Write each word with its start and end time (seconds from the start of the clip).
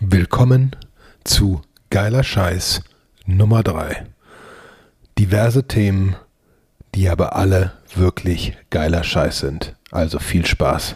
Willkommen 0.00 0.76
zu 1.24 1.60
Geiler 1.90 2.22
Scheiß 2.22 2.82
Nummer 3.26 3.64
3. 3.64 4.06
Diverse 5.18 5.66
Themen, 5.66 6.14
die 6.94 7.08
aber 7.08 7.34
alle 7.34 7.72
wirklich 7.96 8.56
geiler 8.70 9.02
Scheiß 9.02 9.40
sind. 9.40 9.74
Also 9.90 10.20
viel 10.20 10.46
Spaß. 10.46 10.94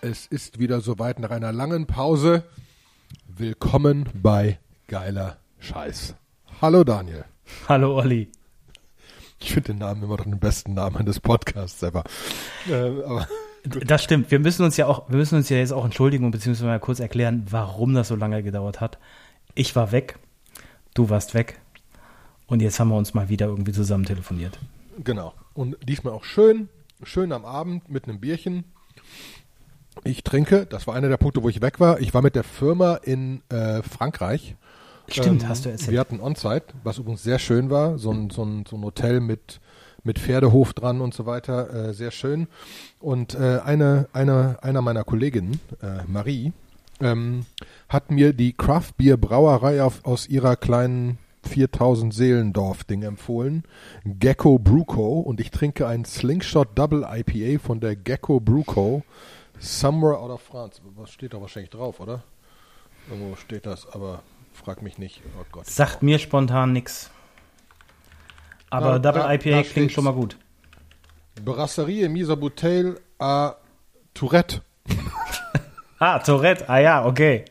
Es 0.00 0.26
ist 0.26 0.58
wieder 0.58 0.80
soweit 0.80 1.18
nach 1.18 1.30
einer 1.30 1.52
langen 1.52 1.86
Pause. 1.86 2.44
Willkommen 3.26 4.08
bei 4.14 4.58
Geiler 4.86 5.36
Scheiß. 5.58 6.14
Hallo 6.62 6.82
Daniel. 6.82 7.26
Hallo 7.68 7.98
Olli. 7.98 8.30
Ich 9.40 9.52
finde 9.52 9.72
den 9.72 9.78
Namen 9.78 10.02
immer 10.02 10.16
noch 10.16 10.24
den 10.24 10.38
besten 10.38 10.74
Namen 10.74 11.06
des 11.06 11.20
Podcasts 11.20 11.82
ever. 11.82 12.04
Äh, 12.68 13.02
aber 13.04 13.28
das 13.64 14.02
stimmt. 14.02 14.30
Wir 14.30 14.40
müssen 14.40 14.64
uns 14.64 14.76
ja 14.76 14.86
auch, 14.86 15.08
wir 15.08 15.16
müssen 15.16 15.36
uns 15.36 15.48
ja 15.48 15.58
jetzt 15.58 15.72
auch 15.72 15.84
entschuldigen 15.84 16.30
beziehungsweise 16.30 16.66
mal 16.66 16.80
kurz 16.80 17.00
erklären, 17.00 17.46
warum 17.50 17.94
das 17.94 18.08
so 18.08 18.16
lange 18.16 18.42
gedauert 18.42 18.80
hat. 18.80 18.98
Ich 19.54 19.76
war 19.76 19.92
weg, 19.92 20.18
du 20.94 21.08
warst 21.10 21.34
weg 21.34 21.60
und 22.46 22.60
jetzt 22.60 22.80
haben 22.80 22.88
wir 22.88 22.96
uns 22.96 23.14
mal 23.14 23.28
wieder 23.28 23.46
irgendwie 23.46 23.72
zusammen 23.72 24.04
telefoniert. 24.04 24.58
Genau. 25.02 25.34
Und 25.54 25.76
diesmal 25.88 26.12
auch 26.12 26.24
schön, 26.24 26.68
schön 27.02 27.32
am 27.32 27.44
Abend 27.44 27.88
mit 27.88 28.04
einem 28.04 28.20
Bierchen. 28.20 28.64
Ich 30.04 30.22
trinke, 30.22 30.66
das 30.66 30.86
war 30.86 30.94
einer 30.94 31.08
der 31.08 31.16
Punkte, 31.16 31.42
wo 31.42 31.48
ich 31.48 31.60
weg 31.60 31.80
war. 31.80 32.00
Ich 32.00 32.14
war 32.14 32.22
mit 32.22 32.34
der 32.34 32.44
Firma 32.44 32.94
in 32.96 33.42
äh, 33.48 33.82
Frankreich 33.82 34.56
Stimmt, 35.08 35.42
ähm, 35.42 35.48
hast 35.48 35.64
du 35.64 35.70
erzählt. 35.70 35.90
Wir 35.90 36.00
hatten 36.00 36.20
On-Site, 36.20 36.66
was 36.84 36.98
übrigens 36.98 37.22
sehr 37.22 37.38
schön 37.38 37.70
war. 37.70 37.98
So 37.98 38.10
ein, 38.10 38.30
so 38.30 38.44
ein, 38.44 38.64
so 38.68 38.76
ein 38.76 38.84
Hotel 38.84 39.20
mit, 39.20 39.60
mit 40.04 40.18
Pferdehof 40.18 40.74
dran 40.74 41.00
und 41.00 41.14
so 41.14 41.26
weiter. 41.26 41.88
Äh, 41.88 41.94
sehr 41.94 42.10
schön. 42.10 42.48
Und 43.00 43.34
äh, 43.34 43.60
eine, 43.64 44.08
eine, 44.12 44.58
einer 44.62 44.82
meiner 44.82 45.04
Kolleginnen, 45.04 45.60
äh, 45.82 46.02
Marie, 46.06 46.52
ähm, 47.00 47.46
hat 47.88 48.10
mir 48.10 48.32
die 48.32 48.52
Craft 48.52 48.92
Beer 48.96 49.16
Brauerei 49.16 49.82
auf, 49.82 50.04
aus 50.04 50.28
ihrer 50.28 50.56
kleinen 50.56 51.18
4000 51.44 52.12
Seelendorf 52.12 52.84
Ding 52.84 53.02
empfohlen. 53.02 53.64
Gecko 54.04 54.58
Bruco 54.58 55.20
und 55.20 55.40
ich 55.40 55.50
trinke 55.50 55.86
ein 55.86 56.04
Slingshot 56.04 56.76
Double 56.76 57.06
IPA 57.08 57.60
von 57.60 57.80
der 57.80 57.96
Gecko 57.96 58.40
Bruco. 58.40 59.02
Somewhere 59.58 60.18
out 60.18 60.30
of 60.30 60.42
France. 60.42 60.80
Was 60.96 61.10
steht 61.10 61.32
da 61.32 61.40
wahrscheinlich 61.40 61.70
drauf, 61.70 62.00
oder? 62.00 62.22
Irgendwo 63.10 63.36
steht 63.36 63.66
das, 63.66 63.86
aber 63.92 64.22
frag 64.58 64.82
mich 64.82 64.98
nicht. 64.98 65.22
Oh 65.38 65.44
Gott. 65.52 65.66
Sagt 65.66 66.02
mir 66.02 66.18
spontan 66.18 66.72
nichts. 66.72 67.10
Aber 68.70 68.92
ja, 68.92 68.98
Double 68.98 69.22
da, 69.22 69.32
IPA 69.32 69.50
da 69.50 69.62
klingt 69.62 69.92
schon 69.92 70.04
mal 70.04 70.12
gut. 70.12 70.36
Brasserie 71.44 72.08
Misa 72.08 72.34
Bouteille 72.34 72.96
à 73.18 73.56
Tourette. 74.14 74.60
ah, 75.98 76.18
Tourette. 76.18 76.68
Ah 76.68 76.78
ja, 76.78 77.06
okay. 77.06 77.44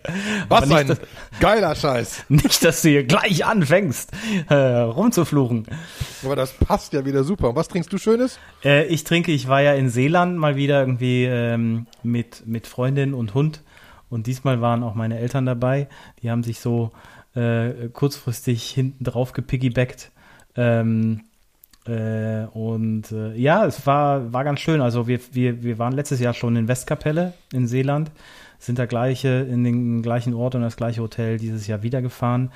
Was 0.50 0.70
ein 0.70 0.88
dass, 0.88 1.00
geiler 1.40 1.76
Scheiß. 1.76 2.26
Nicht, 2.30 2.64
dass 2.64 2.82
du 2.82 2.90
hier 2.90 3.06
gleich 3.06 3.46
anfängst, 3.46 4.12
äh, 4.50 4.54
rumzufluchen. 4.54 5.66
Aber 6.24 6.36
das 6.36 6.54
passt 6.54 6.94
ja 6.94 7.06
wieder 7.06 7.24
super. 7.24 7.50
Und 7.50 7.56
was 7.56 7.70
trinkst 7.70 7.92
du 7.92 7.98
Schönes? 7.98 8.38
Äh, 8.64 8.86
ich 8.88 9.04
trinke, 9.06 9.32
ich 9.32 9.48
war 9.48 9.62
ja 9.62 9.74
in 9.74 9.90
Seeland 9.90 10.38
mal 10.38 10.56
wieder 10.56 10.82
irgendwie 10.82 11.24
ähm, 11.26 11.88
mit, 12.04 12.46
mit 12.46 12.68
Freundin 12.68 13.14
und 13.14 13.34
Hund 13.34 13.64
und 14.10 14.28
diesmal 14.28 14.62
waren 14.62 14.84
auch 14.84 14.96
meine 14.96 15.20
Eltern 15.20 15.46
dabei. 15.46 15.88
Die 16.22 16.32
haben 16.32 16.44
sich 16.44 16.60
so 16.60 16.92
äh, 17.36 17.90
kurzfristig 17.92 18.70
hinten 18.70 19.04
drauf 19.04 19.34
gepiggybackt. 19.34 20.12
Ähm, 20.56 21.22
äh, 21.86 22.46
und 22.54 23.12
äh, 23.12 23.36
ja, 23.36 23.66
es 23.66 23.86
war, 23.86 24.34
war 24.34 24.44
ganz 24.44 24.60
schön. 24.60 24.82
Also 24.82 25.08
wir, 25.08 25.20
wir, 25.32 25.64
wir 25.64 25.78
waren 25.78 25.94
letztes 25.94 26.20
Jahr 26.20 26.34
schon 26.34 26.56
in 26.56 26.68
Westkapelle 26.68 27.34
in 27.54 27.68
Seeland, 27.68 28.12
sind 28.60 28.80
da 28.80 28.86
gleiche, 28.86 29.48
in 29.50 29.64
den 29.64 30.02
gleichen 30.02 30.34
Ort 30.34 30.56
und 30.56 30.62
das 30.62 30.78
gleiche 30.78 31.02
Hotel 31.02 31.38
dieses 31.38 31.68
Jahr 31.68 31.84
wieder 31.84 32.02
gefahren. 32.02 32.52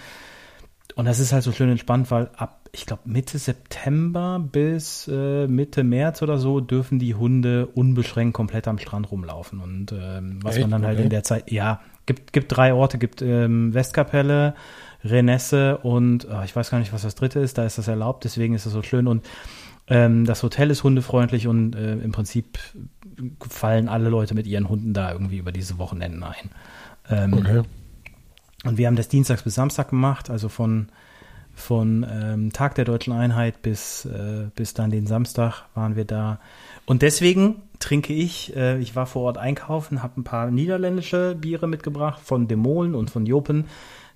Und 0.96 1.06
das 1.06 1.20
ist 1.20 1.34
halt 1.34 1.44
so 1.44 1.52
schön 1.52 1.70
entspannt, 1.70 2.12
weil 2.12 2.30
ab 2.36 2.62
ich 2.74 2.86
glaube, 2.86 3.02
Mitte 3.06 3.38
September 3.38 4.40
bis 4.40 5.08
äh, 5.12 5.48
Mitte 5.48 5.84
März 5.84 6.22
oder 6.22 6.38
so 6.38 6.62
dürfen 6.62 7.00
die 7.00 7.16
Hunde 7.16 7.68
unbeschränkt 7.68 8.34
komplett 8.34 8.68
am 8.68 8.80
Strand 8.80 9.12
rumlaufen. 9.12 9.60
Und 9.60 9.92
ähm, 9.92 10.40
was 10.42 10.56
Echt? 10.56 10.64
man 10.64 10.72
dann 10.72 10.86
halt 10.86 10.98
okay. 10.98 11.04
in 11.04 11.10
der 11.10 11.24
Zeit, 11.24 11.52
ja, 11.52 11.82
gibt, 12.06 12.34
gibt 12.34 12.56
drei 12.56 12.74
Orte, 12.74 12.98
gibt 12.98 13.22
ähm, 13.22 13.74
Westkapelle, 13.74 14.56
Renesse 15.04 15.80
und 15.80 16.28
oh, 16.32 16.44
ich 16.46 16.56
weiß 16.56 16.70
gar 16.70 16.80
nicht, 16.80 16.94
was 16.94 17.02
das 17.02 17.16
dritte 17.16 17.40
ist, 17.40 17.58
da 17.58 17.66
ist 17.66 17.78
das 17.78 17.88
erlaubt, 17.88 18.24
deswegen 18.24 18.54
ist 18.54 18.66
es 18.66 18.74
so 18.74 18.84
schön. 18.84 19.08
Und 19.08 19.26
ähm, 19.88 20.26
das 20.26 20.44
Hotel 20.44 20.70
ist 20.72 20.84
hundefreundlich 20.84 21.48
und 21.48 21.76
äh, 21.76 21.94
im 21.96 22.12
Prinzip 22.12 22.60
fallen 23.50 23.90
alle 23.90 24.10
Leute 24.10 24.34
mit 24.34 24.48
ihren 24.48 24.70
Hunden 24.70 24.94
da 24.94 25.12
irgendwie 25.12 25.38
über 25.38 25.52
diese 25.52 25.78
Wochenenden 25.78 26.24
ein. 26.24 26.52
Ähm, 27.10 27.34
okay. 27.34 27.64
Und 28.64 28.78
wir 28.78 28.88
haben 28.88 28.96
das 28.96 29.08
Dienstags 29.08 29.44
bis 29.44 29.56
Samstag 29.56 29.90
gemacht, 29.90 30.30
also 30.30 30.50
von 30.50 30.92
von 31.54 32.06
ähm, 32.10 32.54
Tag 32.54 32.76
der 32.76 32.86
deutschen 32.86 33.14
Einheit 33.14 33.62
bis, 33.62 34.06
äh, 34.06 34.48
bis 34.56 34.74
dann 34.74 34.90
den 34.90 35.06
Samstag 35.06 35.66
waren 35.76 35.96
wir 35.96 36.06
da. 36.06 36.40
Und 36.86 37.02
deswegen 37.02 37.62
trinke 37.80 38.14
ich, 38.14 38.56
äh, 38.56 38.80
ich 38.80 38.96
war 38.96 39.06
vor 39.06 39.24
Ort 39.24 39.38
einkaufen, 39.38 40.04
habe 40.04 40.22
ein 40.22 40.24
paar 40.24 40.52
niederländische 40.52 41.36
Biere 41.36 41.68
mitgebracht 41.68 42.22
von 42.24 42.48
Demolen 42.48 42.96
und 42.96 43.12
von 43.12 43.26
Jopen, 43.26 43.66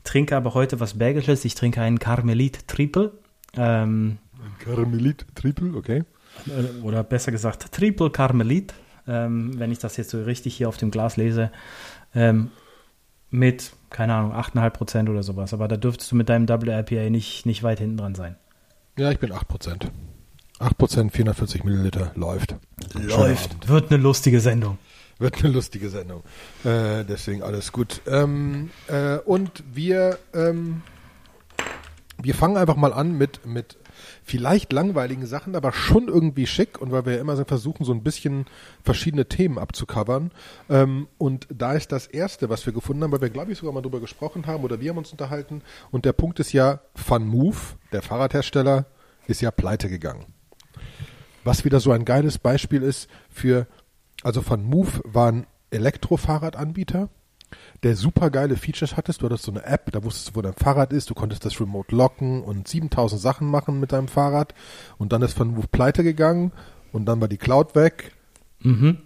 trinke 0.04 0.36
aber 0.36 0.54
heute 0.54 0.80
was 0.80 0.98
Belgisches. 0.98 1.46
Ich 1.46 1.56
trinke 1.56 1.82
einen 1.82 2.00
Carmelit 2.00 2.68
Triple. 2.68 3.12
Ähm, 3.56 4.18
Carmelit 4.60 5.26
Triple, 5.36 5.76
okay. 5.76 6.04
Äh, 6.48 6.84
oder 6.84 7.04
besser 7.04 7.32
gesagt 7.32 7.72
Triple 7.72 8.10
Carmelit, 8.10 8.74
ähm, 9.08 9.58
wenn 9.60 9.72
ich 9.72 9.80
das 9.80 9.98
jetzt 9.98 10.10
so 10.12 10.24
richtig 10.24 10.56
hier 10.56 10.70
auf 10.70 10.78
dem 10.78 10.92
Glas 10.92 11.18
lese. 11.18 11.52
Ähm, 12.14 12.52
mit 13.30 13.74
keine 13.96 14.14
Ahnung, 14.14 14.34
8,5 14.34 14.70
Prozent 14.72 15.10
oder 15.10 15.24
sowas. 15.24 15.54
Aber 15.54 15.70
da 15.70 15.78
dürftest 15.78 16.12
du 16.12 16.18
mit 16.18 16.28
deinem 16.28 16.48
Double 16.48 16.70
IPA 16.70 17.10
nicht, 17.10 17.46
nicht 17.46 17.64
weit 17.64 17.80
hinten 17.80 17.96
dran 17.96 18.14
sein. 18.14 18.36
Ja, 18.98 19.10
ich 19.10 19.20
bin 19.20 19.32
8 19.32 19.48
Prozent. 19.48 19.90
8 20.60 20.78
Prozent, 20.78 21.12
440 21.14 21.64
Milliliter, 21.64 22.12
läuft. 22.16 22.58
Läuft. 22.94 23.70
Wird 23.70 23.92
eine 23.94 24.04
lustige 24.04 24.42
Sendung. 24.42 24.80
Wird 25.18 25.42
eine 25.42 25.54
lustige 25.54 25.90
Sendung. 25.90 26.24
Äh, 26.66 27.06
deswegen 27.06 27.42
alles 27.42 27.72
gut. 27.72 28.02
Ähm, 28.06 28.70
äh, 28.88 29.16
und 29.20 29.64
wir, 29.74 30.20
ähm, 30.34 30.82
wir 32.22 32.36
fangen 32.36 32.58
einfach 32.58 32.76
mal 32.76 32.92
an 32.92 33.18
mit, 33.18 33.46
mit 33.46 33.78
vielleicht 34.26 34.74
langweiligen 34.74 35.28
Sachen, 35.28 35.56
aber 35.56 35.72
schon 35.72 36.08
irgendwie 36.08 36.48
schick 36.48 36.82
und 36.82 36.92
weil 36.92 37.06
wir 37.06 37.14
ja 37.14 37.22
immer 37.22 37.46
versuchen, 37.46 37.86
so 37.86 37.94
ein 37.94 38.02
bisschen 38.02 38.46
verschiedene 38.84 39.28
Themen 39.28 39.60
abzucovern. 39.60 40.32
Ähm, 40.68 41.08
und 41.20 41.48
da 41.54 41.74
ist 41.74 41.92
das 41.92 42.08
erste, 42.08 42.50
was 42.50 42.66
wir 42.66 42.74
gefunden 42.74 43.04
haben, 43.04 43.12
weil 43.12 43.22
wir, 43.22 43.30
glaube 43.30 43.52
ich, 43.52 43.60
sogar 43.60 43.74
mal 43.74 43.82
drüber 43.82 44.00
gesprochen 44.00 44.48
haben 44.48 44.64
oder 44.64 44.82
wir 44.82 44.90
haben 44.90 44.98
uns 44.98 45.12
unterhalten. 45.12 45.62
Und 45.92 46.06
der 46.06 46.14
Punkt 46.14 46.40
ist 46.40 46.54
ja, 46.54 46.82
Fun 46.96 47.28
Move, 47.28 47.58
der 47.92 48.02
Fahrradhersteller, 48.02 48.88
ist 49.28 49.42
ja 49.42 49.52
pleite 49.52 49.90
gegangen. 49.90 50.26
Was 51.44 51.64
wieder 51.64 51.80
so 51.80 51.92
ein 51.92 52.04
geiles 52.04 52.40
Beispiel 52.40 52.82
ist 52.82 53.08
für, 53.30 53.68
also 54.24 54.42
Fun 54.42 54.64
Move 54.64 55.02
war 55.04 55.32
ein 55.32 55.46
Elektrofahrradanbieter, 55.70 57.10
der 57.86 57.96
super 57.96 58.32
geile 58.32 58.58
Features 58.58 58.98
hattest. 58.98 59.22
Du 59.22 59.28
hattest 59.28 59.44
so 59.44 59.52
eine 59.52 59.64
App, 59.64 59.92
da 59.92 60.04
wusstest 60.04 60.30
du, 60.30 60.36
wo 60.36 60.42
dein 60.42 60.56
Fahrrad 60.56 60.92
ist. 60.92 61.12
Du 61.12 61.14
konntest 61.14 61.46
das 61.46 61.62
remote 61.62 61.96
locken 61.96 62.42
und 62.42 62.68
7000 62.68 63.22
Sachen 63.22 63.48
machen 63.48 63.80
mit 63.80 63.92
deinem 63.92 64.08
Fahrrad. 64.08 64.56
Und 64.98 65.14
dann 65.14 65.22
ist 65.22 65.38
von 65.38 65.50
Move 65.50 65.68
pleite 65.68 66.04
gegangen 66.04 66.52
und 66.92 67.06
dann 67.06 67.22
war 67.22 67.28
die 67.28 67.38
Cloud 67.38 67.76
weg. 67.76 68.12
Mhm. 68.62 68.98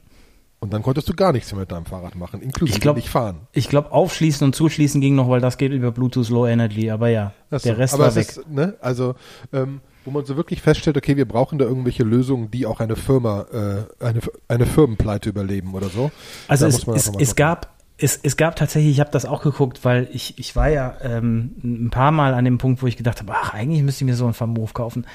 Und 0.62 0.74
dann 0.74 0.82
konntest 0.82 1.10
du 1.10 1.14
gar 1.14 1.34
nichts 1.34 1.52
mehr 1.52 1.60
mit 1.60 1.72
deinem 1.74 1.86
Fahrrad 1.86 2.16
machen, 2.16 2.42
inklusive 2.42 2.78
ich 2.78 2.82
glaub, 2.82 2.96
nicht 2.96 3.10
fahren. 3.10 3.48
Ich 3.52 3.68
glaube, 3.68 3.92
aufschließen 3.92 4.46
und 4.46 4.56
zuschließen 4.56 5.02
ging 5.02 5.16
noch, 5.16 5.30
weil 5.30 5.42
das 5.42 5.58
geht 5.58 5.74
über 5.74 5.92
Bluetooth 5.92 6.30
Low 6.30 6.48
Energy. 6.48 6.90
Aber 6.90 7.10
ja, 7.10 7.34
so, 7.52 7.60
der 7.60 7.78
Rest 7.78 8.00
war 8.00 8.16
weg. 8.16 8.30
Ist, 8.30 8.50
ne, 8.50 8.76
also, 8.80 9.16
ähm, 9.52 9.82
wo 10.06 10.12
man 10.12 10.26
so 10.26 10.38
wirklich 10.38 10.62
feststellt, 10.62 10.96
okay, 10.96 11.18
wir 11.18 11.28
brauchen 11.28 11.60
da 11.60 11.66
irgendwelche 11.66 12.04
Lösungen, 12.04 12.50
die 12.50 12.66
auch 12.66 12.80
eine 12.80 12.96
Firma, 12.96 13.46
äh, 13.52 14.06
eine, 14.06 14.22
eine 14.48 14.66
Firmenpleite 14.66 15.30
überleben 15.30 15.74
oder 15.74 15.90
so. 15.90 16.12
Also 16.48 16.66
es, 16.66 16.88
es, 16.88 17.12
es 17.18 17.36
gab 17.36 17.79
es, 18.00 18.20
es 18.24 18.38
gab 18.38 18.56
tatsächlich, 18.56 18.92
ich 18.94 19.00
habe 19.00 19.12
das 19.12 19.26
auch 19.26 19.42
geguckt, 19.42 19.84
weil 19.84 20.08
ich, 20.12 20.40
ich 20.40 20.56
war 20.56 20.70
ja 20.70 20.96
ähm, 21.02 21.52
ein 21.64 21.90
paar 21.90 22.12
Mal 22.12 22.34
an 22.34 22.46
dem 22.46 22.58
Punkt, 22.58 22.82
wo 22.82 22.88
ich 22.88 22.98
gedacht 22.98 23.20
habe, 23.20 23.34
ach, 23.36 23.54
eigentlich 23.54 23.84
müsste 23.84 24.04
ich 24.04 24.10
mir 24.10 24.16
so 24.16 24.26
einen 24.26 24.34
Vermove 24.34 24.74
kaufen. 24.74 25.06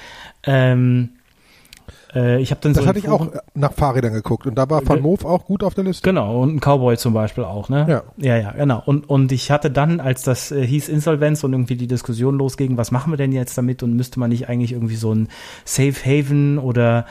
Ähm, 0.44 1.10
Äh, 2.14 2.40
ich 2.40 2.50
habe 2.50 2.60
dann 2.62 2.72
Das 2.72 2.84
so 2.84 2.88
hatte 2.88 2.98
ich 3.00 3.08
auch 3.08 3.28
nach 3.54 3.72
Fahrrädern 3.72 4.12
geguckt 4.12 4.46
und 4.46 4.54
da 4.54 4.70
war 4.70 4.86
Van 4.86 4.96
Ge- 4.96 5.02
Moof 5.02 5.24
auch 5.24 5.44
gut 5.44 5.62
auf 5.64 5.74
der 5.74 5.84
Liste. 5.84 6.08
Genau, 6.08 6.40
und 6.42 6.54
ein 6.54 6.60
Cowboy 6.60 6.96
zum 6.96 7.12
Beispiel 7.12 7.44
auch, 7.44 7.68
ne? 7.68 7.84
Ja. 7.88 8.02
Ja, 8.16 8.36
ja, 8.38 8.52
genau. 8.52 8.82
Und, 8.86 9.08
und 9.10 9.32
ich 9.32 9.50
hatte 9.50 9.70
dann, 9.70 10.00
als 10.00 10.22
das 10.22 10.50
äh, 10.52 10.64
hieß 10.66 10.88
Insolvenz 10.88 11.42
und 11.44 11.52
irgendwie 11.52 11.76
die 11.76 11.88
Diskussion 11.88 12.38
losging, 12.38 12.76
was 12.76 12.90
machen 12.92 13.12
wir 13.12 13.16
denn 13.16 13.32
jetzt 13.32 13.58
damit 13.58 13.82
und 13.82 13.94
müsste 13.96 14.20
man 14.20 14.30
nicht 14.30 14.48
eigentlich 14.48 14.72
irgendwie 14.72 14.94
so 14.96 15.12
ein 15.12 15.28
Safe 15.64 15.92
Haven 16.04 16.58
oder 16.58 17.04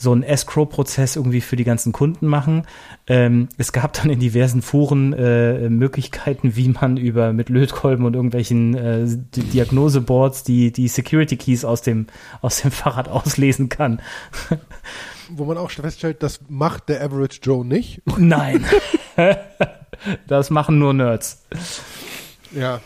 so 0.00 0.12
einen 0.12 0.22
Escrow-Prozess 0.22 1.16
irgendwie 1.16 1.42
für 1.42 1.56
die 1.56 1.64
ganzen 1.64 1.92
Kunden 1.92 2.26
machen. 2.26 2.66
Ähm, 3.06 3.50
es 3.58 3.70
gab 3.72 3.92
dann 3.92 4.08
in 4.08 4.18
diversen 4.18 4.62
Foren 4.62 5.12
äh, 5.12 5.68
Möglichkeiten, 5.68 6.56
wie 6.56 6.70
man 6.70 6.96
über 6.96 7.34
mit 7.34 7.50
Lötkolben 7.50 8.06
und 8.06 8.14
irgendwelchen 8.14 8.74
äh, 8.74 9.04
Di- 9.06 9.42
Diagnoseboards 9.42 10.42
die, 10.42 10.72
die 10.72 10.88
Security 10.88 11.36
Keys 11.36 11.66
aus 11.66 11.82
dem, 11.82 12.06
aus 12.40 12.62
dem 12.62 12.70
Fahrrad 12.70 13.10
auslesen 13.10 13.68
kann. 13.68 14.00
Wo 15.28 15.44
man 15.44 15.58
auch 15.58 15.70
feststellt, 15.70 16.22
das 16.22 16.40
macht 16.48 16.88
der 16.88 17.04
Average 17.04 17.40
Joe 17.42 17.62
nicht. 17.66 18.00
Nein. 18.16 18.64
das 20.26 20.48
machen 20.48 20.78
nur 20.78 20.94
Nerds. 20.94 21.42
Ja. 22.52 22.80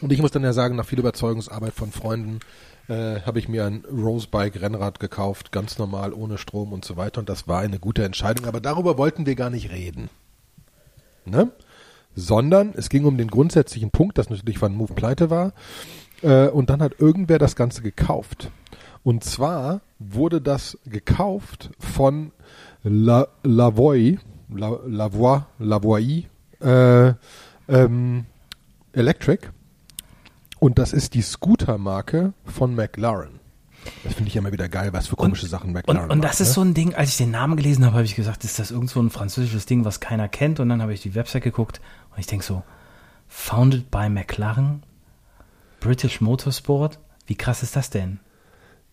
Und 0.00 0.12
ich 0.12 0.20
muss 0.20 0.30
dann 0.30 0.44
ja 0.44 0.52
sagen, 0.52 0.76
nach 0.76 0.86
viel 0.86 1.00
Überzeugungsarbeit 1.00 1.72
von 1.72 1.90
Freunden 1.90 2.38
äh, 2.88 3.20
habe 3.22 3.38
ich 3.38 3.48
mir 3.48 3.64
ein 3.64 3.84
Rosebike 3.90 4.60
Rennrad 4.60 5.00
gekauft, 5.00 5.52
ganz 5.52 5.78
normal, 5.78 6.12
ohne 6.12 6.38
Strom 6.38 6.72
und 6.72 6.84
so 6.84 6.96
weiter. 6.96 7.20
Und 7.20 7.28
das 7.28 7.48
war 7.48 7.60
eine 7.60 7.78
gute 7.78 8.04
Entscheidung. 8.04 8.46
Aber 8.46 8.60
darüber 8.60 8.98
wollten 8.98 9.26
wir 9.26 9.34
gar 9.34 9.50
nicht 9.50 9.70
reden. 9.70 10.08
Ne? 11.24 11.50
Sondern 12.14 12.72
es 12.76 12.88
ging 12.88 13.04
um 13.04 13.18
den 13.18 13.28
grundsätzlichen 13.28 13.90
Punkt, 13.90 14.18
dass 14.18 14.30
natürlich 14.30 14.62
Van 14.62 14.74
Move 14.74 14.94
pleite 14.94 15.30
war. 15.30 15.52
Äh, 16.22 16.48
und 16.48 16.70
dann 16.70 16.80
hat 16.80 17.00
irgendwer 17.00 17.38
das 17.38 17.56
Ganze 17.56 17.82
gekauft. 17.82 18.50
Und 19.02 19.24
zwar 19.24 19.80
wurde 19.98 20.40
das 20.40 20.78
gekauft 20.84 21.70
von 21.78 22.32
La, 22.82 23.28
Lavoie, 23.42 24.18
La, 24.48 24.78
Lavoie, 25.58 26.24
äh, 26.60 27.12
ähm, 27.68 28.26
Electric. 28.92 29.48
Und 30.66 30.80
das 30.80 30.92
ist 30.92 31.14
die 31.14 31.22
Scooter-Marke 31.22 32.32
von 32.44 32.74
McLaren. 32.74 33.38
Das 34.02 34.14
finde 34.14 34.26
ich 34.26 34.34
ja 34.34 34.40
immer 34.40 34.50
wieder 34.50 34.68
geil, 34.68 34.92
was 34.92 35.06
für 35.06 35.14
komische 35.14 35.46
Sachen 35.46 35.68
Und, 35.68 35.74
McLaren 35.74 36.10
und 36.10 36.22
das 36.22 36.32
macht, 36.32 36.40
ist 36.40 36.48
ne? 36.48 36.54
so 36.54 36.60
ein 36.62 36.74
Ding, 36.74 36.92
als 36.96 37.10
ich 37.10 37.18
den 37.18 37.30
Namen 37.30 37.56
gelesen 37.56 37.84
habe, 37.84 37.94
habe 37.94 38.04
ich 38.04 38.16
gesagt, 38.16 38.42
ist 38.42 38.58
das 38.58 38.72
irgend 38.72 38.90
so 38.90 39.00
ein 39.00 39.10
französisches 39.10 39.66
Ding, 39.66 39.84
was 39.84 40.00
keiner 40.00 40.28
kennt? 40.28 40.58
Und 40.58 40.68
dann 40.68 40.82
habe 40.82 40.92
ich 40.92 41.02
die 41.02 41.14
Website 41.14 41.44
geguckt 41.44 41.80
und 42.10 42.18
ich 42.18 42.26
denke 42.26 42.44
so, 42.44 42.64
founded 43.28 43.92
by 43.92 44.08
McLaren, 44.08 44.82
British 45.78 46.20
Motorsport, 46.20 46.98
wie 47.26 47.36
krass 47.36 47.62
ist 47.62 47.76
das 47.76 47.90
denn? 47.90 48.18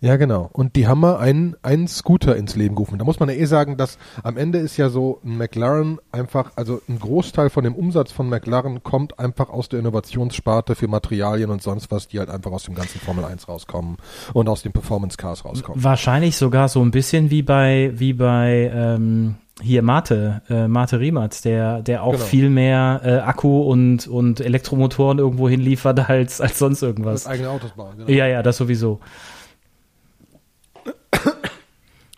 Ja, 0.03 0.17
genau. 0.17 0.49
Und 0.51 0.75
die 0.75 0.85
haben 0.85 0.99
mal 0.99 1.15
einen, 1.15 1.55
einen 1.63 1.87
Scooter 1.87 2.35
ins 2.35 2.57
Leben 2.57 2.75
gerufen. 2.75 2.97
Da 2.99 3.05
muss 3.05 3.21
man 3.21 3.29
ja 3.29 3.35
eh 3.35 3.45
sagen, 3.45 3.77
dass 3.77 3.97
am 4.21 4.35
Ende 4.35 4.59
ist 4.59 4.75
ja 4.75 4.89
so 4.89 5.21
ein 5.23 5.37
McLaren 5.37 5.97
einfach, 6.11 6.51
also 6.57 6.81
ein 6.89 6.99
Großteil 6.99 7.49
von 7.49 7.63
dem 7.63 7.73
Umsatz 7.73 8.11
von 8.11 8.27
McLaren 8.27 8.83
kommt 8.83 9.17
einfach 9.17 9.49
aus 9.49 9.69
der 9.69 9.79
Innovationssparte 9.79 10.75
für 10.75 10.89
Materialien 10.89 11.49
und 11.49 11.61
sonst 11.61 11.89
was, 11.89 12.09
die 12.09 12.19
halt 12.19 12.29
einfach 12.29 12.51
aus 12.51 12.63
dem 12.63 12.75
ganzen 12.75 12.99
Formel 12.99 13.23
1 13.23 13.47
rauskommen 13.47 13.95
und 14.33 14.49
aus 14.49 14.61
den 14.61 14.73
Performance 14.73 15.15
Cars 15.15 15.45
rauskommen. 15.45 15.81
Wahrscheinlich 15.81 16.35
sogar 16.35 16.67
so 16.67 16.81
ein 16.83 16.91
bisschen 16.91 17.29
wie 17.29 17.41
bei, 17.41 17.93
wie 17.95 18.11
bei 18.11 18.73
ähm, 18.75 19.35
hier 19.61 19.83
Mate, 19.83 20.41
äh, 20.49 20.67
Mate 20.67 20.99
Riemertz, 20.99 21.43
der, 21.43 21.81
der 21.81 22.03
auch 22.03 22.11
Genau. 22.11 22.25
viel 22.25 22.49
mehr 22.49 22.99
äh, 23.05 23.09
Akku 23.19 23.61
und, 23.61 24.05
und 24.07 24.41
Elektromotoren 24.41 25.19
irgendwo 25.19 25.47
hinliefert 25.47 26.09
als, 26.09 26.41
als 26.41 26.59
sonst 26.59 26.81
irgendwas. 26.81 27.23
Das 27.23 27.31
eigene 27.31 27.49
Autos 27.49 27.71
bauen. 27.71 27.95
Genau. 27.95 28.09
Ja, 28.09 28.27
ja, 28.27 28.43
das 28.43 28.57
sowieso. 28.57 28.99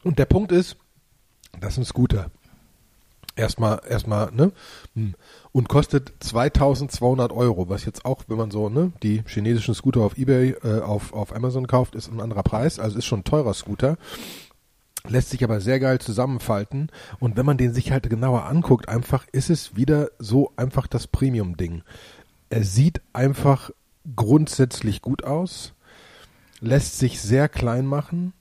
Und 0.06 0.20
der 0.20 0.26
Punkt 0.26 0.52
ist, 0.52 0.78
das 1.60 1.74
ist 1.74 1.78
ein 1.80 1.86
Scooter. 1.86 2.30
Erstmal, 3.36 3.82
erstmal, 3.90 4.32
ne? 4.32 4.52
Hm. 4.94 5.16
Und 5.52 5.68
kostet 5.68 6.14
2200 6.20 7.32
Euro, 7.32 7.70
was 7.70 7.86
jetzt 7.86 8.06
auch, 8.06 8.24
wenn 8.28 8.38
man 8.38 8.52
so, 8.52 8.70
ne, 8.70 8.94
die 9.02 9.24
chinesischen 9.26 9.74
Scooter 9.74 10.02
auf 10.02 10.16
Ebay, 10.16 10.52
äh, 10.64 10.82
auf, 10.82 11.12
auf 11.12 11.36
Amazon 11.36 11.66
kauft, 11.66 11.96
ist 11.96 12.10
ein 12.10 12.22
anderer 12.22 12.44
Preis. 12.44 12.78
Also 12.78 13.00
ist 13.00 13.06
schon 13.06 13.22
ein 13.22 13.26
teurer 13.26 13.56
Scooter. 13.56 13.98
Lässt 15.08 15.32
sich 15.32 15.44
aber 15.44 15.60
sehr 15.60 15.80
geil 15.80 15.98
zusammenfalten. 16.00 16.92
Und 17.20 17.36
wenn 17.36 17.46
man 17.48 17.58
den 17.58 17.74
sich 17.74 17.92
halt 17.92 18.08
genauer 18.08 18.46
anguckt, 18.46 18.88
einfach 18.88 19.26
ist 19.32 19.50
es 19.50 19.76
wieder 19.76 20.12
so 20.20 20.54
einfach 20.56 20.86
das 20.86 21.08
Premium-Ding. 21.08 21.82
Er 22.52 22.64
sieht 22.64 23.02
einfach 23.12 23.72
grundsätzlich 24.16 25.02
gut 25.02 25.24
aus, 25.24 25.74
lässt 26.62 27.00
sich 27.00 27.20
sehr 27.20 27.50
klein 27.50 27.88
machen, 27.88 28.34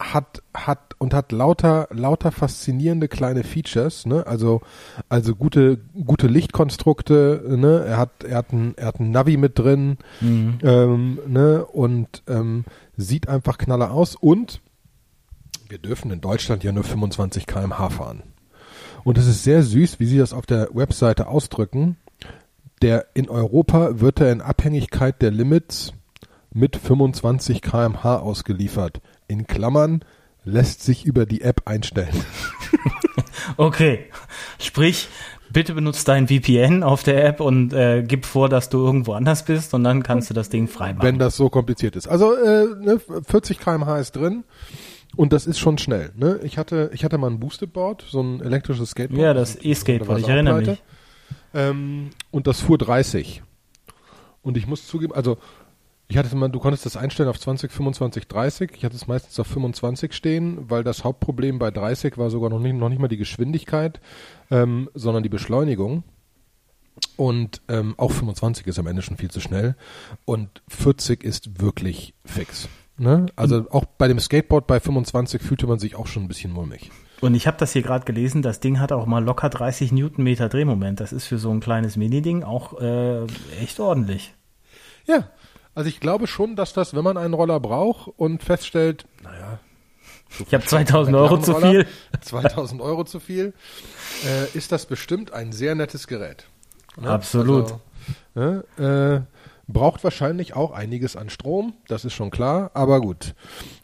hat 0.00 0.42
hat 0.54 0.94
und 0.98 1.12
hat 1.12 1.30
lauter 1.30 1.86
lauter 1.90 2.32
faszinierende 2.32 3.06
kleine 3.06 3.44
Features, 3.44 4.06
ne? 4.06 4.26
Also 4.26 4.62
also 5.08 5.36
gute 5.36 5.78
gute 6.04 6.26
Lichtkonstrukte, 6.26 7.44
ne? 7.56 7.84
Er 7.86 7.98
hat 7.98 8.24
er 8.24 8.38
hat 8.38 8.52
ein 8.52 8.74
er 8.76 8.86
hat 8.86 8.98
ein 8.98 9.10
Navi 9.10 9.36
mit 9.36 9.58
drin, 9.58 9.98
ähm, 10.62 11.18
ne? 11.26 11.64
Und 11.66 12.22
ähm, 12.26 12.64
sieht 12.96 13.28
einfach 13.28 13.58
knaller 13.58 13.92
aus 13.92 14.16
und 14.16 14.60
wir 15.68 15.78
dürfen 15.78 16.10
in 16.10 16.20
Deutschland 16.20 16.64
ja 16.64 16.72
nur 16.72 16.84
25 16.84 17.46
km/h 17.46 17.90
fahren. 17.90 18.22
Und 19.04 19.18
es 19.18 19.26
ist 19.26 19.44
sehr 19.44 19.62
süß, 19.62 20.00
wie 20.00 20.06
sie 20.06 20.18
das 20.18 20.32
auf 20.32 20.46
der 20.46 20.70
Webseite 20.72 21.28
ausdrücken. 21.28 21.96
Der 22.82 23.06
in 23.14 23.28
Europa 23.28 24.00
wird 24.00 24.20
er 24.20 24.32
in 24.32 24.40
Abhängigkeit 24.40 25.20
der 25.20 25.30
Limits 25.30 25.92
mit 26.52 26.76
25 26.76 27.62
km/h 27.62 28.18
ausgeliefert. 28.18 29.00
In 29.30 29.46
Klammern 29.46 30.04
lässt 30.44 30.82
sich 30.82 31.04
über 31.04 31.24
die 31.24 31.42
App 31.42 31.62
einstellen. 31.66 32.14
Okay, 33.56 34.06
sprich, 34.58 35.08
bitte 35.50 35.74
benutzt 35.74 36.06
dein 36.08 36.28
VPN 36.28 36.82
auf 36.82 37.02
der 37.02 37.24
App 37.24 37.40
und 37.40 37.72
äh, 37.72 38.02
gib 38.06 38.26
vor, 38.26 38.48
dass 38.48 38.68
du 38.68 38.78
irgendwo 38.78 39.12
anders 39.12 39.44
bist 39.44 39.74
und 39.74 39.84
dann 39.84 40.02
kannst 40.02 40.30
du 40.30 40.34
das 40.34 40.48
Ding 40.48 40.68
frei 40.68 40.92
machen. 40.92 41.06
wenn 41.06 41.18
das 41.18 41.36
so 41.36 41.48
kompliziert 41.48 41.96
ist. 41.96 42.06
Also 42.06 42.34
äh, 42.34 42.66
ne, 42.80 43.00
40 43.26 43.58
km/h 43.58 43.98
ist 43.98 44.12
drin 44.12 44.44
und 45.16 45.32
das 45.32 45.46
ist 45.46 45.58
schon 45.58 45.78
schnell. 45.78 46.12
Ne? 46.16 46.40
Ich 46.42 46.58
hatte 46.58 46.90
ich 46.92 47.04
hatte 47.04 47.18
mal 47.18 47.30
ein 47.30 47.40
Boosted 47.40 47.72
Board, 47.72 48.04
so 48.08 48.22
ein 48.22 48.40
elektrisches 48.40 48.90
Skateboard. 48.90 49.22
ja, 49.22 49.34
das 49.34 49.56
E-Skateboard, 49.56 50.18
ich 50.20 50.24
war 50.24 50.30
es 50.30 50.34
erinnere 50.34 50.60
mich. 50.60 50.82
Ähm, 51.54 52.10
und 52.30 52.46
das 52.46 52.60
fuhr 52.60 52.78
30. 52.78 53.42
Und 54.42 54.56
ich 54.56 54.66
muss 54.66 54.86
zugeben, 54.86 55.12
also 55.12 55.36
ich 56.10 56.16
hatte 56.16 56.34
mal, 56.34 56.48
du 56.48 56.58
konntest 56.58 56.84
das 56.84 56.96
einstellen 56.96 57.28
auf 57.28 57.38
20, 57.38 57.70
25, 57.70 58.26
30. 58.26 58.72
Ich 58.74 58.84
hatte 58.84 58.96
es 58.96 59.06
meistens 59.06 59.38
auf 59.38 59.46
25 59.46 60.12
stehen, 60.12 60.68
weil 60.68 60.82
das 60.82 61.04
Hauptproblem 61.04 61.60
bei 61.60 61.70
30 61.70 62.18
war 62.18 62.30
sogar 62.30 62.50
noch 62.50 62.58
nicht, 62.58 62.74
noch 62.74 62.88
nicht 62.88 62.98
mal 62.98 63.06
die 63.06 63.16
Geschwindigkeit, 63.16 64.00
ähm, 64.50 64.90
sondern 64.92 65.22
die 65.22 65.28
Beschleunigung. 65.28 66.02
Und 67.16 67.62
ähm, 67.68 67.94
auch 67.96 68.10
25 68.10 68.66
ist 68.66 68.80
am 68.80 68.88
Ende 68.88 69.02
schon 69.02 69.18
viel 69.18 69.30
zu 69.30 69.40
schnell. 69.40 69.76
Und 70.24 70.62
40 70.66 71.22
ist 71.22 71.60
wirklich 71.62 72.12
fix. 72.24 72.68
Ne? 72.98 73.26
Also 73.36 73.70
auch 73.70 73.84
bei 73.84 74.08
dem 74.08 74.18
Skateboard 74.18 74.66
bei 74.66 74.80
25 74.80 75.40
fühlte 75.40 75.68
man 75.68 75.78
sich 75.78 75.94
auch 75.94 76.08
schon 76.08 76.24
ein 76.24 76.28
bisschen 76.28 76.52
mulmig. 76.52 76.90
Und 77.20 77.36
ich 77.36 77.46
habe 77.46 77.56
das 77.56 77.72
hier 77.72 77.82
gerade 77.82 78.04
gelesen, 78.04 78.42
das 78.42 78.58
Ding 78.58 78.80
hat 78.80 78.90
auch 78.90 79.06
mal 79.06 79.22
locker 79.22 79.48
30 79.48 79.92
Newtonmeter 79.92 80.48
Drehmoment. 80.48 80.98
Das 80.98 81.12
ist 81.12 81.26
für 81.26 81.38
so 81.38 81.52
ein 81.52 81.60
kleines 81.60 81.96
Mini-Ding 81.96 82.42
auch 82.42 82.80
äh, 82.80 83.26
echt 83.62 83.78
ordentlich. 83.78 84.34
Ja, 85.06 85.30
also 85.74 85.88
ich 85.88 86.00
glaube 86.00 86.26
schon, 86.26 86.56
dass 86.56 86.72
das, 86.72 86.94
wenn 86.94 87.04
man 87.04 87.16
einen 87.16 87.34
Roller 87.34 87.60
braucht 87.60 88.10
und 88.16 88.42
feststellt, 88.42 89.06
naja, 89.22 89.58
so 90.30 90.44
Ich 90.46 90.54
habe 90.54 90.64
2000 90.64 91.16
Euro 91.16 91.38
zu 91.40 91.54
viel. 91.54 91.86
2000 92.20 92.80
Euro 92.82 93.04
zu 93.04 93.20
viel, 93.20 93.52
äh, 94.26 94.56
ist 94.56 94.72
das 94.72 94.86
bestimmt 94.86 95.32
ein 95.32 95.52
sehr 95.52 95.74
nettes 95.74 96.06
Gerät. 96.06 96.46
Ne? 97.00 97.08
Absolut. 97.10 97.74
Also, 98.34 98.64
ne, 98.78 99.24
äh, 99.26 99.72
braucht 99.72 100.02
wahrscheinlich 100.04 100.54
auch 100.56 100.72
einiges 100.72 101.16
an 101.16 101.30
Strom, 101.30 101.74
das 101.88 102.04
ist 102.04 102.12
schon 102.14 102.30
klar, 102.30 102.70
aber 102.74 103.00
gut. 103.00 103.34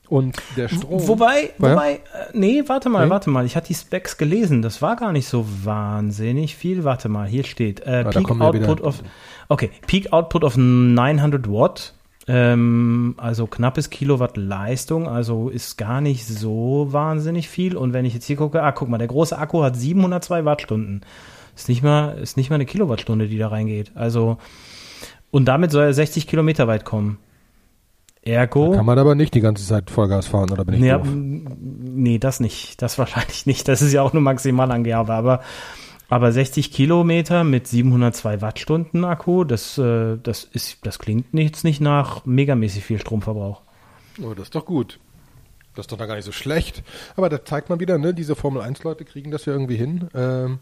Und 0.08 0.37
der 0.56 0.68
Strom. 0.68 1.06
Wobei, 1.08 1.52
Ja? 1.58 1.70
wobei, 1.72 1.94
äh, 1.94 2.00
nee, 2.32 2.62
warte 2.66 2.88
mal, 2.88 3.04
Nee? 3.06 3.11
warte 3.11 3.28
mal. 3.30 3.44
Ich 3.44 3.56
hatte 3.56 3.66
die 3.68 3.75
Specs 3.75 4.16
gelesen. 4.16 4.62
Das 4.62 4.80
war 4.80 4.94
gar 4.94 5.11
nicht 5.12 5.26
so 5.28 5.44
wahnsinnig 5.64 6.54
viel. 6.54 6.84
Warte 6.84 7.08
mal, 7.08 7.26
hier 7.26 7.42
steht 7.42 7.80
äh, 7.80 8.04
Ah, 8.06 8.11
Peak 8.11 8.30
Output 8.30 8.54
wieder- 8.54 8.84
of, 8.84 9.02
okay, 9.48 9.70
Peak 9.86 10.12
Output 10.12 10.44
of 10.44 10.56
900 10.56 11.48
Watt. 11.50 11.94
Ähm, 12.28 13.14
also 13.18 13.46
knappes 13.46 13.88
Kilowatt 13.88 14.36
Leistung, 14.36 15.06
also 15.08 15.48
ist 15.48 15.78
gar 15.78 16.00
nicht 16.00 16.26
so 16.26 16.88
wahnsinnig 16.90 17.48
viel. 17.48 17.76
Und 17.76 17.92
wenn 17.92 18.04
ich 18.04 18.14
jetzt 18.14 18.26
hier 18.26 18.34
gucke, 18.36 18.62
ah, 18.62 18.72
guck 18.72 18.88
mal, 18.88 18.98
der 18.98 19.06
große 19.06 19.38
Akku 19.38 19.62
hat 19.62 19.76
702 19.76 20.44
Wattstunden. 20.44 21.02
Ist 21.54 21.68
nicht 21.68 21.82
mal, 21.84 22.18
ist 22.18 22.36
nicht 22.36 22.50
mal 22.50 22.56
eine 22.56 22.66
Kilowattstunde, 22.66 23.28
die 23.28 23.38
da 23.38 23.48
reingeht. 23.48 23.92
Also, 23.94 24.38
und 25.30 25.46
damit 25.46 25.70
soll 25.70 25.84
er 25.84 25.94
60 25.94 26.26
Kilometer 26.26 26.66
weit 26.66 26.84
kommen. 26.84 27.18
Ergo. 28.22 28.72
Kann 28.72 28.86
man 28.86 28.98
aber 28.98 29.14
nicht 29.14 29.32
die 29.34 29.40
ganze 29.40 29.64
Zeit 29.64 29.88
Vollgas 29.88 30.26
fahren, 30.26 30.50
oder 30.50 30.64
bin 30.64 30.74
ich 30.74 30.80
Nee, 30.80 30.90
doof? 30.90 31.06
nee, 31.08 32.18
das 32.18 32.40
nicht. 32.40 32.82
Das 32.82 32.98
wahrscheinlich 32.98 33.46
nicht. 33.46 33.68
Das 33.68 33.82
ist 33.82 33.92
ja 33.92 34.02
auch 34.02 34.12
nur 34.12 34.22
Maximalangabe. 34.22 35.14
Aber, 35.14 35.40
aber 36.08 36.32
60 36.32 36.72
Kilometer 36.72 37.44
mit 37.44 37.66
702 37.66 38.40
Wattstunden 38.40 39.04
Akku, 39.04 39.44
das, 39.44 39.78
äh, 39.78 40.16
das, 40.22 40.44
ist, 40.44 40.78
das 40.86 40.98
klingt 40.98 41.34
nichts 41.34 41.64
nicht 41.64 41.80
nach 41.80 42.25
megamäßig 42.25 42.84
viel 42.84 43.00
Stromverbrauch. 43.00 43.62
Oh, 44.22 44.34
das 44.34 44.44
ist 44.44 44.54
doch 44.54 44.64
gut. 44.64 44.98
Das 45.75 45.84
ist 45.84 45.92
doch 45.92 45.98
da 45.98 46.06
gar 46.06 46.16
nicht 46.16 46.25
so 46.25 46.32
schlecht. 46.32 46.82
Aber 47.16 47.28
da 47.28 47.44
zeigt 47.44 47.68
man 47.68 47.80
wieder, 47.80 47.98
ne, 47.98 48.14
diese 48.14 48.34
Formel 48.34 48.62
1-Leute 48.62 49.04
kriegen 49.04 49.30
das 49.30 49.44
ja 49.44 49.52
irgendwie 49.52 49.76
hin. 49.76 50.08
Ähm, 50.14 50.58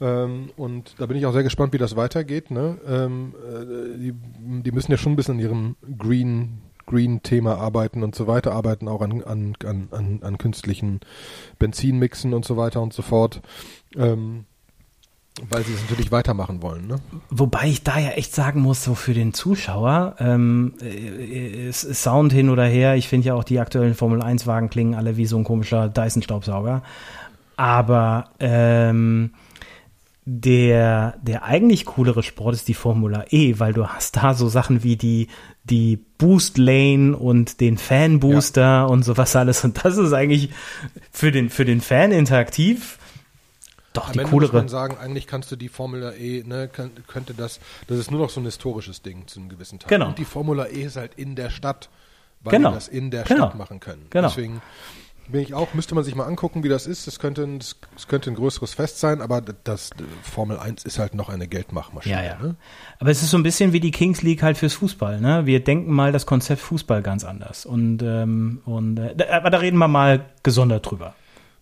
ähm, 0.00 0.50
und 0.56 0.94
da 0.98 1.06
bin 1.06 1.16
ich 1.16 1.26
auch 1.26 1.32
sehr 1.32 1.44
gespannt, 1.44 1.72
wie 1.72 1.78
das 1.78 1.96
weitergeht. 1.96 2.50
Ne? 2.50 2.78
Ähm, 2.86 3.34
äh, 3.44 3.98
die, 3.98 4.14
die 4.62 4.72
müssen 4.72 4.90
ja 4.90 4.98
schon 4.98 5.12
ein 5.12 5.16
bisschen 5.16 5.34
an 5.34 5.40
ihrem 5.40 5.76
Green 5.98 6.62
Green-Thema 6.86 7.56
arbeiten 7.56 8.04
und 8.04 8.14
so 8.14 8.28
weiter, 8.28 8.52
arbeiten 8.52 8.86
auch 8.86 9.02
an, 9.02 9.22
an, 9.24 9.56
an, 9.64 9.88
an, 9.90 10.20
an 10.22 10.38
künstlichen 10.38 11.00
Benzinmixen 11.58 12.32
und 12.32 12.44
so 12.44 12.56
weiter 12.56 12.80
und 12.80 12.92
so 12.92 13.02
fort. 13.02 13.42
Ähm, 13.96 14.44
weil 15.50 15.64
sie 15.64 15.74
es 15.74 15.82
natürlich 15.82 16.10
weitermachen 16.10 16.62
wollen. 16.62 16.86
Ne? 16.86 16.96
Wobei 17.30 17.66
ich 17.66 17.82
da 17.82 17.98
ja 17.98 18.10
echt 18.10 18.34
sagen 18.34 18.60
muss, 18.60 18.82
so 18.82 18.94
für 18.94 19.12
den 19.12 19.34
Zuschauer, 19.34 20.16
ähm, 20.18 20.74
äh, 20.80 21.70
Sound 21.72 22.32
hin 22.32 22.48
oder 22.48 22.64
her, 22.64 22.96
ich 22.96 23.08
finde 23.08 23.28
ja 23.28 23.34
auch 23.34 23.44
die 23.44 23.60
aktuellen 23.60 23.94
Formel-1-Wagen 23.94 24.70
klingen 24.70 24.94
alle 24.94 25.16
wie 25.16 25.26
so 25.26 25.36
ein 25.36 25.44
komischer 25.44 25.88
Dyson-Staubsauger. 25.88 26.82
Aber 27.56 28.30
ähm, 28.40 29.30
der, 30.24 31.14
der 31.22 31.44
eigentlich 31.44 31.84
coolere 31.84 32.22
Sport 32.22 32.54
ist 32.54 32.68
die 32.68 32.74
Formula 32.74 33.24
E, 33.30 33.58
weil 33.58 33.72
du 33.72 33.86
hast 33.86 34.16
da 34.16 34.34
so 34.34 34.48
Sachen 34.48 34.82
wie 34.82 34.96
die, 34.96 35.28
die 35.64 35.98
Boost 36.18 36.58
Lane 36.58 37.16
und 37.16 37.60
den 37.60 37.78
Fan 37.78 38.20
Booster 38.20 38.62
ja. 38.62 38.84
und 38.84 39.04
sowas 39.04 39.36
alles. 39.36 39.64
Und 39.64 39.84
das 39.84 39.98
ist 39.98 40.12
eigentlich 40.12 40.50
für 41.12 41.30
den, 41.30 41.50
für 41.50 41.64
den 41.64 41.80
Fan 41.80 42.10
interaktiv 42.10 42.98
doch 43.96 44.10
die 44.10 44.18
coolere. 44.20 44.52
Muss 44.52 44.62
man 44.62 44.68
sagen, 44.68 44.96
eigentlich 44.98 45.26
kannst 45.26 45.50
du 45.50 45.56
die 45.56 45.68
Formula 45.68 46.12
E, 46.12 46.42
ne, 46.44 46.68
könnte 46.68 47.34
das, 47.34 47.60
das 47.86 47.98
ist 47.98 48.10
nur 48.10 48.20
noch 48.20 48.30
so 48.30 48.40
ein 48.40 48.44
historisches 48.44 49.02
Ding 49.02 49.26
zu 49.26 49.40
einem 49.40 49.48
gewissen 49.48 49.78
Teil. 49.78 49.88
Genau. 49.88 50.08
Und 50.08 50.18
die 50.18 50.24
Formula 50.24 50.66
E 50.66 50.82
ist 50.82 50.96
halt 50.96 51.14
in 51.14 51.36
der 51.36 51.50
Stadt, 51.50 51.88
weil 52.40 52.52
genau. 52.52 52.70
die 52.70 52.74
das 52.74 52.88
in 52.88 53.10
der 53.10 53.24
genau. 53.24 53.46
Stadt 53.46 53.54
machen 53.56 53.80
können. 53.80 54.06
Genau. 54.10 54.28
Deswegen 54.28 54.60
bin 55.28 55.40
ich 55.40 55.54
auch, 55.54 55.74
müsste 55.74 55.94
man 55.94 56.04
sich 56.04 56.14
mal 56.14 56.24
angucken, 56.24 56.62
wie 56.62 56.68
das 56.68 56.86
ist. 56.86 57.06
Das 57.06 57.18
könnte, 57.18 57.42
ein, 57.42 57.58
das 57.58 58.08
könnte 58.08 58.30
ein 58.30 58.36
größeres 58.36 58.74
Fest 58.74 59.00
sein, 59.00 59.20
aber 59.20 59.40
das 59.40 59.90
Formel 60.22 60.58
1 60.58 60.84
ist 60.84 60.98
halt 60.98 61.14
noch 61.14 61.28
eine 61.28 61.48
Geldmachmaschine. 61.48 62.14
Ja, 62.14 62.22
ja. 62.22 62.38
Ne? 62.38 62.56
Aber 62.98 63.10
es 63.10 63.22
ist 63.22 63.30
so 63.30 63.36
ein 63.36 63.42
bisschen 63.42 63.72
wie 63.72 63.80
die 63.80 63.90
Kings 63.90 64.22
League 64.22 64.42
halt 64.42 64.56
fürs 64.56 64.74
Fußball. 64.74 65.20
Ne? 65.20 65.46
Wir 65.46 65.62
denken 65.62 65.92
mal 65.92 66.12
das 66.12 66.26
Konzept 66.26 66.60
Fußball 66.60 67.02
ganz 67.02 67.24
anders. 67.24 67.66
Und, 67.66 68.02
ähm, 68.02 68.60
und 68.64 68.98
äh, 68.98 69.14
aber 69.30 69.50
da 69.50 69.58
reden 69.58 69.78
wir 69.78 69.88
mal 69.88 70.26
gesondert 70.42 70.88
drüber. 70.90 71.14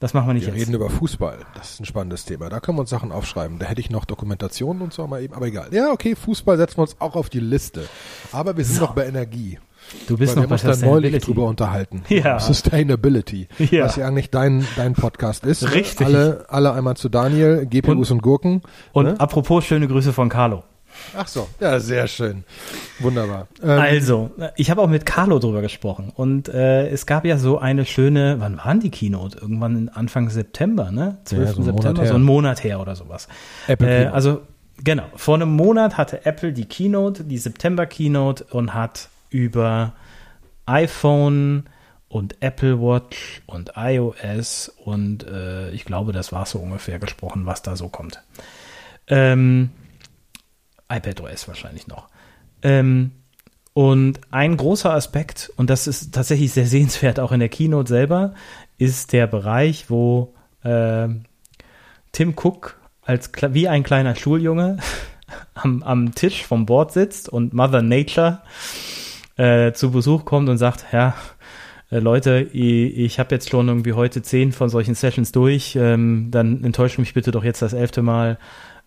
Das 0.05 0.13
machen 0.13 0.27
wir 0.27 0.35
nicht 0.35 0.43
wir 0.43 0.53
jetzt. 0.53 0.69
Wir 0.69 0.75
reden 0.75 0.75
über 0.75 0.91
Fußball. 0.91 1.39
Das 1.55 1.71
ist 1.71 1.81
ein 1.81 1.87
spannendes 1.87 2.27
Thema. 2.27 2.51
Da 2.51 2.61
können 2.61 2.77
wir 2.77 2.83
uns 2.83 2.91
Sachen 2.91 3.11
aufschreiben. 3.11 3.59
Da 3.59 3.65
hätte 3.65 3.81
ich 3.81 3.89
noch 3.89 4.05
Dokumentationen 4.05 4.83
und 4.83 4.93
so 4.93 5.07
mal 5.07 5.23
eben, 5.23 5.33
aber 5.33 5.47
egal. 5.47 5.69
Ja, 5.71 5.93
okay, 5.93 6.15
Fußball 6.15 6.59
setzen 6.59 6.77
wir 6.77 6.83
uns 6.83 6.97
auch 6.99 7.17
auf 7.17 7.31
die 7.31 7.41
Liste. 7.41 7.87
Aber 8.31 8.59
wir 8.59 8.67
sind 8.67 8.75
so. 8.75 8.83
noch 8.83 8.95
bei 8.95 9.07
Energie. 9.07 9.59
Du 10.07 10.19
bist 10.19 10.37
Weil 10.37 10.43
noch 10.43 10.51
wir 10.51 10.59
bei 10.59 10.69
uns 10.69 10.81
da 10.81 10.87
neulich 10.87 11.25
drüber 11.25 11.47
unterhalten. 11.47 12.03
Ja. 12.11 12.39
Sustainability. 12.39 13.49
Ja. 13.59 13.87
Was 13.87 13.97
ja 13.97 14.07
eigentlich 14.07 14.29
dein, 14.29 14.67
dein 14.77 14.93
Podcast 14.93 15.47
ist. 15.47 15.73
Richtig. 15.73 16.07
Alle, 16.07 16.45
alle 16.51 16.75
einmal 16.75 16.99
zu 16.99 17.09
Daniel, 17.09 17.65
GPUs 17.65 18.11
und, 18.11 18.19
und 18.19 18.23
Gurken. 18.23 18.61
Und 18.93 19.07
ne? 19.07 19.19
apropos 19.19 19.65
schöne 19.65 19.89
Grüße 19.89 20.13
von 20.13 20.29
Carlo. 20.29 20.65
Ach 21.17 21.29
so, 21.29 21.49
ja, 21.61 21.81
sehr 21.81 22.07
schön. 22.07 22.45
Wunderbar. 22.99 23.49
Ähm, 23.63 23.71
also, 23.71 24.31
ich 24.57 24.71
habe 24.71 24.81
auch 24.83 24.89
mit 24.89 25.07
Carlo 25.07 25.39
drüber 25.39 25.61
gesprochen 25.61 26.13
und 26.15 26.49
äh, 26.49 26.89
es 26.89 27.07
gab 27.07 27.25
ja 27.25 27.37
so 27.39 27.59
eine 27.59 27.85
schöne, 27.85 28.37
wann 28.39 28.59
waren 28.59 28.81
die 28.81 28.91
Keynote? 28.91 29.39
Irgendwann 29.39 29.89
Anfang 29.89 30.31
September, 30.31 30.91
ne? 30.91 31.19
12. 31.25 31.49
Ja, 31.49 31.53
so 31.55 31.63
September, 31.63 32.07
so 32.07 32.15
ein 32.15 32.23
Monat 32.23 32.65
her 32.65 32.81
oder 32.81 32.97
sowas. 32.97 33.29
Apple 33.67 34.05
äh, 34.05 34.07
also, 34.07 34.43
genau, 34.83 35.05
vor 35.17 35.35
einem 35.35 35.51
Monat 35.51 35.97
hatte 35.97 36.25
Apple 36.27 36.53
die 36.53 36.67
Keynote, 36.67 37.25
die 37.25 37.39
September 37.39 37.87
Keynote 37.87 38.45
und 38.51 38.75
hat 38.75 39.09
über 39.31 39.93
iPhone 40.67 41.65
und 42.09 42.41
Apple 42.41 42.81
Watch 42.81 43.43
und 43.47 43.73
iOS 43.77 44.73
und 44.85 45.27
äh, 45.27 45.71
ich 45.71 45.85
glaube, 45.85 46.13
das 46.13 46.31
war 46.31 46.47
so 46.47 46.61
ungefähr 46.61 47.01
gesprochen, 47.01 47.45
was 47.45 47.63
da 47.63 47.75
so 47.75 47.89
kommt. 47.89 48.23
Ähm, 49.09 49.71
iPadOS 50.89 51.49
wahrscheinlich 51.49 51.87
noch. 51.87 52.09
Ähm, 52.63 53.13
und 53.73 54.21
ein 54.31 54.57
großer 54.57 54.93
Aspekt, 54.93 55.53
und 55.57 55.69
das 55.69 55.87
ist 55.87 56.15
tatsächlich 56.15 56.53
sehr 56.53 56.67
sehenswert 56.69 57.21
auch 57.21 57.33
in 57.33 57.41
der 57.41 57.49
Keynote 57.49 57.89
selber, 57.89 58.35
ist 58.79 59.13
der 59.13 59.27
Bereich, 59.27 59.91
wo 59.91 60.35
äh, 60.63 61.09
Tim 62.13 62.35
Cook 62.37 62.79
als 63.03 63.31
wie 63.51 63.69
ein 63.69 63.83
kleiner 63.83 64.15
Schuljunge 64.15 64.79
am, 65.55 65.83
am 65.83 66.15
Tisch 66.15 66.45
vom 66.45 66.67
Board 66.67 66.93
sitzt 66.93 67.29
und 67.29 67.53
Mother 67.53 67.83
Nature 67.83 68.41
äh, 69.37 69.73
zu 69.73 69.91
Besuch 69.91 70.25
kommt 70.25 70.49
und 70.49 70.59
sagt, 70.59 70.87
ja, 70.93 71.15
äh, 71.91 71.99
Leute, 71.99 72.49
ich, 72.53 72.97
ich 72.97 73.19
habe 73.19 73.35
jetzt 73.35 73.51
schon 73.51 73.69
irgendwie 73.69 73.93
heute 73.93 74.23
zehn 74.23 74.53
von 74.53 74.69
solchen 74.69 74.95
Sessions 74.95 75.33
durch, 75.33 75.77
ähm, 75.77 76.29
dann 76.31 76.65
enttäuscht 76.65 76.99
mich 76.99 77.15
bitte 77.15 77.31
doch 77.31 77.45
jetzt 77.45 77.63
das 77.63 77.73
elfte 77.73 78.03
Mal 78.03 78.39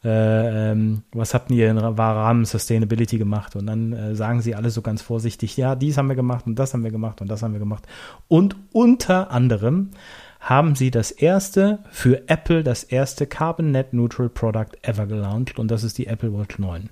äh, 0.03 0.71
ähm, 0.71 1.03
was 1.11 1.33
habt 1.33 1.49
ihr 1.51 1.69
in 1.69 1.77
Rahmen 1.77 2.45
Sustainability 2.45 3.17
gemacht? 3.17 3.55
Und 3.55 3.67
dann 3.67 3.93
äh, 3.93 4.15
sagen 4.15 4.41
sie 4.41 4.55
alle 4.55 4.69
so 4.69 4.81
ganz 4.81 5.01
vorsichtig, 5.01 5.57
ja, 5.57 5.75
dies 5.75 5.97
haben 5.97 6.07
wir 6.07 6.15
gemacht 6.15 6.45
und 6.45 6.57
das 6.57 6.73
haben 6.73 6.83
wir 6.83 6.91
gemacht 6.91 7.21
und 7.21 7.29
das 7.29 7.41
haben 7.41 7.53
wir 7.53 7.59
gemacht. 7.59 7.87
Und 8.27 8.55
unter 8.71 9.31
anderem 9.31 9.91
haben 10.39 10.75
sie 10.75 10.91
das 10.91 11.11
erste 11.11 11.79
für 11.91 12.29
Apple, 12.29 12.63
das 12.63 12.83
erste 12.83 13.25
Carbon 13.25 13.71
Net 13.71 13.93
Neutral 13.93 14.29
Product 14.29 14.77
ever 14.83 15.07
gelauncht 15.07 15.59
und 15.59 15.69
das 15.69 15.83
ist 15.83 15.97
die 15.97 16.07
Apple 16.07 16.31
Watch 16.33 16.59
9. 16.59 16.89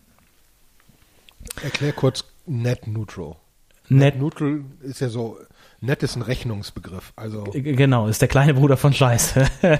Erklär 1.64 1.94
kurz 1.94 2.26
Net 2.48 2.88
Neutral. 2.88 3.36
Net, 3.88 4.16
Net 4.16 4.20
Neutral 4.20 4.62
ist 4.82 5.00
ja 5.00 5.10
so, 5.10 5.38
Net 5.80 6.02
ist 6.02 6.16
ein 6.16 6.24
Rechnungsbegriff. 6.24 7.14
Also 7.16 7.44
genau, 7.54 8.08
ist 8.08 8.22
der 8.22 8.28
kleine 8.28 8.56
Bruder 8.56 8.78
von 8.78 8.94
Scheiße. 8.94 9.48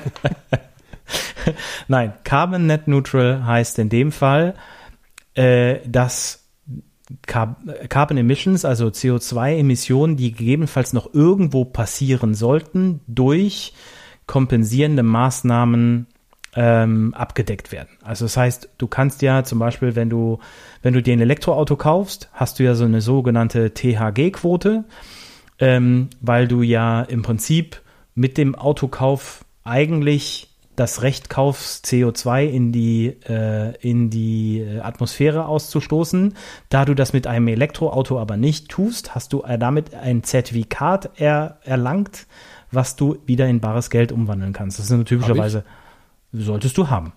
Nein, 1.88 2.14
Carbon 2.24 2.66
Net 2.66 2.88
Neutral 2.88 3.46
heißt 3.46 3.80
in 3.80 3.90
dem 3.90 4.12
Fall, 4.12 4.56
äh, 5.36 5.80
dass 5.88 6.46
Carbon 7.28 8.18
Emissions, 8.18 8.66
also 8.66 8.88
CO2-Emissionen, 8.88 10.16
die 10.16 10.32
gegebenenfalls 10.32 10.94
noch 10.94 11.14
irgendwo 11.14 11.64
passieren 11.64 12.34
sollten, 12.34 13.02
durch 13.08 13.74
kompensierende 14.26 15.04
Maßnahmen 15.04 16.08
ähm, 16.56 17.14
abgedeckt 17.14 17.72
werden. 17.72 17.90
Also 18.02 18.26
das 18.26 18.38
heißt, 18.38 18.70
du 18.78 18.88
kannst 18.88 19.22
ja 19.22 19.44
zum 19.44 19.60
Beispiel, 19.60 19.96
wenn 19.96 20.10
du, 20.10 20.40
wenn 20.82 20.94
du 20.94 21.02
dir 21.02 21.14
ein 21.14 21.22
Elektroauto 21.22 21.76
kaufst, 21.76 22.30
hast 22.34 22.58
du 22.58 22.64
ja 22.64 22.74
so 22.74 22.86
eine 22.86 23.02
sogenannte 23.02 23.74
THG-Quote, 23.74 24.86
ähm, 25.60 26.10
weil 26.22 26.48
du 26.48 26.64
ja 26.64 27.02
im 27.02 27.22
Prinzip 27.22 27.82
mit 28.16 28.38
dem 28.38 28.56
Autokauf 28.56 29.46
eigentlich 29.64 30.55
das 30.76 31.02
Recht 31.02 31.30
kaufst, 31.30 31.86
CO2 31.86 32.46
in 32.46 32.72
die, 32.72 33.08
äh, 33.28 33.76
in 33.78 34.10
die 34.10 34.60
äh, 34.60 34.80
Atmosphäre 34.80 35.48
auszustoßen. 35.48 36.36
Da 36.70 36.86
du 36.86 36.94
das 36.94 37.14
mit 37.14 37.28
einem 37.28 37.48
Elektroauto 37.48 38.20
aber 38.20 38.38
nicht 38.38 38.70
tust, 38.70 39.16
hast 39.16 39.34
du 39.34 39.44
äh, 39.44 39.58
damit 39.58 39.94
ein 39.94 40.24
Zertifikat 40.24 41.12
er, 41.16 41.60
erlangt, 41.64 42.28
was 42.72 42.96
du 42.96 43.18
wieder 43.26 43.48
in 43.48 43.62
bares 43.62 43.90
Geld 43.90 44.12
umwandeln 44.12 44.54
kannst. 44.54 44.80
Das 44.80 44.88
sind 44.88 45.08
typischerweise, 45.08 45.64
solltest 46.34 46.78
du 46.78 46.90
haben. 46.90 47.14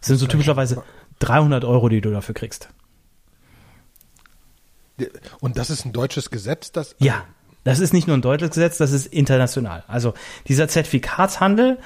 Das 0.00 0.08
sind 0.08 0.18
so 0.18 0.26
typischerweise 0.26 0.82
300 1.18 1.64
Euro, 1.64 1.88
die 1.88 2.00
du 2.00 2.10
dafür 2.10 2.34
kriegst. 2.34 2.68
Und 5.40 5.58
das 5.58 5.70
ist 5.70 5.84
ein 5.84 5.92
deutsches 5.92 6.30
Gesetz, 6.30 6.72
das. 6.72 6.94
Ja, 6.98 7.24
das 7.64 7.80
ist 7.80 7.92
nicht 7.92 8.06
nur 8.06 8.16
ein 8.16 8.22
deutsches 8.22 8.50
Gesetz, 8.50 8.78
das 8.78 8.92
ist 8.92 9.06
international. 9.06 9.84
Also 9.86 10.14
dieser 10.48 10.68
Zertifikatshandel, 10.68 11.78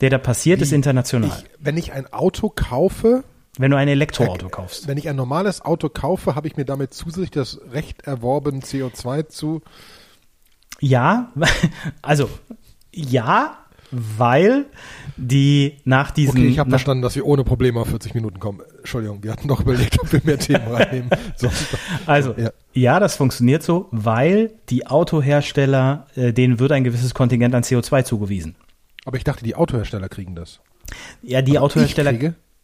der 0.00 0.10
da 0.10 0.18
passiert, 0.18 0.60
Wie 0.60 0.64
ist 0.64 0.72
international. 0.72 1.30
Ich, 1.30 1.50
wenn 1.58 1.76
ich 1.76 1.92
ein 1.92 2.12
Auto 2.12 2.50
kaufe, 2.50 3.24
wenn 3.58 3.72
du 3.72 3.76
ein 3.76 3.88
Elektroauto 3.88 4.48
kaufst. 4.48 4.86
Wenn 4.86 4.98
ich 4.98 5.08
ein 5.08 5.16
normales 5.16 5.60
Auto 5.62 5.88
kaufe, 5.88 6.36
habe 6.36 6.46
ich 6.46 6.56
mir 6.56 6.64
damit 6.64 6.94
zusätzlich 6.94 7.32
das 7.32 7.60
Recht 7.72 8.02
erworben, 8.02 8.60
CO2 8.60 9.28
zu. 9.28 9.62
Ja, 10.80 11.32
also 12.02 12.30
ja, 12.94 13.58
weil 13.90 14.66
die 15.16 15.78
nach 15.84 16.12
diesen. 16.12 16.38
Okay, 16.38 16.48
ich 16.48 16.58
habe 16.58 16.70
verstanden, 16.70 17.02
dass 17.02 17.16
wir 17.16 17.26
ohne 17.26 17.42
Probleme 17.42 17.80
auf 17.80 17.88
40 17.88 18.14
Minuten 18.14 18.38
kommen. 18.38 18.60
Entschuldigung, 18.88 19.22
wir 19.22 19.32
hatten 19.32 19.48
doch 19.48 19.60
überlegt, 19.60 20.00
ob 20.00 20.10
wir 20.14 20.22
mehr 20.24 20.38
Themen 20.38 20.66
reinnehmen. 20.66 21.10
also, 22.06 22.34
ja. 22.38 22.52
ja. 22.72 22.98
das 22.98 23.16
funktioniert 23.16 23.62
so, 23.62 23.86
weil 23.90 24.52
die 24.70 24.86
Autohersteller, 24.86 26.06
äh, 26.16 26.32
denen 26.32 26.58
wird 26.58 26.72
ein 26.72 26.84
gewisses 26.84 27.12
Kontingent 27.12 27.54
an 27.54 27.62
CO2 27.62 28.04
zugewiesen. 28.04 28.56
Aber 29.04 29.18
ich 29.18 29.24
dachte, 29.24 29.44
die 29.44 29.56
Autohersteller 29.56 30.08
kriegen 30.08 30.34
das. 30.34 30.60
Ja, 31.20 31.42
die 31.42 31.58
Aber 31.58 31.66
Autohersteller 31.66 32.14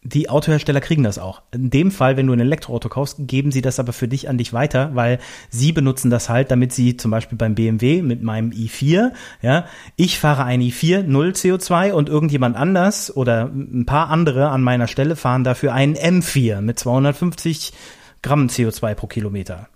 die 0.07 0.29
Autohersteller 0.29 0.83
kriegen 0.83 1.03
das 1.03 1.19
auch. 1.19 1.41
In 1.53 1.71
dem 1.71 1.91
Fall, 1.91 2.19
wenn 2.19 2.27
du 2.27 2.35
ein 2.35 2.41
Elektroauto 2.41 2.91
kaufst, 2.91 3.17
geben 3.21 3.51
sie 3.51 3.63
das 3.63 3.81
aber 3.81 3.95
für 3.95 4.07
dich 4.07 4.29
an 4.29 4.37
dich 4.37 4.53
weiter, 4.53 4.91
weil 4.95 5.19
sie 5.49 5.73
benutzen 5.73 6.11
das 6.11 6.29
halt, 6.29 6.51
damit 6.51 6.73
sie 6.75 6.99
zum 6.99 7.11
Beispiel 7.11 7.39
beim 7.39 7.55
BMW 7.55 8.03
mit 8.03 8.23
meinem 8.23 8.51
i4, 8.51 9.13
ja, 9.41 9.65
ich 9.97 10.19
fahre 10.19 10.45
ein 10.45 10.61
i4, 10.61 11.05
null 11.05 11.31
CO2 11.31 11.93
und 11.93 12.11
irgendjemand 12.11 12.55
anders 12.55 13.17
oder 13.17 13.47
ein 13.47 13.87
paar 13.87 14.11
andere 14.11 14.51
an 14.51 14.63
meiner 14.63 14.89
Stelle 14.89 15.17
fahren 15.17 15.43
dafür 15.43 15.73
einen 15.73 15.95
M4 15.95 16.61
mit 16.61 16.79
250 16.79 17.73
Gramm 18.21 18.49
CO2 18.49 18.95
pro 18.95 19.07
Kilometer. 19.07 19.69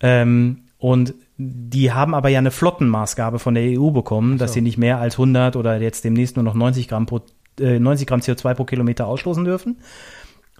Ähm, 0.00 0.62
und 0.78 1.14
die 1.38 1.92
haben 1.92 2.14
aber 2.14 2.28
ja 2.28 2.38
eine 2.38 2.50
Flottenmaßgabe 2.50 3.38
von 3.38 3.54
der 3.54 3.78
EU 3.78 3.90
bekommen, 3.90 4.38
dass 4.38 4.50
so. 4.50 4.54
sie 4.54 4.60
nicht 4.62 4.78
mehr 4.78 4.98
als 4.98 5.14
100 5.14 5.56
oder 5.56 5.80
jetzt 5.80 6.04
demnächst 6.04 6.36
nur 6.36 6.44
noch 6.44 6.54
90 6.54 6.88
Gramm, 6.88 7.06
pro, 7.06 7.20
äh, 7.60 7.78
90 7.78 8.06
Gramm 8.06 8.20
CO2 8.20 8.54
pro 8.54 8.64
Kilometer 8.64 9.06
ausstoßen 9.06 9.44
dürfen. 9.44 9.78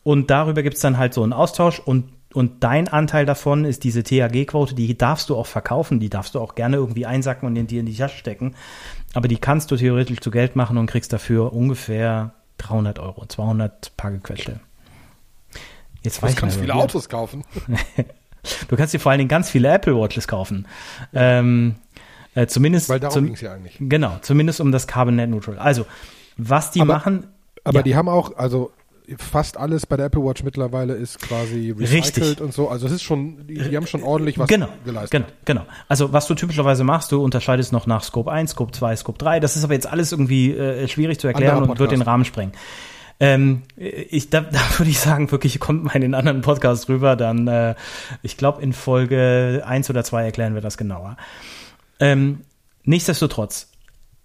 Und 0.02 0.30
darüber 0.30 0.62
gibt's 0.62 0.80
dann 0.80 0.98
halt 0.98 1.14
so 1.14 1.22
einen 1.22 1.32
Austausch 1.32 1.80
und, 1.80 2.04
und 2.32 2.62
dein 2.62 2.86
Anteil 2.88 3.26
davon 3.26 3.64
ist 3.64 3.82
diese 3.82 4.04
THG-Quote, 4.04 4.74
die 4.74 4.96
darfst 4.96 5.30
du 5.30 5.36
auch 5.36 5.46
verkaufen, 5.46 5.98
die 5.98 6.10
darfst 6.10 6.34
du 6.34 6.40
auch 6.40 6.54
gerne 6.54 6.76
irgendwie 6.76 7.06
einsacken 7.06 7.46
und 7.46 7.56
in 7.56 7.66
dir 7.66 7.80
in 7.80 7.86
die 7.86 7.96
Tasche 7.96 8.18
stecken. 8.18 8.54
Aber 9.14 9.26
die 9.26 9.38
kannst 9.38 9.70
du 9.70 9.76
theoretisch 9.76 10.20
zu 10.20 10.30
Geld 10.30 10.54
machen 10.54 10.78
und 10.78 10.86
kriegst 10.86 11.12
dafür 11.12 11.52
ungefähr 11.52 12.34
300 12.58 12.98
Euro, 12.98 13.26
200 13.26 13.96
paar 13.96 14.12
gequetschte. 14.12 14.60
Jetzt 16.02 16.18
Du 16.18 16.22
weiß 16.22 16.32
ich 16.32 16.36
kannst 16.36 16.60
viele 16.60 16.74
Autos 16.74 17.08
kaufen. 17.08 17.44
Du 18.68 18.76
kannst 18.76 18.94
dir 18.94 19.00
vor 19.00 19.10
allen 19.10 19.18
Dingen 19.18 19.28
ganz 19.28 19.50
viele 19.50 19.68
Apple 19.72 19.96
Watches 19.96 20.28
kaufen. 20.28 20.66
Ähm, 21.12 21.74
äh, 22.36 22.46
zumindest, 22.46 22.88
Weil 22.88 23.00
darum 23.00 23.12
zum, 23.14 23.24
ging 23.24 23.34
es 23.34 23.40
ja 23.40 23.52
eigentlich. 23.52 23.76
genau, 23.80 24.18
zumindest 24.22 24.60
um 24.60 24.70
das 24.70 24.86
Carbon 24.86 25.16
Net 25.16 25.30
Neutral. 25.30 25.58
Also, 25.58 25.86
was 26.36 26.70
die 26.70 26.80
Aber- 26.80 26.94
machen, 26.94 27.26
Aber 27.64 27.78
Ja. 27.78 27.82
die 27.82 27.96
haben 27.96 28.08
auch, 28.08 28.36
also 28.36 28.70
fast 29.18 29.56
alles 29.56 29.86
bei 29.86 29.96
der 29.96 30.06
Apple 30.06 30.22
Watch 30.24 30.42
mittlerweile 30.44 30.94
ist 30.94 31.20
quasi 31.20 31.70
recycelt 31.70 32.16
Richtig. 32.26 32.40
und 32.40 32.52
so. 32.52 32.68
Also 32.68 32.86
es 32.86 32.92
ist 32.92 33.02
schon, 33.02 33.46
die, 33.46 33.54
die 33.54 33.76
haben 33.76 33.86
schon 33.86 34.02
ordentlich 34.02 34.38
was 34.38 34.48
genau, 34.48 34.68
geleistet. 34.84 35.10
genau, 35.10 35.26
genau. 35.44 35.62
Also, 35.88 36.12
was 36.12 36.26
du 36.26 36.34
typischerweise 36.34 36.82
machst, 36.84 37.10
du 37.12 37.22
unterscheidest 37.22 37.72
noch 37.72 37.86
nach 37.86 38.02
Scope 38.04 38.30
1, 38.30 38.50
Scope 38.52 38.72
2, 38.72 38.96
Scope 38.96 39.18
3. 39.18 39.38
Das 39.40 39.56
ist 39.56 39.64
aber 39.64 39.74
jetzt 39.74 39.86
alles 39.86 40.12
irgendwie 40.12 40.52
äh, 40.52 40.86
schwierig 40.88 41.18
zu 41.20 41.26
erklären 41.28 41.62
und 41.68 41.78
wird 41.78 41.90
den. 41.92 42.02
Rahmen 42.02 42.24
sprengen. 42.24 42.52
Ähm, 43.18 43.62
ich, 43.76 44.28
da, 44.30 44.40
da 44.52 44.60
würde 44.78 44.90
ich 44.90 44.98
sagen, 45.00 45.30
wirklich 45.30 45.58
kommt 45.60 45.84
mal 45.84 45.94
in 45.96 46.02
den 46.02 46.14
anderen 46.14 46.40
Podcast 46.42 46.88
rüber, 46.88 47.16
dann, 47.16 47.48
äh, 47.48 47.74
ich 48.22 48.36
glaube, 48.36 48.60
in 48.62 48.72
Folge 48.72 49.62
1 49.66 49.88
oder 49.90 50.04
2 50.04 50.24
erklären 50.24 50.54
wir 50.54 50.60
das 50.62 50.76
genauer. 50.76 51.16
Ähm, 52.00 52.40
nichtsdestotrotz, 52.84 53.70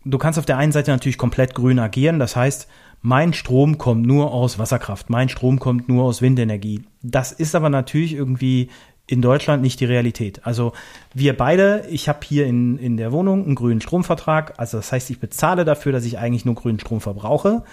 du 0.05 0.17
kannst 0.17 0.39
auf 0.39 0.45
der 0.45 0.57
einen 0.57 0.71
Seite 0.71 0.91
natürlich 0.91 1.17
komplett 1.17 1.55
grün 1.55 1.79
agieren, 1.79 2.19
das 2.19 2.35
heißt, 2.35 2.67
mein 3.01 3.33
Strom 3.33 3.77
kommt 3.77 4.05
nur 4.05 4.31
aus 4.31 4.59
Wasserkraft, 4.59 5.09
mein 5.09 5.29
Strom 5.29 5.59
kommt 5.59 5.89
nur 5.89 6.03
aus 6.03 6.21
Windenergie. 6.21 6.83
Das 7.01 7.31
ist 7.31 7.55
aber 7.55 7.69
natürlich 7.69 8.13
irgendwie 8.13 8.69
in 9.07 9.21
Deutschland 9.21 9.63
nicht 9.63 9.79
die 9.79 9.85
Realität. 9.85 10.45
Also 10.45 10.73
wir 11.13 11.35
beide, 11.35 11.85
ich 11.89 12.07
habe 12.07 12.19
hier 12.23 12.45
in, 12.45 12.77
in 12.77 12.97
der 12.97 13.11
Wohnung 13.11 13.43
einen 13.43 13.55
grünen 13.55 13.81
Stromvertrag, 13.81 14.53
also 14.57 14.77
das 14.77 14.91
heißt, 14.91 15.09
ich 15.09 15.19
bezahle 15.19 15.65
dafür, 15.65 15.91
dass 15.91 16.05
ich 16.05 16.19
eigentlich 16.19 16.45
nur 16.45 16.55
grünen 16.55 16.79
Strom 16.79 17.01
verbrauche. 17.01 17.63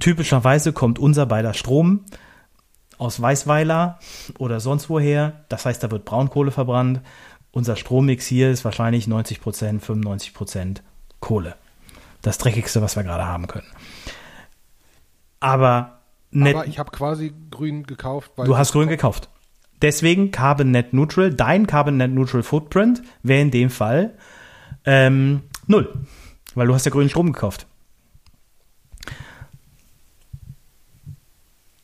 Typischerweise 0.00 0.72
kommt 0.72 0.98
unser 0.98 1.26
beider 1.26 1.54
Strom 1.54 2.00
aus 2.98 3.20
Weißweiler 3.20 3.98
oder 4.38 4.60
sonst 4.60 4.90
woher. 4.90 5.44
Das 5.48 5.64
heißt, 5.64 5.82
da 5.82 5.90
wird 5.90 6.04
Braunkohle 6.04 6.50
verbrannt. 6.50 7.00
Unser 7.52 7.76
Strommix 7.76 8.26
hier 8.26 8.50
ist 8.50 8.64
wahrscheinlich 8.64 9.06
90 9.06 9.40
Prozent, 9.40 9.82
95 9.84 10.34
Prozent 10.34 10.82
Kohle. 11.24 11.56
Das 12.20 12.36
dreckigste, 12.36 12.82
was 12.82 12.96
wir 12.96 13.02
gerade 13.02 13.24
haben 13.26 13.46
können. 13.46 13.66
Aber, 15.40 16.00
net, 16.30 16.54
Aber 16.54 16.66
ich 16.66 16.78
habe 16.78 16.90
quasi 16.90 17.32
grün 17.50 17.84
gekauft, 17.84 18.32
weil 18.36 18.46
du 18.46 18.58
hast 18.58 18.72
grün 18.72 18.88
gekauft. 18.88 19.30
Deswegen 19.80 20.30
Carbon 20.30 20.70
Net 20.70 20.92
Neutral, 20.92 21.32
dein 21.32 21.66
Carbon 21.66 21.96
Net 21.96 22.10
Neutral 22.10 22.42
Footprint 22.42 23.02
wäre 23.22 23.40
in 23.40 23.50
dem 23.50 23.70
Fall 23.70 24.18
ähm, 24.84 25.44
null. 25.66 25.94
Weil 26.54 26.66
du 26.66 26.74
hast 26.74 26.84
ja 26.84 26.92
grünen 26.92 27.08
Strom 27.08 27.32
gekauft. 27.32 27.66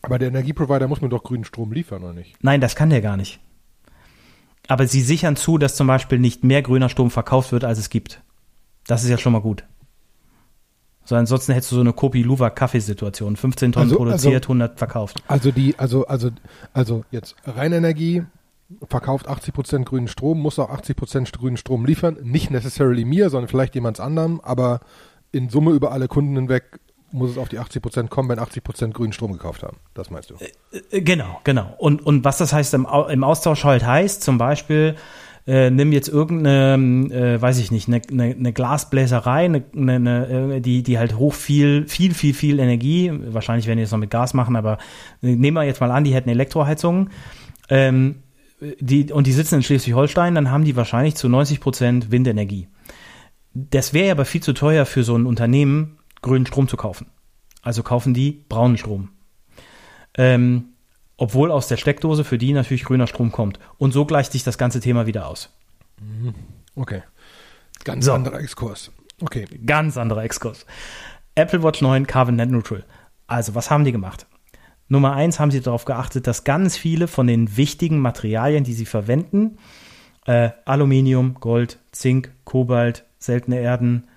Aber 0.02 0.18
der 0.18 0.28
Energieprovider 0.28 0.86
muss 0.86 1.00
mir 1.00 1.08
doch 1.08 1.22
grünen 1.22 1.44
Strom 1.44 1.72
liefern, 1.72 2.04
oder 2.04 2.12
nicht? 2.12 2.36
Nein, 2.42 2.60
das 2.60 2.76
kann 2.76 2.90
der 2.90 3.00
gar 3.00 3.16
nicht. 3.16 3.40
Aber 4.68 4.86
sie 4.86 5.00
sichern 5.00 5.36
zu, 5.36 5.56
dass 5.56 5.76
zum 5.76 5.86
Beispiel 5.86 6.18
nicht 6.18 6.44
mehr 6.44 6.60
grüner 6.60 6.90
Strom 6.90 7.10
verkauft 7.10 7.52
wird, 7.52 7.64
als 7.64 7.78
es 7.78 7.88
gibt. 7.88 8.22
Das 8.90 9.04
ist 9.04 9.10
ja 9.10 9.18
schon 9.18 9.32
mal 9.32 9.40
gut. 9.40 9.64
So, 11.04 11.16
ansonsten 11.16 11.52
hättest 11.52 11.72
du 11.72 11.76
so 11.76 11.80
eine 11.80 11.92
Kopi-Luwak-Kaffeesituation. 11.92 13.36
15 13.36 13.72
Tonnen 13.72 13.86
Also- 13.86 13.96
produziert, 13.96 14.34
also- 14.44 14.48
100 14.48 14.78
verkauft. 14.78 15.22
Also 15.28 15.50
die, 15.50 15.78
also, 15.78 16.06
also, 16.06 16.30
also 16.72 17.04
jetzt 17.10 17.34
Rheinenergie 17.44 18.22
verkauft 18.88 19.28
80% 19.28 19.84
grünen 19.86 20.06
Strom, 20.08 20.38
muss 20.40 20.58
auch 20.58 20.70
80% 20.70 21.38
grünen 21.38 21.56
Strom 21.56 21.84
liefern. 21.84 22.18
Nicht 22.22 22.50
necessarily 22.50 23.04
mir, 23.04 23.30
sondern 23.30 23.48
vielleicht 23.48 23.74
jemand 23.74 23.98
anderem, 23.98 24.40
aber 24.42 24.80
in 25.32 25.48
Summe 25.48 25.72
über 25.72 25.90
alle 25.92 26.06
Kunden 26.08 26.36
hinweg 26.36 26.78
muss 27.12 27.30
es 27.30 27.38
auf 27.38 27.48
die 27.48 27.58
80% 27.58 28.08
kommen, 28.08 28.28
wenn 28.28 28.38
80% 28.38 28.92
grünen 28.94 29.12
Strom 29.12 29.32
gekauft 29.32 29.64
haben. 29.64 29.78
Das 29.94 30.10
meinst 30.10 30.30
du? 30.30 30.34
Äh, 30.92 31.00
Genau, 31.00 31.40
genau. 31.42 31.74
Und, 31.78 32.04
und 32.06 32.24
was 32.24 32.38
das 32.38 32.52
heißt 32.52 32.72
im, 32.74 32.86
im 33.08 33.24
Austausch 33.24 33.64
halt 33.64 33.84
heißt, 33.84 34.22
zum 34.22 34.38
Beispiel, 34.38 34.94
äh, 35.46 35.70
nimm 35.70 35.92
jetzt 35.92 36.08
irgendeine, 36.08 37.12
äh, 37.12 37.40
weiß 37.40 37.58
ich 37.58 37.70
nicht, 37.70 37.88
eine, 37.88 38.00
eine, 38.10 38.34
eine 38.34 38.52
Glasbläserei, 38.52 39.44
eine, 39.44 39.64
eine, 39.74 40.56
äh, 40.56 40.60
die, 40.60 40.82
die 40.82 40.98
halt 40.98 41.16
hoch 41.16 41.34
viel, 41.34 41.86
viel, 41.88 42.14
viel, 42.14 42.34
viel 42.34 42.58
Energie, 42.58 43.12
wahrscheinlich 43.12 43.66
werden 43.66 43.78
die 43.78 43.84
das 43.84 43.92
noch 43.92 43.98
mit 43.98 44.10
Gas 44.10 44.34
machen, 44.34 44.56
aber 44.56 44.78
äh, 45.22 45.34
nehmen 45.34 45.56
wir 45.56 45.64
jetzt 45.64 45.80
mal 45.80 45.90
an, 45.90 46.04
die 46.04 46.14
hätten 46.14 46.28
Elektroheizungen, 46.28 47.10
ähm, 47.68 48.16
die, 48.80 49.10
und 49.12 49.26
die 49.26 49.32
sitzen 49.32 49.56
in 49.56 49.62
Schleswig-Holstein, 49.62 50.34
dann 50.34 50.50
haben 50.50 50.64
die 50.64 50.76
wahrscheinlich 50.76 51.16
zu 51.16 51.28
90 51.28 51.60
Prozent 51.60 52.10
Windenergie. 52.10 52.68
Das 53.54 53.94
wäre 53.94 54.12
aber 54.12 54.24
viel 54.24 54.42
zu 54.42 54.52
teuer 54.52 54.86
für 54.86 55.02
so 55.02 55.16
ein 55.16 55.26
Unternehmen, 55.26 55.98
grünen 56.22 56.46
Strom 56.46 56.68
zu 56.68 56.76
kaufen. 56.76 57.06
Also 57.62 57.82
kaufen 57.82 58.14
die 58.14 58.44
braunen 58.48 58.76
Strom. 58.76 59.10
Ähm, 60.16 60.74
obwohl 61.20 61.52
aus 61.52 61.68
der 61.68 61.76
Steckdose 61.76 62.24
für 62.24 62.38
die 62.38 62.54
natürlich 62.54 62.84
grüner 62.84 63.06
Strom 63.06 63.30
kommt. 63.30 63.60
Und 63.76 63.92
so 63.92 64.06
gleicht 64.06 64.32
sich 64.32 64.42
das 64.42 64.56
ganze 64.56 64.80
Thema 64.80 65.06
wieder 65.06 65.28
aus. 65.28 65.50
Okay. 66.74 67.02
Ganz 67.84 68.06
So. 68.06 68.14
anderer 68.14 68.40
Exkurs. 68.40 68.90
Okay. 69.20 69.44
Ganz 69.66 69.98
anderer 69.98 70.24
Exkurs. 70.24 70.64
Apple 71.34 71.62
Watch 71.62 71.82
9 71.82 72.06
Carbon 72.06 72.36
Net 72.36 72.50
Neutral. 72.50 72.84
Also, 73.26 73.54
was 73.54 73.70
haben 73.70 73.84
die 73.84 73.92
gemacht? 73.92 74.26
Nummer 74.88 75.12
eins 75.12 75.38
haben 75.38 75.50
sie 75.50 75.60
darauf 75.60 75.84
geachtet, 75.84 76.26
dass 76.26 76.44
ganz 76.44 76.78
viele 76.78 77.06
von 77.06 77.26
den 77.26 77.54
wichtigen 77.54 78.00
Materialien, 78.00 78.64
die 78.64 78.72
sie 78.72 78.86
verwenden, 78.86 79.58
äh, 80.24 80.50
Aluminium, 80.64 81.34
Gold, 81.34 81.78
Zink, 81.92 82.32
Kobalt, 82.44 83.04
seltene 83.18 83.60
Erden, 83.60 84.08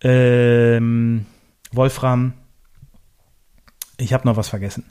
ähm, 0.00 1.26
Wolfram, 1.72 2.34
ich 3.98 4.12
habe 4.12 4.28
noch 4.28 4.36
was 4.36 4.48
vergessen, 4.48 4.84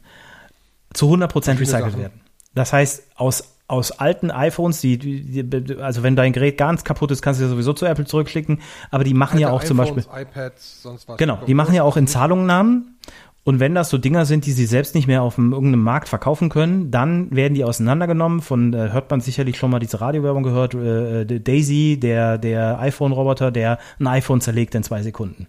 zu 0.93 1.13
100% 1.13 1.29
Viele 1.31 1.59
recycelt 1.59 1.97
werden. 1.97 2.21
Das 2.55 2.71
heißt, 2.71 3.03
aus, 3.15 3.55
aus 3.67 3.91
alten 3.91 4.29
iPhones, 4.29 4.81
die, 4.81 4.97
die, 4.97 5.77
also 5.79 6.03
wenn 6.03 6.15
dein 6.15 6.33
Gerät 6.33 6.57
ganz 6.57 6.83
kaputt 6.83 7.11
ist, 7.11 7.21
kannst 7.21 7.39
du 7.39 7.45
ja 7.45 7.49
sowieso 7.49 7.73
zu 7.73 7.85
Apple 7.85 8.05
zurückschicken, 8.05 8.59
aber 8.91 9.03
die 9.03 9.13
machen 9.13 9.39
ja 9.39 9.49
auch 9.49 9.61
Alte 9.61 9.67
zum 9.67 9.77
Beispiel, 9.77 10.03
iPhones, 10.03 10.21
iPads, 10.21 10.83
sonst 10.83 11.07
was. 11.07 11.17
Genau, 11.17 11.39
die 11.47 11.53
machen 11.53 11.73
ja 11.73 11.83
auch 11.83 11.97
in 11.97 12.07
Zahlungnahmen. 12.07 12.97
Und 13.45 13.59
wenn 13.59 13.75
das 13.75 13.89
so 13.89 13.97
Dinger 13.97 14.25
sind, 14.25 14.45
die 14.45 14.53
sie 14.53 14.65
selbst 14.65 14.95
nicht 14.95 15.07
mehr 15.07 15.21
auf 15.21 15.35
dem, 15.35 15.51
irgendeinem 15.51 15.83
Markt 15.83 16.07
verkaufen 16.07 16.47
können, 16.47 16.91
dann 16.91 17.35
werden 17.35 17.55
die 17.55 17.65
auseinandergenommen. 17.65 18.39
Von 18.41 18.73
äh, 18.73 18.91
hört 18.91 19.11
man 19.11 19.19
sicherlich 19.19 19.57
schon 19.57 19.69
mal 19.69 19.79
diese 19.79 19.99
Radiowerbung 19.99 20.43
gehört. 20.43 20.73
Äh, 20.75 21.23
äh, 21.23 21.39
Daisy, 21.41 21.99
der 21.99 22.37
der 22.37 22.79
iPhone-Roboter, 22.79 23.51
der 23.51 23.79
ein 23.99 24.07
iPhone 24.07 24.39
zerlegt 24.39 24.75
in 24.75 24.83
zwei 24.83 25.01
Sekunden 25.03 25.47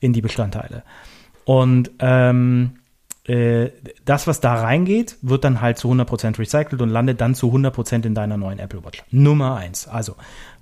in 0.00 0.12
die 0.12 0.20
Bestandteile. 0.20 0.82
Und 1.44 1.92
ähm, 2.00 2.77
äh, 3.28 3.72
das, 4.06 4.26
was 4.26 4.40
da 4.40 4.54
reingeht, 4.54 5.18
wird 5.20 5.44
dann 5.44 5.60
halt 5.60 5.76
zu 5.76 5.92
100% 5.92 6.38
recycelt 6.38 6.80
und 6.80 6.88
landet 6.88 7.20
dann 7.20 7.34
zu 7.34 7.52
100% 7.52 8.06
in 8.06 8.14
deiner 8.14 8.38
neuen 8.38 8.58
Apple 8.58 8.84
Watch. 8.84 9.04
Nummer 9.10 9.56
eins. 9.56 9.86
Also 9.86 10.16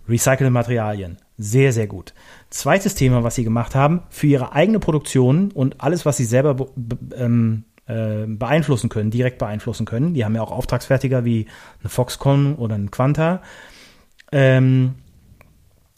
recycelte 0.09 0.51
Materialien. 0.51 1.19
Sehr, 1.39 1.73
sehr 1.73 1.87
gut. 1.87 2.13
Zweites 2.51 2.97
Thema, 2.97 3.23
was 3.23 3.37
sie 3.37 3.45
gemacht 3.45 3.77
haben, 3.77 4.03
für 4.11 4.27
ihre 4.27 4.53
eigene 4.53 4.81
Produktion 4.81 5.53
und 5.53 5.81
alles, 5.81 6.07
was 6.07 6.17
sie 6.17 6.25
selber 6.25 6.55
be 6.55 6.69
ähm, 7.17 7.65
äh, 7.87 8.27
beeinflussen 8.27 8.89
können, 8.89 9.13
direkt 9.13 9.39
beeinflussen 9.39 9.87
können. 9.87 10.15
Die 10.15 10.25
haben 10.25 10.35
ja 10.35 10.43
auch 10.43 10.51
Auftragsfertiger 10.51 11.25
wie 11.25 11.47
eine 11.81 11.89
Foxconn 11.89 12.57
oder 12.57 12.75
ein 12.75 12.91
Quanta. 12.91 13.43
Ähm, 14.33 14.97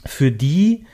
für 0.04 0.30
die 0.30 0.84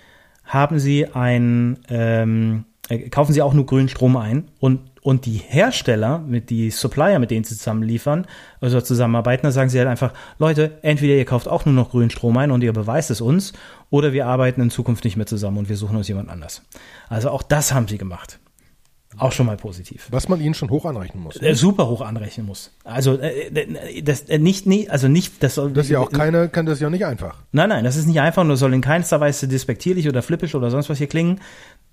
haben 0.44 0.78
sie 0.78 1.08
ein, 1.08 1.80
ähm, 1.88 2.64
äh, 2.88 3.08
kaufen 3.08 3.32
sie 3.32 3.42
auch 3.42 3.54
nur 3.54 3.66
grünen 3.66 3.88
Strom 3.88 4.16
ein 4.16 4.48
und 4.60 4.93
und 5.04 5.26
die 5.26 5.36
Hersteller, 5.36 6.18
mit 6.18 6.48
die 6.48 6.70
Supplier, 6.70 7.18
mit 7.18 7.30
denen 7.30 7.44
sie 7.44 7.58
zusammen 7.58 7.82
liefern, 7.82 8.26
also 8.62 8.80
zusammenarbeiten, 8.80 9.44
da 9.44 9.52
sagen 9.52 9.68
sie 9.68 9.78
halt 9.78 9.86
einfach, 9.86 10.14
Leute, 10.38 10.78
entweder 10.80 11.12
ihr 11.14 11.26
kauft 11.26 11.46
auch 11.46 11.66
nur 11.66 11.74
noch 11.74 11.90
grünen 11.90 12.08
Strom 12.08 12.38
ein 12.38 12.50
und 12.50 12.64
ihr 12.64 12.72
beweist 12.72 13.10
es 13.10 13.20
uns, 13.20 13.52
oder 13.90 14.14
wir 14.14 14.26
arbeiten 14.26 14.62
in 14.62 14.70
Zukunft 14.70 15.04
nicht 15.04 15.18
mehr 15.18 15.26
zusammen 15.26 15.58
und 15.58 15.68
wir 15.68 15.76
suchen 15.76 15.96
uns 15.96 16.08
jemand 16.08 16.30
anders. 16.30 16.62
Also 17.10 17.28
auch 17.28 17.42
das 17.42 17.74
haben 17.74 17.86
sie 17.86 17.98
gemacht. 17.98 18.40
Auch 19.18 19.32
schon 19.32 19.46
mal 19.46 19.56
positiv. 19.56 20.08
Was 20.10 20.28
man 20.28 20.40
ihnen 20.40 20.54
schon 20.54 20.70
hoch 20.70 20.84
anrechnen 20.84 21.22
muss. 21.22 21.40
Äh, 21.40 21.54
super 21.54 21.88
hoch 21.88 22.00
anrechnen 22.00 22.46
muss. 22.46 22.72
Also 22.82 23.18
äh, 23.18 24.02
das 24.02 24.22
äh, 24.22 24.38
nicht, 24.38 24.66
nie, 24.66 24.88
also 24.88 25.06
nicht, 25.08 25.42
das 25.42 25.54
soll. 25.54 25.72
Das 25.72 25.86
ist 25.86 25.90
ja 25.90 26.00
auch 26.00 26.10
keine, 26.10 26.48
kann 26.48 26.66
das 26.66 26.80
ja 26.80 26.90
nicht 26.90 27.06
einfach. 27.06 27.36
Nein, 27.52 27.68
nein, 27.68 27.84
das 27.84 27.96
ist 27.96 28.06
nicht 28.06 28.20
einfach 28.20 28.42
nur 28.42 28.56
soll 28.56 28.74
in 28.74 28.80
keinster 28.80 29.20
Weise 29.20 29.46
despektierlich 29.46 30.08
oder 30.08 30.22
flippisch 30.22 30.54
oder 30.54 30.70
sonst 30.70 30.90
was 30.90 30.98
hier 30.98 31.06
klingen. 31.06 31.40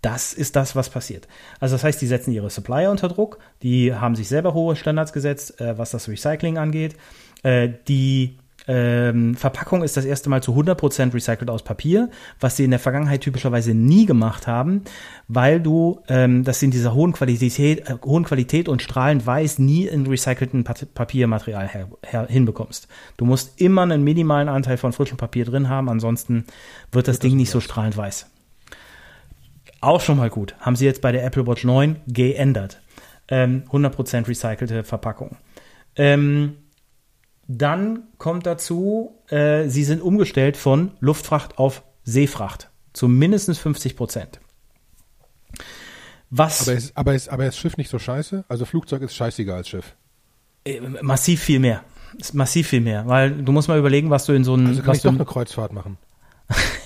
Das 0.01 0.33
ist 0.33 0.55
das, 0.55 0.75
was 0.75 0.89
passiert. 0.89 1.27
Also 1.59 1.75
das 1.75 1.83
heißt, 1.83 2.01
die 2.01 2.07
setzen 2.07 2.31
ihre 2.31 2.49
Supplier 2.49 2.89
unter 2.89 3.07
Druck, 3.07 3.37
die 3.61 3.93
haben 3.93 4.15
sich 4.15 4.27
selber 4.27 4.53
hohe 4.53 4.75
Standards 4.75 5.13
gesetzt, 5.13 5.61
äh, 5.61 5.77
was 5.77 5.91
das 5.91 6.09
Recycling 6.09 6.57
angeht. 6.57 6.95
Äh, 7.43 7.69
die 7.87 8.37
ähm, 8.67 9.35
Verpackung 9.35 9.83
ist 9.83 9.97
das 9.97 10.05
erste 10.05 10.29
Mal 10.29 10.43
zu 10.43 10.53
100% 10.53 11.13
recycelt 11.13 11.49
aus 11.49 11.63
Papier, 11.63 12.09
was 12.39 12.57
sie 12.57 12.63
in 12.63 12.71
der 12.71 12.79
Vergangenheit 12.79 13.21
typischerweise 13.21 13.73
nie 13.73 14.05
gemacht 14.05 14.47
haben, 14.47 14.83
weil 15.27 15.59
du 15.59 16.01
ähm, 16.07 16.43
das 16.43 16.61
in 16.61 16.71
dieser 16.71 16.93
hohen 16.93 17.13
Qualität, 17.13 17.89
äh, 17.89 17.95
hohen 18.03 18.23
Qualität 18.23 18.69
und 18.69 18.81
strahlend 18.81 19.25
weiß 19.25 19.59
nie 19.59 19.87
in 19.87 20.05
recycelten 20.05 20.63
Papiermaterial 20.63 21.67
her, 21.67 21.87
her, 22.05 22.27
hinbekommst. 22.29 22.87
Du 23.17 23.25
musst 23.25 23.59
immer 23.59 23.81
einen 23.81 24.03
minimalen 24.03 24.49
Anteil 24.49 24.77
von 24.77 24.93
frischem 24.93 25.17
Papier 25.17 25.45
drin 25.45 25.69
haben, 25.69 25.89
ansonsten 25.89 26.45
wird 26.91 27.07
das 27.07 27.15
wird 27.15 27.23
Ding 27.23 27.31
das 27.31 27.37
nicht 27.37 27.51
so 27.51 27.59
strahlend 27.59 27.97
weiß. 27.97 28.30
Auch 29.81 30.01
schon 30.01 30.17
mal 30.17 30.29
gut. 30.29 30.55
Haben 30.59 30.75
sie 30.75 30.85
jetzt 30.85 31.01
bei 31.01 31.11
der 31.11 31.25
Apple 31.25 31.45
Watch 31.47 31.63
9 31.63 32.01
geändert. 32.07 32.79
Ähm, 33.27 33.63
100% 33.71 34.27
recycelte 34.27 34.83
Verpackung. 34.83 35.37
Ähm, 35.95 36.57
dann 37.47 38.03
kommt 38.17 38.45
dazu, 38.45 39.19
äh, 39.27 39.67
sie 39.67 39.83
sind 39.83 40.01
umgestellt 40.01 40.55
von 40.55 40.91
Luftfracht 40.99 41.57
auf 41.57 41.83
Seefracht 42.03 42.69
zu 42.93 43.07
mindestens 43.07 43.57
50 43.59 43.95
Prozent. 43.95 44.39
Was? 46.29 46.61
Aber 46.67 46.77
ist, 46.77 46.97
aber, 46.97 47.13
ist, 47.13 47.29
aber 47.29 47.45
ist 47.45 47.57
Schiff 47.57 47.77
nicht 47.77 47.89
so 47.89 47.99
scheiße? 47.99 48.45
Also 48.47 48.65
Flugzeug 48.65 49.01
ist 49.01 49.15
scheißiger 49.15 49.55
als 49.55 49.67
Schiff. 49.67 49.95
Äh, 50.63 50.79
massiv 51.01 51.41
viel 51.41 51.59
mehr. 51.59 51.83
Ist 52.17 52.33
massiv 52.33 52.67
viel 52.67 52.81
mehr, 52.81 53.07
weil 53.07 53.31
du 53.31 53.51
musst 53.51 53.67
mal 53.67 53.79
überlegen, 53.79 54.09
was 54.09 54.25
du 54.25 54.33
in 54.33 54.43
so 54.43 54.53
einem. 54.53 54.67
Also 54.67 54.81
kann 54.81 54.95
ich 54.95 55.01
doch 55.01 55.13
eine 55.13 55.25
Kreuzfahrt 55.25 55.73
machen. 55.73 55.97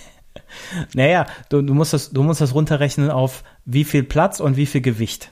naja, 0.94 1.26
du, 1.50 1.62
du, 1.62 1.74
musst 1.74 1.94
das, 1.94 2.12
du 2.12 2.24
musst 2.24 2.42
das 2.42 2.54
runterrechnen 2.54 3.12
auf 3.12 3.44
wie 3.66 3.84
viel 3.84 4.04
Platz 4.04 4.40
und 4.40 4.58
wie 4.58 4.66
viel 4.66 4.82
Gewicht. 4.82 5.32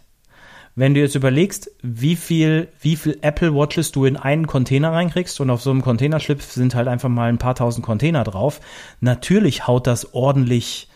Wenn 0.75 0.95
du 0.95 1.01
jetzt 1.01 1.13
überlegst, 1.13 1.69
wie 1.83 2.15
viel, 2.15 2.69
wie 2.81 2.95
viel 2.95 3.19
Apple 3.21 3.53
Watches 3.53 3.91
du 3.91 4.05
in 4.05 4.17
einen 4.17 4.47
Container 4.47 4.91
reinkriegst 4.91 5.39
und 5.39 5.51
auf 5.51 5.61
so 5.61 5.69
einem 5.69 5.83
Containerschlipf 5.83 6.51
sind 6.51 6.73
halt 6.73 6.87
einfach 6.87 7.09
mal 7.09 7.29
ein 7.29 7.37
paar 7.37 7.53
tausend 7.53 7.85
Container 7.85 8.23
drauf, 8.23 8.59
natürlich 8.99 9.67
haut 9.67 9.85
das 9.85 10.15
ordentlich 10.15 10.89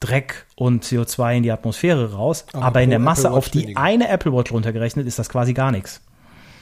Dreck 0.00 0.46
und 0.56 0.84
CO2 0.84 1.36
in 1.36 1.42
die 1.44 1.52
Atmosphäre 1.52 2.14
raus, 2.14 2.46
aber, 2.52 2.64
aber 2.64 2.82
in 2.82 2.90
der 2.90 2.98
Masse 2.98 3.30
auf 3.30 3.48
die 3.48 3.62
weniger. 3.62 3.80
eine 3.80 4.08
Apple 4.08 4.32
Watch 4.32 4.50
runtergerechnet 4.50 5.06
ist 5.06 5.20
das 5.20 5.28
quasi 5.28 5.54
gar 5.54 5.70
nichts. 5.70 6.00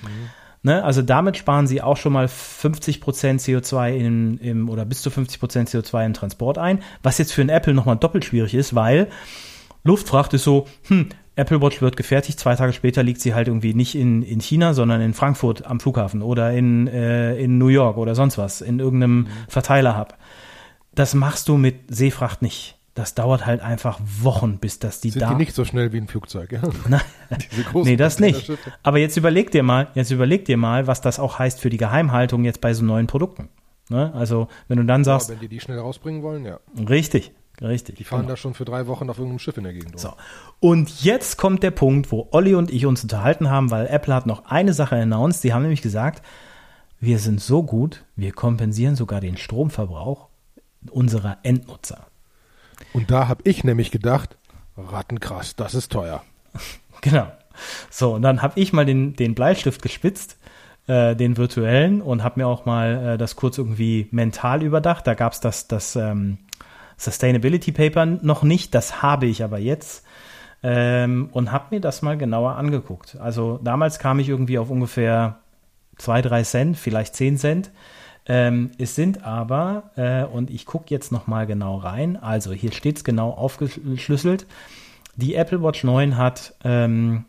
Mhm. 0.02 0.28
Ne, 0.62 0.84
also 0.84 1.00
damit 1.00 1.38
sparen 1.38 1.66
sie 1.66 1.80
auch 1.80 1.96
schon 1.96 2.12
mal 2.12 2.26
50% 2.26 3.00
CO2 3.02 3.94
in, 3.94 4.36
im, 4.38 4.68
oder 4.68 4.84
bis 4.84 5.00
zu 5.00 5.08
50% 5.08 5.70
CO2 5.70 6.04
im 6.04 6.12
Transport 6.12 6.58
ein, 6.58 6.80
was 7.02 7.16
jetzt 7.16 7.32
für 7.32 7.40
ein 7.40 7.48
Apple 7.48 7.72
nochmal 7.72 7.96
doppelt 7.96 8.26
schwierig 8.26 8.52
ist, 8.52 8.74
weil 8.74 9.08
Luftfracht 9.84 10.34
ist 10.34 10.44
so, 10.44 10.66
hm, 10.88 11.08
Apple 11.34 11.62
Watch 11.62 11.80
wird 11.80 11.96
gefertigt, 11.96 12.38
zwei 12.38 12.56
Tage 12.56 12.74
später 12.74 13.02
liegt 13.02 13.22
sie 13.22 13.32
halt 13.32 13.48
irgendwie 13.48 13.72
nicht 13.72 13.94
in, 13.94 14.22
in 14.22 14.40
China, 14.40 14.74
sondern 14.74 15.00
in 15.00 15.14
Frankfurt 15.14 15.64
am 15.64 15.80
Flughafen 15.80 16.20
oder 16.20 16.52
in, 16.52 16.86
äh, 16.88 17.36
in 17.36 17.56
New 17.56 17.68
York 17.68 17.96
oder 17.96 18.14
sonst 18.14 18.36
was, 18.36 18.60
in 18.60 18.80
irgendeinem 18.80 19.20
mhm. 19.20 19.26
Verteiler-Hub. 19.48 20.18
Das 20.94 21.14
machst 21.14 21.48
du 21.48 21.56
mit 21.56 21.76
Seefracht 21.88 22.42
nicht. 22.42 22.76
Das 22.94 23.14
dauert 23.14 23.46
halt 23.46 23.60
einfach 23.60 24.00
Wochen, 24.20 24.58
bis 24.58 24.80
das 24.80 25.00
die 25.00 25.10
Sind 25.10 25.22
da. 25.22 25.30
Die 25.30 25.36
nicht 25.36 25.54
so 25.54 25.64
schnell 25.64 25.92
wie 25.92 25.98
ein 25.98 26.08
Flugzeug, 26.08 26.52
ja? 26.52 26.60
Nein, 26.88 27.00
nee, 27.74 27.96
das 27.96 28.18
nicht. 28.18 28.50
Aber 28.82 28.98
jetzt 28.98 29.16
überleg 29.16 29.50
dir 29.50 29.62
mal, 29.62 29.88
jetzt 29.94 30.10
überleg 30.10 30.44
dir 30.44 30.56
mal, 30.56 30.86
was 30.86 31.00
das 31.00 31.20
auch 31.20 31.38
heißt 31.38 31.60
für 31.60 31.70
die 31.70 31.76
Geheimhaltung 31.76 32.44
jetzt 32.44 32.60
bei 32.60 32.74
so 32.74 32.84
neuen 32.84 33.06
Produkten. 33.06 33.48
Ne? 33.88 34.12
Also, 34.14 34.48
wenn 34.68 34.78
du 34.78 34.84
dann 34.84 35.04
sagst. 35.04 35.28
Ja, 35.28 35.34
wenn 35.34 35.40
die 35.40 35.48
die 35.48 35.60
schnell 35.60 35.78
rausbringen 35.78 36.22
wollen, 36.22 36.44
ja. 36.44 36.58
Richtig. 36.88 37.32
Richtig. 37.60 37.96
Die 37.96 38.04
fahren 38.04 38.20
genau. 38.20 38.30
da 38.30 38.36
schon 38.36 38.54
für 38.54 38.64
drei 38.64 38.86
Wochen 38.86 39.10
auf 39.10 39.18
irgendeinem 39.18 39.38
Schiff 39.38 39.56
in 39.56 39.64
der 39.64 39.72
Gegend. 39.74 39.98
So. 39.98 40.14
Und 40.60 41.02
jetzt 41.02 41.36
kommt 41.36 41.62
der 41.62 41.70
Punkt, 41.70 42.10
wo 42.10 42.28
Olli 42.30 42.54
und 42.54 42.70
ich 42.70 42.86
uns 42.86 43.02
unterhalten 43.02 43.50
haben, 43.50 43.70
weil 43.70 43.86
Apple 43.86 44.14
hat 44.14 44.26
noch 44.26 44.46
eine 44.46 44.72
Sache 44.72 44.96
announced. 44.96 45.44
Die 45.44 45.52
haben 45.52 45.62
nämlich 45.62 45.82
gesagt, 45.82 46.22
wir 47.00 47.18
sind 47.18 47.40
so 47.40 47.62
gut, 47.62 48.04
wir 48.16 48.32
kompensieren 48.32 48.96
sogar 48.96 49.20
den 49.20 49.36
Stromverbrauch 49.36 50.28
unserer 50.90 51.38
Endnutzer. 51.42 52.06
Und 52.92 53.10
da 53.10 53.28
habe 53.28 53.42
ich 53.44 53.64
nämlich 53.64 53.90
gedacht, 53.90 54.36
Rattenkrass, 54.76 55.56
das 55.56 55.74
ist 55.74 55.92
teuer. 55.92 56.22
genau. 57.00 57.30
So, 57.90 58.14
und 58.14 58.22
dann 58.22 58.42
habe 58.42 58.58
ich 58.58 58.72
mal 58.72 58.86
den, 58.86 59.14
den 59.14 59.34
Bleistift 59.34 59.82
gespitzt, 59.82 60.38
äh, 60.86 61.14
den 61.14 61.36
virtuellen, 61.36 62.02
und 62.02 62.24
habe 62.24 62.40
mir 62.40 62.46
auch 62.46 62.64
mal 62.64 63.14
äh, 63.14 63.18
das 63.18 63.36
kurz 63.36 63.58
irgendwie 63.58 64.08
mental 64.10 64.62
überdacht. 64.62 65.06
Da 65.06 65.14
gab 65.14 65.32
es 65.32 65.40
das, 65.40 65.68
das 65.68 65.96
ähm, 65.96 66.38
Sustainability 66.96 67.72
Paper 67.72 68.06
noch 68.06 68.42
nicht, 68.42 68.74
das 68.74 69.02
habe 69.02 69.26
ich 69.26 69.42
aber 69.42 69.58
jetzt. 69.58 70.04
Ähm, 70.62 71.30
und 71.32 71.52
habe 71.52 71.74
mir 71.74 71.80
das 71.80 72.02
mal 72.02 72.18
genauer 72.18 72.56
angeguckt. 72.56 73.16
Also 73.18 73.58
damals 73.62 73.98
kam 73.98 74.18
ich 74.18 74.28
irgendwie 74.28 74.58
auf 74.58 74.68
ungefähr 74.68 75.38
zwei, 75.96 76.20
drei 76.20 76.42
Cent, 76.42 76.76
vielleicht 76.76 77.14
zehn 77.16 77.38
Cent. 77.38 77.70
Ähm, 78.26 78.70
es 78.78 78.94
sind 78.94 79.24
aber, 79.24 79.90
äh, 79.96 80.24
und 80.24 80.50
ich 80.50 80.66
gucke 80.66 80.86
jetzt 80.88 81.10
noch 81.10 81.26
mal 81.26 81.46
genau 81.46 81.76
rein, 81.76 82.16
also 82.16 82.52
hier 82.52 82.72
steht 82.72 82.98
es 82.98 83.04
genau 83.04 83.30
aufgeschlüsselt, 83.30 84.46
die 85.16 85.34
Apple 85.34 85.62
Watch 85.62 85.84
9 85.84 86.16
hat 86.16 86.54
ähm, 86.64 87.24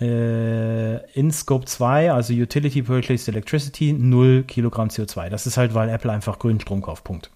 äh, 0.00 1.10
in 1.12 1.30
Scope 1.30 1.64
2, 1.66 2.12
also 2.12 2.32
Utility 2.32 2.82
Purchased 2.82 3.28
Electricity, 3.28 3.92
0 3.92 4.44
Kilogramm 4.44 4.88
CO2. 4.88 5.28
Das 5.28 5.46
ist 5.46 5.56
halt, 5.56 5.74
weil 5.74 5.88
Apple 5.88 6.10
einfach 6.10 6.38
grünen 6.38 6.60
Strom 6.60 6.82
kauft, 6.82 7.04
Punkt. 7.04 7.30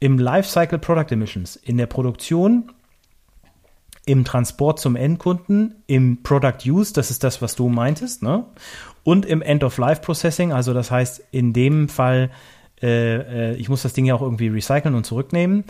Im 0.00 0.18
Lifecycle 0.18 0.78
Product 0.78 1.12
Emissions, 1.12 1.56
in 1.56 1.76
der 1.76 1.86
Produktion, 1.86 2.72
im 4.10 4.24
Transport 4.24 4.80
zum 4.80 4.96
Endkunden, 4.96 5.84
im 5.86 6.24
Product 6.24 6.58
Use, 6.66 6.92
das 6.92 7.12
ist 7.12 7.22
das, 7.22 7.40
was 7.42 7.54
du 7.54 7.68
meintest, 7.68 8.24
ne? 8.24 8.44
Und 9.04 9.24
im 9.24 9.40
End-of-Life-Processing, 9.40 10.52
also 10.52 10.74
das 10.74 10.90
heißt, 10.90 11.22
in 11.30 11.52
dem 11.52 11.88
Fall, 11.88 12.30
äh, 12.82 13.52
äh, 13.52 13.54
ich 13.54 13.68
muss 13.68 13.82
das 13.82 13.92
Ding 13.92 14.06
ja 14.06 14.16
auch 14.16 14.20
irgendwie 14.20 14.48
recyceln 14.48 14.96
und 14.96 15.06
zurücknehmen, 15.06 15.62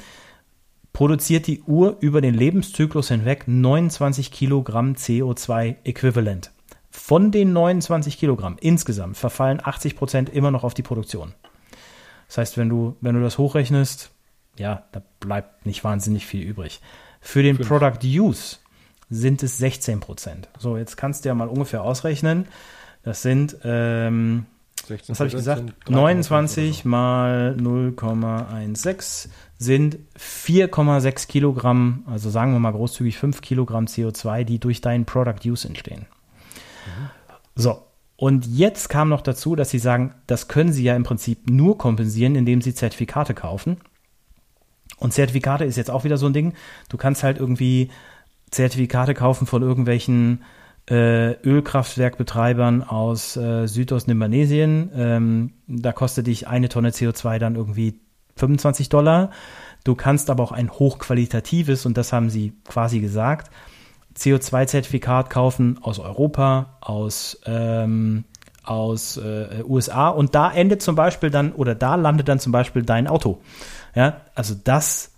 produziert 0.94 1.48
die 1.48 1.60
Uhr 1.64 1.98
über 2.00 2.22
den 2.22 2.32
Lebenszyklus 2.32 3.08
hinweg 3.08 3.44
29 3.46 4.32
Kilogramm 4.32 4.94
CO2-Äquivalent. 4.94 6.50
Von 6.88 7.32
den 7.32 7.52
29 7.52 8.16
Kilogramm 8.18 8.56
insgesamt 8.58 9.18
verfallen 9.18 9.60
80 9.62 9.96
Prozent 9.96 10.30
immer 10.30 10.50
noch 10.50 10.64
auf 10.64 10.72
die 10.72 10.82
Produktion. 10.82 11.34
Das 12.26 12.38
heißt, 12.38 12.56
wenn 12.56 12.70
du, 12.70 12.96
wenn 13.02 13.14
du 13.14 13.20
das 13.20 13.36
hochrechnest, 13.36 14.12
ja, 14.56 14.84
da 14.92 15.02
bleibt 15.20 15.66
nicht 15.66 15.84
wahnsinnig 15.84 16.24
viel 16.24 16.42
übrig. 16.42 16.80
Für 17.20 17.42
den 17.42 17.56
Fünf. 17.56 17.68
Product 17.68 18.04
Use 18.04 18.56
sind 19.10 19.42
es 19.42 19.58
16 19.58 20.00
Prozent. 20.00 20.48
So, 20.58 20.76
jetzt 20.76 20.96
kannst 20.96 21.24
du 21.24 21.28
ja 21.28 21.34
mal 21.34 21.48
ungefähr 21.48 21.82
ausrechnen. 21.82 22.46
Das 23.02 23.22
sind, 23.22 23.56
ähm, 23.64 24.46
16, 24.86 25.12
was 25.12 25.20
habe 25.20 25.28
ich 25.28 25.34
gesagt? 25.34 25.90
29 25.90 26.84
mal 26.84 27.56
0,16 27.58 29.28
sind 29.58 29.98
4,6 30.18 31.28
Kilogramm, 31.28 32.04
also 32.06 32.30
sagen 32.30 32.52
wir 32.52 32.60
mal 32.60 32.72
großzügig 32.72 33.18
5 33.18 33.40
Kilogramm 33.42 33.86
CO2, 33.86 34.44
die 34.44 34.58
durch 34.58 34.80
deinen 34.80 35.04
Product 35.04 35.44
Use 35.44 35.66
entstehen. 35.66 36.06
Mhm. 36.86 37.10
So, 37.56 37.82
und 38.16 38.46
jetzt 38.46 38.88
kam 38.88 39.08
noch 39.08 39.22
dazu, 39.22 39.56
dass 39.56 39.70
sie 39.70 39.78
sagen, 39.78 40.14
das 40.26 40.48
können 40.48 40.72
sie 40.72 40.84
ja 40.84 40.94
im 40.94 41.04
Prinzip 41.04 41.48
nur 41.48 41.78
kompensieren, 41.78 42.36
indem 42.36 42.60
sie 42.60 42.74
Zertifikate 42.74 43.34
kaufen. 43.34 43.78
Und 45.00 45.12
Zertifikate 45.12 45.64
ist 45.64 45.76
jetzt 45.76 45.90
auch 45.90 46.04
wieder 46.04 46.18
so 46.18 46.26
ein 46.26 46.32
Ding. 46.32 46.54
Du 46.88 46.96
kannst 46.96 47.24
halt 47.24 47.38
irgendwie 47.38 47.90
Zertifikate 48.50 49.14
kaufen 49.14 49.46
von 49.46 49.62
irgendwelchen 49.62 50.44
äh, 50.88 51.32
Ölkraftwerkbetreibern 51.42 52.82
aus 52.82 53.36
äh, 53.36 53.66
Südost-Nimbanesien. 53.66 54.90
Ähm, 54.94 55.52
da 55.66 55.92
kostet 55.92 56.26
dich 56.26 56.46
eine 56.46 56.68
Tonne 56.68 56.90
CO2 56.90 57.38
dann 57.38 57.56
irgendwie 57.56 58.00
25 58.36 58.88
Dollar. 58.88 59.30
Du 59.84 59.94
kannst 59.94 60.30
aber 60.30 60.42
auch 60.42 60.52
ein 60.52 60.70
hochqualitatives, 60.70 61.86
und 61.86 61.96
das 61.96 62.12
haben 62.12 62.28
sie 62.28 62.52
quasi 62.68 63.00
gesagt, 63.00 63.50
CO2-Zertifikat 64.16 65.30
kaufen 65.30 65.78
aus 65.80 65.98
Europa, 65.98 66.76
aus, 66.80 67.40
ähm, 67.46 68.24
aus 68.64 69.16
äh, 69.16 69.62
USA 69.64 70.08
und 70.08 70.34
da 70.34 70.50
endet 70.50 70.82
zum 70.82 70.94
Beispiel 70.94 71.30
dann 71.30 71.52
oder 71.52 71.74
da 71.74 71.94
landet 71.94 72.28
dann 72.28 72.38
zum 72.38 72.52
Beispiel 72.52 72.82
dein 72.82 73.06
Auto. 73.06 73.40
Ja, 73.94 74.20
also 74.34 74.54
das 74.54 75.12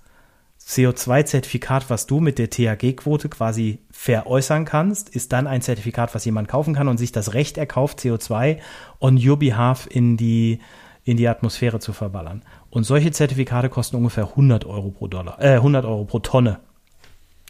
CO2-Zertifikat, 0.66 1.90
was 1.90 2.07
du 2.07 2.20
mit 2.20 2.38
der 2.38 2.48
THG-Quote 2.48 3.28
quasi 3.28 3.81
veräußern 3.90 4.64
kannst, 4.64 5.09
ist 5.09 5.33
dann 5.33 5.46
ein 5.46 5.61
Zertifikat, 5.61 6.14
was 6.14 6.24
jemand 6.24 6.48
kaufen 6.48 6.74
kann 6.74 6.88
und 6.88 6.98
sich 6.98 7.12
das 7.12 7.35
Recht 7.35 7.59
erkauft, 7.59 7.98
CO2 8.00 8.59
on 9.00 9.20
your 9.22 9.38
behalf 9.38 9.87
in 9.90 10.16
die, 10.16 10.61
in 11.05 11.16
die 11.16 11.28
Atmosphäre 11.28 11.81
zu 11.81 11.92
verballern. 11.92 12.42
Und 12.70 12.85
solche 12.85 13.11
Zertifikate 13.11 13.68
kosten 13.68 13.96
ungefähr 13.96 14.28
100 14.28 14.64
Euro 14.64 14.90
pro 14.90 15.09
Dollar, 15.09 15.42
äh, 15.42 15.57
100 15.57 15.85
Euro 15.85 16.05
pro 16.05 16.20
Tonne. 16.20 16.61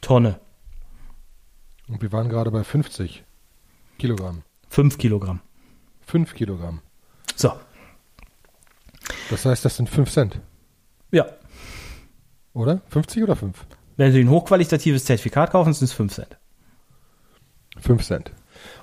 Tonne. 0.00 0.40
Und 1.88 2.02
wir 2.02 2.10
waren 2.12 2.28
gerade 2.28 2.50
bei 2.50 2.64
50 2.64 3.24
Kilogramm. 3.98 4.42
5 4.70 4.98
Kilogramm. 4.98 5.40
5 6.06 6.34
Kilogramm. 6.34 6.80
So. 7.36 7.52
Das 9.30 9.44
heißt, 9.44 9.64
das 9.64 9.76
sind 9.76 9.88
5 9.88 10.10
Cent. 10.10 10.40
Ja. 11.10 11.26
Oder? 12.54 12.80
50 12.88 13.22
oder 13.22 13.36
5? 13.36 13.56
Wenn 13.96 14.12
Sie 14.12 14.20
ein 14.20 14.30
hochqualitatives 14.30 15.04
Zertifikat 15.04 15.52
kaufen, 15.52 15.72
sind 15.72 15.86
es 15.86 15.92
5 15.92 16.12
Cent. 16.12 16.36
5 17.80 18.04
Cent. 18.04 18.32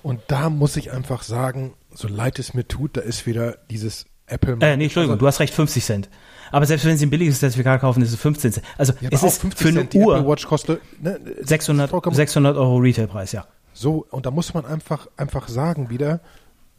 Und 0.03 0.21
da 0.27 0.49
muss 0.49 0.75
ich 0.75 0.91
einfach 0.91 1.23
sagen, 1.23 1.73
so 1.93 2.07
leid 2.07 2.39
es 2.39 2.53
mir 2.53 2.67
tut, 2.67 2.97
da 2.97 3.01
ist 3.01 3.25
wieder 3.25 3.57
dieses 3.69 4.05
Apple. 4.27 4.57
Äh, 4.61 4.77
nee, 4.77 4.85
Entschuldigung, 4.85 5.13
also, 5.13 5.19
du 5.19 5.27
hast 5.27 5.39
recht, 5.39 5.53
50 5.53 5.83
Cent. 5.83 6.09
Aber 6.51 6.65
selbst 6.65 6.85
wenn 6.85 6.97
Sie 6.97 7.05
ein 7.05 7.09
billiges 7.09 7.39
Zertifikat 7.39 7.81
kaufen, 7.81 8.01
ist 8.01 8.11
es 8.11 8.19
15 8.19 8.53
Cent. 8.53 8.65
Also 8.77 8.93
ja, 9.01 9.09
es 9.11 9.23
ist 9.23 9.41
50 9.41 9.61
für 9.61 9.67
eine 9.69 9.79
Cent, 9.81 9.93
die 9.93 9.99
Apple 9.99 10.21
Uhr 10.23 10.27
Watch 10.27 10.47
kostet 10.47 10.81
ne, 11.01 11.19
600, 11.41 11.89
vollkommen- 11.89 12.15
600 12.15 12.57
Euro 12.57 12.77
Retailpreis, 12.77 13.31
ja. 13.31 13.45
So, 13.73 14.05
und 14.09 14.25
da 14.25 14.31
muss 14.31 14.53
man 14.53 14.65
einfach, 14.65 15.07
einfach 15.15 15.47
sagen 15.47 15.89
wieder, 15.89 16.21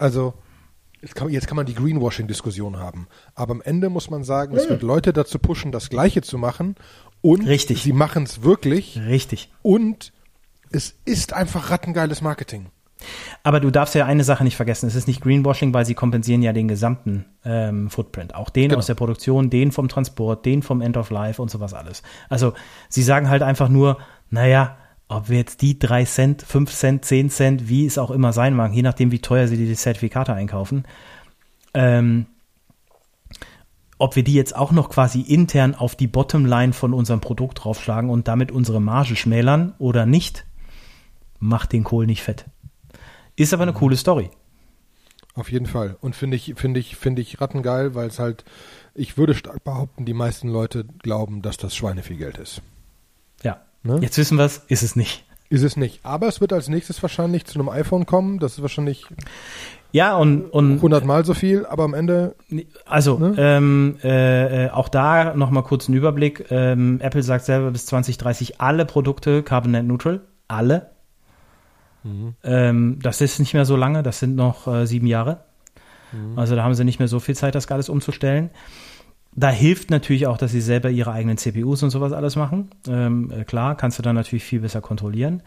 also 0.00 0.34
jetzt 1.00 1.14
kann, 1.14 1.28
jetzt 1.30 1.46
kann 1.46 1.56
man 1.56 1.66
die 1.66 1.74
Greenwashing-Diskussion 1.74 2.78
haben, 2.78 3.06
aber 3.34 3.52
am 3.52 3.62
Ende 3.62 3.88
muss 3.90 4.10
man 4.10 4.24
sagen, 4.24 4.56
es 4.56 4.68
wird 4.68 4.82
Leute 4.82 5.12
dazu 5.12 5.38
pushen, 5.38 5.72
das 5.72 5.88
Gleiche 5.90 6.22
zu 6.22 6.38
machen 6.38 6.74
und 7.22 7.46
Richtig. 7.46 7.82
sie 7.82 7.92
machen 7.92 8.24
es 8.24 8.42
wirklich 8.42 8.98
Richtig. 9.06 9.50
und 9.62 10.12
es 10.70 10.94
ist 11.04 11.32
einfach 11.32 11.70
rattengeiles 11.70 12.22
Marketing. 12.22 12.66
Aber 13.42 13.60
du 13.60 13.70
darfst 13.70 13.94
ja 13.94 14.04
eine 14.04 14.24
Sache 14.24 14.44
nicht 14.44 14.56
vergessen. 14.56 14.86
Es 14.86 14.94
ist 14.94 15.08
nicht 15.08 15.22
Greenwashing, 15.22 15.72
weil 15.72 15.86
sie 15.86 15.94
kompensieren 15.94 16.42
ja 16.42 16.52
den 16.52 16.68
gesamten 16.68 17.24
ähm, 17.46 17.88
Footprint. 17.88 18.34
Auch 18.34 18.50
den 18.50 18.68
Genau. 18.68 18.78
aus 18.78 18.86
der 18.86 18.94
Produktion, 18.94 19.48
den 19.48 19.72
vom 19.72 19.88
Transport, 19.88 20.44
den 20.44 20.62
vom 20.62 20.82
End 20.82 20.98
of 20.98 21.08
Life 21.08 21.40
und 21.40 21.50
sowas 21.50 21.72
alles. 21.72 22.02
Also 22.28 22.52
sie 22.90 23.02
sagen 23.02 23.30
halt 23.30 23.42
einfach 23.42 23.70
nur, 23.70 23.96
naja, 24.28 24.76
ob 25.10 25.28
wir 25.28 25.38
jetzt 25.38 25.60
die 25.60 25.78
drei 25.78 26.04
Cent, 26.04 26.42
fünf 26.42 26.72
Cent, 26.72 27.04
zehn 27.04 27.30
Cent, 27.30 27.68
wie 27.68 27.84
es 27.84 27.98
auch 27.98 28.12
immer 28.12 28.32
sein 28.32 28.54
mag, 28.54 28.72
je 28.72 28.82
nachdem, 28.82 29.10
wie 29.10 29.18
teuer 29.18 29.48
sie 29.48 29.56
die 29.56 29.74
Zertifikate 29.74 30.32
einkaufen, 30.34 30.84
ähm, 31.74 32.26
ob 33.98 34.14
wir 34.14 34.22
die 34.22 34.34
jetzt 34.34 34.54
auch 34.54 34.70
noch 34.70 34.88
quasi 34.88 35.20
intern 35.20 35.74
auf 35.74 35.96
die 35.96 36.06
Bottomline 36.06 36.72
von 36.72 36.94
unserem 36.94 37.20
Produkt 37.20 37.64
draufschlagen 37.64 38.08
und 38.08 38.28
damit 38.28 38.52
unsere 38.52 38.80
Marge 38.80 39.16
schmälern 39.16 39.74
oder 39.78 40.06
nicht, 40.06 40.46
macht 41.40 41.72
den 41.72 41.82
Kohl 41.84 42.06
nicht 42.06 42.22
fett. 42.22 42.44
Ist 43.34 43.52
aber 43.52 43.64
eine 43.64 43.72
coole 43.72 43.96
Story. 43.96 44.30
Auf 45.34 45.50
jeden 45.50 45.66
Fall. 45.66 45.96
Und 46.00 46.14
finde 46.14 46.36
ich, 46.36 46.54
finde 46.56 46.78
ich, 46.78 46.96
finde 46.96 47.20
ich 47.20 47.40
rattengeil, 47.40 47.94
weil 47.96 48.08
es 48.08 48.20
halt, 48.20 48.44
ich 48.94 49.18
würde 49.18 49.34
stark 49.34 49.64
behaupten, 49.64 50.04
die 50.04 50.14
meisten 50.14 50.48
Leute 50.48 50.84
glauben, 50.84 51.42
dass 51.42 51.56
das 51.56 51.74
Schweine 51.74 52.02
viel 52.02 52.16
Geld 52.16 52.38
ist. 52.38 52.62
Ja. 53.42 53.60
Ne? 53.82 53.98
Jetzt 54.00 54.18
wissen 54.18 54.38
wir 54.38 54.44
es, 54.44 54.62
ist 54.68 54.82
es 54.82 54.96
nicht. 54.96 55.24
Ist 55.48 55.62
es 55.62 55.76
nicht. 55.76 56.00
Aber 56.04 56.28
es 56.28 56.40
wird 56.40 56.52
als 56.52 56.68
nächstes 56.68 57.02
wahrscheinlich 57.02 57.44
zu 57.44 57.58
einem 57.58 57.68
iPhone 57.68 58.06
kommen. 58.06 58.38
Das 58.38 58.52
ist 58.52 58.62
wahrscheinlich 58.62 59.06
Ja, 59.90 60.16
und, 60.16 60.42
und 60.44 60.76
100 60.76 61.04
Mal 61.04 61.24
so 61.24 61.34
viel, 61.34 61.66
aber 61.66 61.82
am 61.84 61.94
Ende 61.94 62.36
also 62.86 63.18
Ne? 63.18 63.34
ähm, 63.36 63.96
äh, 64.04 64.66
äh, 64.66 64.70
auch 64.70 64.88
da 64.88 65.34
nochmal 65.34 65.64
kurz 65.64 65.88
einen 65.88 65.96
Überblick. 65.96 66.46
Ähm, 66.50 67.00
Apple 67.00 67.22
sagt 67.22 67.44
selber 67.44 67.70
bis 67.72 67.86
2030 67.86 68.60
alle 68.60 68.84
Produkte 68.86 69.42
Carbon 69.42 69.72
Net 69.72 69.86
Neutral. 69.86 70.20
Alle. 70.46 70.90
Ähm, 72.44 72.98
das 73.02 73.20
ist 73.20 73.40
nicht 73.40 73.52
mehr 73.52 73.64
so 73.66 73.76
lange, 73.76 74.02
das 74.02 74.20
sind 74.20 74.36
noch 74.36 74.66
äh, 74.66 74.86
sieben 74.86 75.06
Jahre. 75.06 75.40
Also 76.34 76.56
da 76.56 76.64
haben 76.64 76.74
sie 76.74 76.84
nicht 76.84 76.98
mehr 76.98 77.06
so 77.08 77.20
viel 77.20 77.36
Zeit, 77.36 77.54
das 77.54 77.70
alles 77.70 77.88
umzustellen. 77.88 78.50
Da 79.36 79.50
hilft 79.50 79.90
natürlich 79.90 80.26
auch, 80.26 80.38
dass 80.38 80.50
sie 80.50 80.60
selber 80.60 80.90
ihre 80.90 81.12
eigenen 81.12 81.38
CPUs 81.38 81.82
und 81.82 81.90
sowas 81.90 82.12
alles 82.12 82.36
machen. 82.36 82.70
Ähm, 82.88 83.30
äh, 83.30 83.44
klar, 83.44 83.76
kannst 83.76 83.98
du 83.98 84.02
dann 84.02 84.16
natürlich 84.16 84.44
viel 84.44 84.60
besser 84.60 84.80
kontrollieren. 84.80 85.42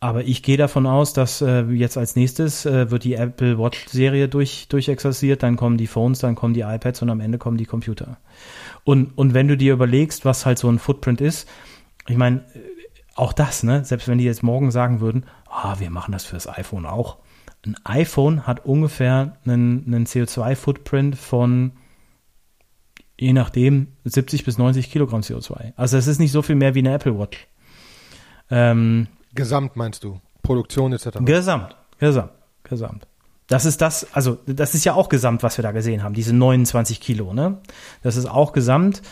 Aber 0.00 0.24
ich 0.24 0.42
gehe 0.42 0.56
davon 0.56 0.84
aus, 0.86 1.12
dass 1.12 1.40
äh, 1.42 1.62
jetzt 1.66 1.96
als 1.96 2.16
nächstes 2.16 2.66
äh, 2.66 2.90
wird 2.90 3.04
die 3.04 3.14
Apple 3.14 3.56
Watch 3.56 3.86
Serie 3.86 4.28
durch, 4.28 4.66
durchexerziert, 4.68 5.44
dann 5.44 5.56
kommen 5.56 5.76
die 5.76 5.86
Phones, 5.86 6.18
dann 6.18 6.34
kommen 6.34 6.54
die 6.54 6.62
iPads 6.62 7.02
und 7.02 7.10
am 7.10 7.20
Ende 7.20 7.38
kommen 7.38 7.56
die 7.56 7.66
Computer. 7.66 8.16
Und, 8.82 9.16
und 9.16 9.32
wenn 9.32 9.46
du 9.46 9.56
dir 9.56 9.72
überlegst, 9.72 10.24
was 10.24 10.44
halt 10.44 10.58
so 10.58 10.68
ein 10.68 10.80
Footprint 10.80 11.20
ist, 11.20 11.48
ich 12.08 12.16
meine, 12.16 12.38
äh, 12.38 12.58
auch 13.14 13.32
das, 13.32 13.62
ne, 13.62 13.84
selbst 13.84 14.08
wenn 14.08 14.18
die 14.18 14.24
jetzt 14.24 14.42
morgen 14.42 14.72
sagen 14.72 15.00
würden, 15.00 15.24
ah, 15.48 15.76
wir 15.78 15.90
machen 15.90 16.10
das 16.10 16.24
fürs 16.24 16.48
iPhone 16.48 16.84
auch. 16.84 17.18
Ein 17.64 17.76
iPhone 17.84 18.44
hat 18.44 18.66
ungefähr 18.66 19.36
einen, 19.46 19.84
einen 19.86 20.06
CO2-Footprint 20.06 21.16
von 21.16 21.72
je 23.22 23.32
nachdem 23.32 23.88
70 24.04 24.44
bis 24.44 24.58
90 24.58 24.90
Kilogramm 24.90 25.20
CO2. 25.20 25.72
Also 25.76 25.96
es 25.96 26.06
ist 26.06 26.18
nicht 26.18 26.32
so 26.32 26.42
viel 26.42 26.56
mehr 26.56 26.74
wie 26.74 26.80
eine 26.80 26.92
Apple 26.92 27.18
Watch. 27.18 27.46
Ähm, 28.50 29.06
gesamt 29.34 29.76
meinst 29.76 30.02
du? 30.02 30.20
Produktion 30.42 30.92
etc. 30.92 31.18
Gesamt, 31.20 31.76
gesamt, 31.98 32.32
gesamt. 32.64 33.06
Das 33.46 33.64
ist 33.64 33.80
das, 33.80 34.12
also 34.12 34.38
das 34.46 34.74
ist 34.74 34.84
ja 34.84 34.94
auch 34.94 35.08
Gesamt, 35.08 35.42
was 35.42 35.56
wir 35.58 35.62
da 35.62 35.72
gesehen 35.72 36.02
haben, 36.02 36.14
diese 36.14 36.34
29 36.34 37.00
Kilo, 37.00 37.32
ne? 37.32 37.58
Das 38.02 38.16
ist 38.16 38.26
auch 38.26 38.52
Gesamt. 38.52 39.02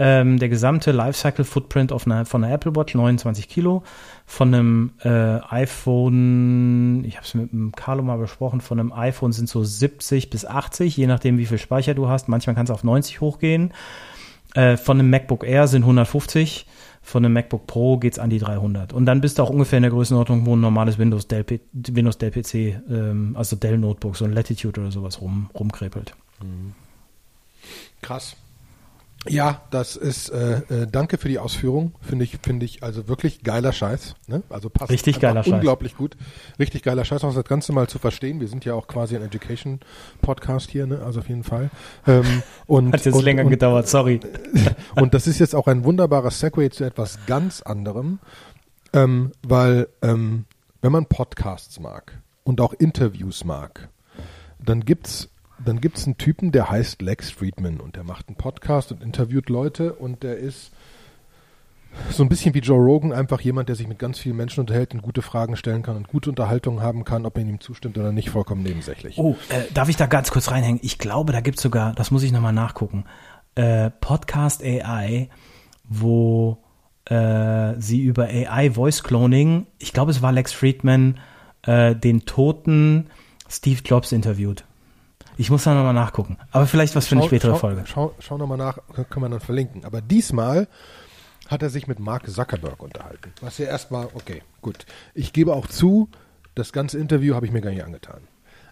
Ähm, 0.00 0.38
der 0.38 0.48
gesamte 0.48 0.92
Lifecycle 0.92 1.44
Footprint 1.44 1.92
auf 1.92 2.06
einer, 2.06 2.24
von 2.24 2.44
einer 2.44 2.54
Apple 2.54 2.76
Watch 2.76 2.94
29 2.94 3.48
Kilo, 3.48 3.82
von 4.26 4.54
einem 4.54 4.92
äh, 5.02 5.40
iPhone, 5.50 7.04
ich 7.04 7.16
habe 7.16 7.26
es 7.26 7.34
mit 7.34 7.52
dem 7.52 7.72
Carlo 7.72 8.02
mal 8.02 8.18
besprochen, 8.18 8.60
von 8.60 8.78
einem 8.78 8.92
iPhone 8.92 9.32
sind 9.32 9.48
so 9.48 9.64
70 9.64 10.30
bis 10.30 10.44
80, 10.44 10.96
je 10.96 11.06
nachdem 11.08 11.38
wie 11.38 11.46
viel 11.46 11.58
Speicher 11.58 11.94
du 11.94 12.08
hast. 12.08 12.28
Manchmal 12.28 12.54
kann 12.54 12.64
es 12.64 12.70
auf 12.70 12.84
90 12.84 13.20
hochgehen. 13.20 13.72
Äh, 14.54 14.76
von 14.76 14.98
einem 14.98 15.10
MacBook 15.10 15.44
Air 15.44 15.66
sind 15.66 15.82
150, 15.82 16.66
von 17.02 17.24
einem 17.24 17.34
MacBook 17.34 17.66
Pro 17.66 17.98
geht's 17.98 18.18
an 18.18 18.30
die 18.30 18.38
300. 18.38 18.92
Und 18.92 19.06
dann 19.06 19.20
bist 19.20 19.38
du 19.38 19.42
auch 19.42 19.50
ungefähr 19.50 19.78
in 19.78 19.82
der 19.82 19.90
Größenordnung, 19.90 20.46
wo 20.46 20.54
ein 20.54 20.60
normales 20.60 20.98
Windows 20.98 21.26
Dell, 21.26 21.44
Windows 21.72 22.18
Dell 22.18 22.30
PC, 22.30 22.54
ähm, 22.88 23.34
also 23.36 23.56
Dell 23.56 23.78
Notebook, 23.78 24.16
so 24.16 24.24
ein 24.24 24.32
Latitude 24.32 24.80
oder 24.80 24.90
sowas 24.90 25.20
rum, 25.20 25.50
rumkrepelt. 25.54 26.14
Krass. 28.00 28.36
Ja, 29.26 29.62
das 29.70 29.96
ist, 29.96 30.30
äh, 30.30 30.58
äh, 30.70 30.86
danke 30.90 31.18
für 31.18 31.28
die 31.28 31.38
Ausführung. 31.38 31.92
Finde 32.00 32.24
ich, 32.24 32.38
finde 32.42 32.64
ich, 32.64 32.82
also 32.82 33.08
wirklich 33.08 33.42
geiler 33.42 33.72
Scheiß. 33.72 34.14
Ne? 34.28 34.42
Also 34.48 34.70
passt 34.70 34.92
Richtig 34.92 35.18
geiler 35.18 35.42
Scheiß. 35.42 35.54
Unglaublich 35.54 35.96
gut. 35.96 36.16
Richtig 36.58 36.82
geiler 36.82 37.04
Scheiß, 37.04 37.24
auch 37.24 37.34
das 37.34 37.44
Ganze 37.44 37.72
mal 37.72 37.88
zu 37.88 37.98
verstehen. 37.98 38.40
Wir 38.40 38.48
sind 38.48 38.64
ja 38.64 38.74
auch 38.74 38.86
quasi 38.86 39.16
ein 39.16 39.22
Education-Podcast 39.22 40.70
hier, 40.70 40.86
ne? 40.86 41.02
Also 41.04 41.20
auf 41.20 41.28
jeden 41.28 41.42
Fall. 41.42 41.70
Ähm, 42.06 42.42
und, 42.66 42.92
Hat 42.92 43.04
jetzt 43.04 43.14
und, 43.14 43.24
länger 43.24 43.44
und, 43.44 43.50
gedauert, 43.50 43.88
sorry. 43.88 44.20
Und 44.94 45.14
das 45.14 45.26
ist 45.26 45.38
jetzt 45.40 45.54
auch 45.54 45.66
ein 45.66 45.84
wunderbarer 45.84 46.30
Segway 46.30 46.70
zu 46.70 46.84
etwas 46.84 47.18
ganz 47.26 47.62
anderem, 47.62 48.18
ähm, 48.92 49.32
weil 49.42 49.88
ähm, 50.02 50.44
wenn 50.80 50.92
man 50.92 51.06
Podcasts 51.06 51.80
mag 51.80 52.20
und 52.44 52.60
auch 52.60 52.72
Interviews 52.72 53.44
mag, 53.44 53.88
dann 54.64 54.84
gibt's 54.84 55.28
dann 55.64 55.80
gibt's 55.80 56.06
einen 56.06 56.18
Typen, 56.18 56.52
der 56.52 56.70
heißt 56.70 57.02
Lex 57.02 57.30
Friedman 57.30 57.80
und 57.80 57.96
der 57.96 58.04
macht 58.04 58.28
einen 58.28 58.36
Podcast 58.36 58.92
und 58.92 59.02
interviewt 59.02 59.48
Leute 59.48 59.94
und 59.94 60.22
der 60.22 60.38
ist 60.38 60.72
so 62.10 62.22
ein 62.22 62.28
bisschen 62.28 62.54
wie 62.54 62.60
Joe 62.60 62.78
Rogan, 62.78 63.12
einfach 63.12 63.40
jemand, 63.40 63.68
der 63.68 63.76
sich 63.76 63.88
mit 63.88 63.98
ganz 63.98 64.18
vielen 64.18 64.36
Menschen 64.36 64.60
unterhält 64.60 64.94
und 64.94 65.02
gute 65.02 65.22
Fragen 65.22 65.56
stellen 65.56 65.82
kann 65.82 65.96
und 65.96 66.08
gute 66.08 66.30
Unterhaltung 66.30 66.80
haben 66.82 67.04
kann, 67.04 67.26
ob 67.26 67.36
man 67.36 67.48
ihm 67.48 67.60
zustimmt 67.60 67.98
oder 67.98 68.12
nicht, 68.12 68.30
vollkommen 68.30 68.62
nebensächlich. 68.62 69.18
Oh, 69.18 69.36
äh, 69.48 69.62
darf 69.72 69.88
ich 69.88 69.96
da 69.96 70.06
ganz 70.06 70.30
kurz 70.30 70.50
reinhängen? 70.50 70.80
Ich 70.82 70.98
glaube, 70.98 71.32
da 71.32 71.40
gibt's 71.40 71.62
sogar, 71.62 71.94
das 71.94 72.10
muss 72.10 72.22
ich 72.22 72.32
nochmal 72.32 72.52
nachgucken, 72.52 73.04
äh, 73.54 73.90
Podcast 73.90 74.62
AI, 74.62 75.28
wo 75.84 76.58
äh, 77.06 77.74
sie 77.78 78.02
über 78.02 78.24
AI 78.24 78.70
Voice 78.72 79.02
Cloning, 79.02 79.66
ich 79.78 79.92
glaube, 79.92 80.10
es 80.10 80.22
war 80.22 80.30
Lex 80.30 80.52
Friedman, 80.52 81.18
äh, 81.62 81.96
den 81.96 82.26
toten 82.26 83.08
Steve 83.48 83.80
Jobs 83.84 84.12
interviewt. 84.12 84.64
Ich 85.38 85.50
muss 85.50 85.62
da 85.62 85.72
nochmal 85.72 85.94
nachgucken. 85.94 86.36
Aber 86.50 86.66
vielleicht 86.66 86.96
was 86.96 87.06
für 87.06 87.14
eine 87.14 87.24
spätere 87.24 87.52
schau, 87.52 87.58
Folge. 87.58 87.84
Schau, 87.86 88.14
schau 88.18 88.36
nochmal 88.36 88.58
nach, 88.58 88.78
können 89.08 89.24
wir 89.24 89.28
dann 89.28 89.40
verlinken. 89.40 89.84
Aber 89.84 90.00
diesmal 90.00 90.66
hat 91.46 91.62
er 91.62 91.70
sich 91.70 91.86
mit 91.86 92.00
Mark 92.00 92.28
Zuckerberg 92.28 92.82
unterhalten. 92.82 93.32
Was 93.40 93.58
ja 93.58 93.66
erstmal, 93.66 94.08
okay, 94.14 94.42
gut. 94.60 94.84
Ich 95.14 95.32
gebe 95.32 95.54
auch 95.54 95.68
zu, 95.68 96.08
das 96.56 96.72
ganze 96.72 96.98
Interview 96.98 97.36
habe 97.36 97.46
ich 97.46 97.52
mir 97.52 97.60
gar 97.60 97.70
nicht 97.70 97.84
angetan. 97.84 98.20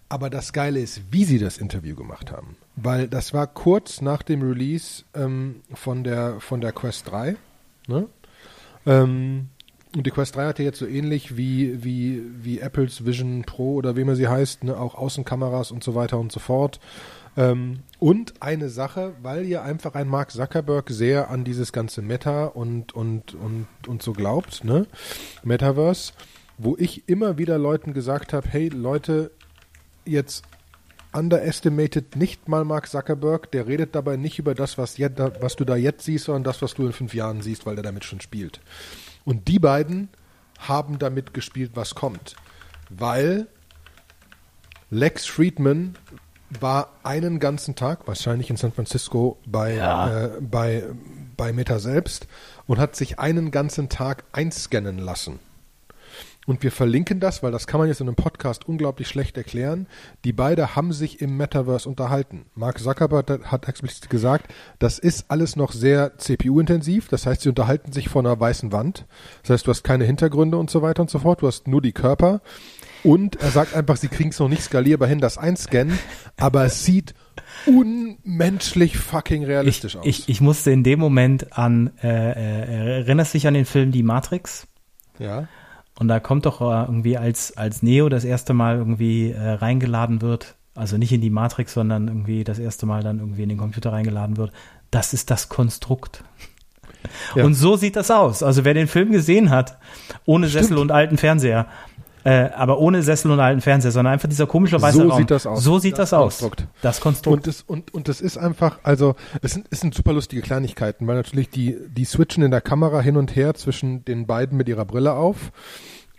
Aber 0.09 0.29
das 0.29 0.51
Geile 0.51 0.79
ist, 0.79 1.01
wie 1.11 1.23
sie 1.23 1.39
das 1.39 1.57
Interview 1.57 1.95
gemacht 1.95 2.31
haben. 2.33 2.57
Weil 2.75 3.07
das 3.07 3.33
war 3.33 3.47
kurz 3.47 4.01
nach 4.01 4.21
dem 4.21 4.41
Release 4.41 5.03
ähm, 5.15 5.61
von, 5.73 6.03
der, 6.03 6.41
von 6.41 6.59
der 6.59 6.73
Quest 6.73 7.09
3. 7.09 7.37
Ne? 7.87 8.07
Ähm, 8.85 9.49
und 9.97 10.05
die 10.05 10.11
Quest 10.11 10.35
3 10.35 10.45
hatte 10.45 10.63
jetzt 10.63 10.77
so 10.77 10.85
ähnlich 10.85 11.37
wie, 11.37 11.83
wie, 11.83 12.23
wie 12.41 12.59
Apples 12.59 13.05
Vision 13.05 13.43
Pro 13.45 13.73
oder 13.73 13.95
wie 13.95 14.01
immer 14.01 14.15
sie 14.15 14.27
heißt, 14.27 14.63
ne, 14.63 14.77
auch 14.77 14.93
Außenkameras 14.93 15.71
und 15.71 15.83
so 15.83 15.95
weiter 15.95 16.19
und 16.19 16.31
so 16.31 16.39
fort. 16.39 16.79
Ähm, 17.35 17.79
und 17.97 18.35
eine 18.39 18.69
Sache, 18.69 19.13
weil 19.23 19.45
ihr 19.45 19.63
einfach 19.63 19.95
ein 19.95 20.07
Mark 20.07 20.31
Zuckerberg 20.31 20.91
sehr 20.91 21.31
an 21.31 21.43
dieses 21.43 21.73
ganze 21.73 22.03
Meta 22.03 22.45
und, 22.45 22.93
und, 22.93 23.33
und, 23.33 23.67
und 23.87 24.03
so 24.03 24.13
glaubt, 24.13 24.63
ne? 24.63 24.85
Metaverse, 25.43 26.13
wo 26.59 26.75
ich 26.77 27.09
immer 27.09 27.39
wieder 27.39 27.57
Leuten 27.57 27.93
gesagt 27.93 28.33
habe, 28.33 28.47
hey 28.49 28.69
Leute, 28.69 29.31
jetzt 30.05 30.43
underestimated 31.11 32.15
nicht 32.15 32.47
mal 32.47 32.65
Mark 32.65 32.87
Zuckerberg, 32.87 33.51
der 33.51 33.65
redet 33.65 33.95
dabei 33.95 34.17
nicht 34.17 34.37
über 34.37 34.53
das, 34.53 34.77
was, 34.77 34.97
jetzt, 34.97 35.19
was 35.39 35.55
du 35.55 35.65
da 35.65 35.75
jetzt 35.75 36.05
siehst, 36.05 36.25
sondern 36.25 36.43
das, 36.43 36.61
was 36.61 36.75
du 36.75 36.85
in 36.85 36.93
fünf 36.93 37.15
Jahren 37.15 37.41
siehst, 37.41 37.65
weil 37.65 37.75
der 37.75 37.83
damit 37.83 38.03
schon 38.03 38.21
spielt. 38.21 38.59
Und 39.27 39.49
die 39.49 39.59
beiden 39.59 40.07
haben 40.57 40.99
damit 40.99 41.33
gespielt, 41.33 41.71
was 41.75 41.95
kommt. 41.95 42.37
Weil 42.89 43.47
Lex 44.89 45.25
Friedman 45.25 45.95
war 46.61 46.93
einen 47.03 47.39
ganzen 47.39 47.75
Tag, 47.75 48.07
wahrscheinlich 48.07 48.49
in 48.49 48.55
San 48.55 48.71
Francisco 48.71 49.37
bei, 49.45 49.75
Ja. 49.75 50.09
äh, 50.27 50.29
bei, 50.39 50.85
bei 51.35 51.51
Meta 51.51 51.79
selbst 51.79 52.25
und 52.67 52.77
hat 52.79 52.95
sich 52.95 53.19
einen 53.19 53.51
ganzen 53.51 53.89
Tag 53.89 54.23
einscannen 54.31 54.97
lassen. 54.97 55.39
Und 56.47 56.63
wir 56.63 56.71
verlinken 56.71 57.19
das, 57.19 57.43
weil 57.43 57.51
das 57.51 57.67
kann 57.67 57.79
man 57.79 57.89
jetzt 57.89 57.99
in 57.99 58.07
einem 58.07 58.15
Podcast 58.15 58.67
unglaublich 58.67 59.09
schlecht 59.09 59.35
erklären. 59.35 59.85
Die 60.23 60.31
beide 60.31 60.77
haben 60.77 60.93
sich 60.93 61.21
im 61.21 61.35
Metaverse 61.35 61.87
unterhalten. 61.87 62.45
Mark 62.55 62.79
Zuckerberg 62.79 63.51
hat 63.51 63.67
explizit 63.67 64.09
gesagt, 64.09 64.51
das 64.79 64.97
ist 64.97 65.29
alles 65.29 65.57
noch 65.57 65.73
sehr 65.73 66.17
CPU-intensiv. 66.17 67.09
Das 67.09 67.25
heißt, 67.25 67.41
sie 67.41 67.49
unterhalten 67.49 67.91
sich 67.91 68.07
vor 68.07 68.21
einer 68.21 68.39
weißen 68.39 68.71
Wand. 68.71 69.05
Das 69.41 69.51
heißt, 69.51 69.67
du 69.67 69.71
hast 69.71 69.83
keine 69.83 70.05
Hintergründe 70.05 70.57
und 70.57 70.69
so 70.69 70.81
weiter 70.81 71.01
und 71.01 71.09
so 71.09 71.19
fort. 71.19 71.41
Du 71.41 71.47
hast 71.47 71.67
nur 71.67 71.81
die 71.81 71.91
Körper. 71.91 72.41
Und 73.03 73.35
er 73.35 73.51
sagt 73.51 73.75
einfach, 73.75 73.97
sie 73.97 74.07
kriegen 74.07 74.29
es 74.29 74.39
noch 74.39 74.47
nicht 74.47 74.63
skalierbar 74.63 75.09
hin, 75.09 75.19
das 75.19 75.37
einscannen, 75.37 75.99
aber 76.37 76.65
es 76.65 76.83
sieht 76.83 77.13
unmenschlich 77.65 78.97
fucking 78.97 79.43
realistisch 79.43 79.93
ich, 79.95 79.99
aus. 79.99 80.05
Ich, 80.05 80.29
ich 80.29 80.41
musste 80.41 80.71
in 80.71 80.83
dem 80.83 80.99
Moment 80.99 81.57
an, 81.57 81.91
äh, 82.01 82.07
äh, 82.07 82.99
erinnerst 83.01 83.33
du 83.33 83.37
dich 83.37 83.47
an 83.47 83.53
den 83.53 83.65
Film 83.65 83.91
Die 83.91 84.03
Matrix? 84.03 84.67
Ja. 85.19 85.47
Und 85.99 86.07
da 86.07 86.19
kommt 86.19 86.45
doch 86.45 86.61
äh, 86.61 86.85
irgendwie, 86.85 87.17
als, 87.17 87.57
als 87.57 87.81
Neo 87.81 88.09
das 88.09 88.23
erste 88.23 88.53
Mal 88.53 88.77
irgendwie 88.77 89.31
äh, 89.31 89.49
reingeladen 89.49 90.21
wird, 90.21 90.55
also 90.75 90.97
nicht 90.97 91.11
in 91.11 91.21
die 91.21 91.31
Matrix, 91.31 91.73
sondern 91.73 92.07
irgendwie 92.07 92.43
das 92.43 92.59
erste 92.59 92.85
Mal 92.85 93.01
dann 93.01 93.19
irgendwie 93.19 93.43
in 93.43 93.49
den 93.49 93.57
Computer 93.57 93.91
reingeladen 93.91 94.37
wird, 94.37 94.51
das 94.91 95.13
ist 95.13 95.31
das 95.31 95.49
Konstrukt. 95.49 96.23
Ja. 97.35 97.45
Und 97.45 97.53
so 97.53 97.77
sieht 97.77 97.95
das 97.95 98.11
aus. 98.11 98.43
Also 98.43 98.63
wer 98.63 98.73
den 98.73 98.87
Film 98.87 99.11
gesehen 99.11 99.49
hat, 99.49 99.77
ohne 100.25 100.47
Stimmt. 100.47 100.65
Sessel 100.65 100.77
und 100.77 100.91
alten 100.91 101.17
Fernseher, 101.17 101.67
äh, 102.23 102.49
aber 102.55 102.79
ohne 102.79 103.03
Sessel 103.03 103.31
und 103.31 103.39
alten 103.39 103.61
Fernseher, 103.61 103.91
sondern 103.91 104.13
einfach 104.13 104.27
dieser 104.27 104.47
komische 104.47 104.81
weiße 104.81 104.97
so 104.97 105.07
Raum. 105.07 105.17
Sieht 105.17 105.31
das 105.31 105.45
aus. 105.45 105.63
So 105.63 105.79
sieht 105.79 105.93
das, 105.93 106.09
das 106.09 106.13
aus. 106.13 106.39
Konstrukt. 106.39 106.67
Das 106.81 106.99
Konstrukt. 106.99 107.37
Und 107.37 107.47
das, 107.47 107.61
und, 107.61 107.93
und 107.93 108.07
das 108.07 108.21
ist 108.21 108.37
einfach, 108.37 108.79
also 108.83 109.15
es 109.41 109.53
sind, 109.53 109.67
es 109.69 109.79
sind 109.79 109.93
super 109.93 110.13
lustige 110.13 110.41
Kleinigkeiten, 110.41 111.07
weil 111.07 111.15
natürlich 111.15 111.49
die, 111.49 111.77
die 111.89 112.05
switchen 112.05 112.43
in 112.43 112.51
der 112.51 112.61
Kamera 112.61 113.01
hin 113.01 113.17
und 113.17 113.35
her 113.35 113.53
zwischen 113.53 114.03
den 114.05 114.27
beiden 114.27 114.57
mit 114.57 114.67
ihrer 114.67 114.85
Brille 114.85 115.13
auf. 115.13 115.51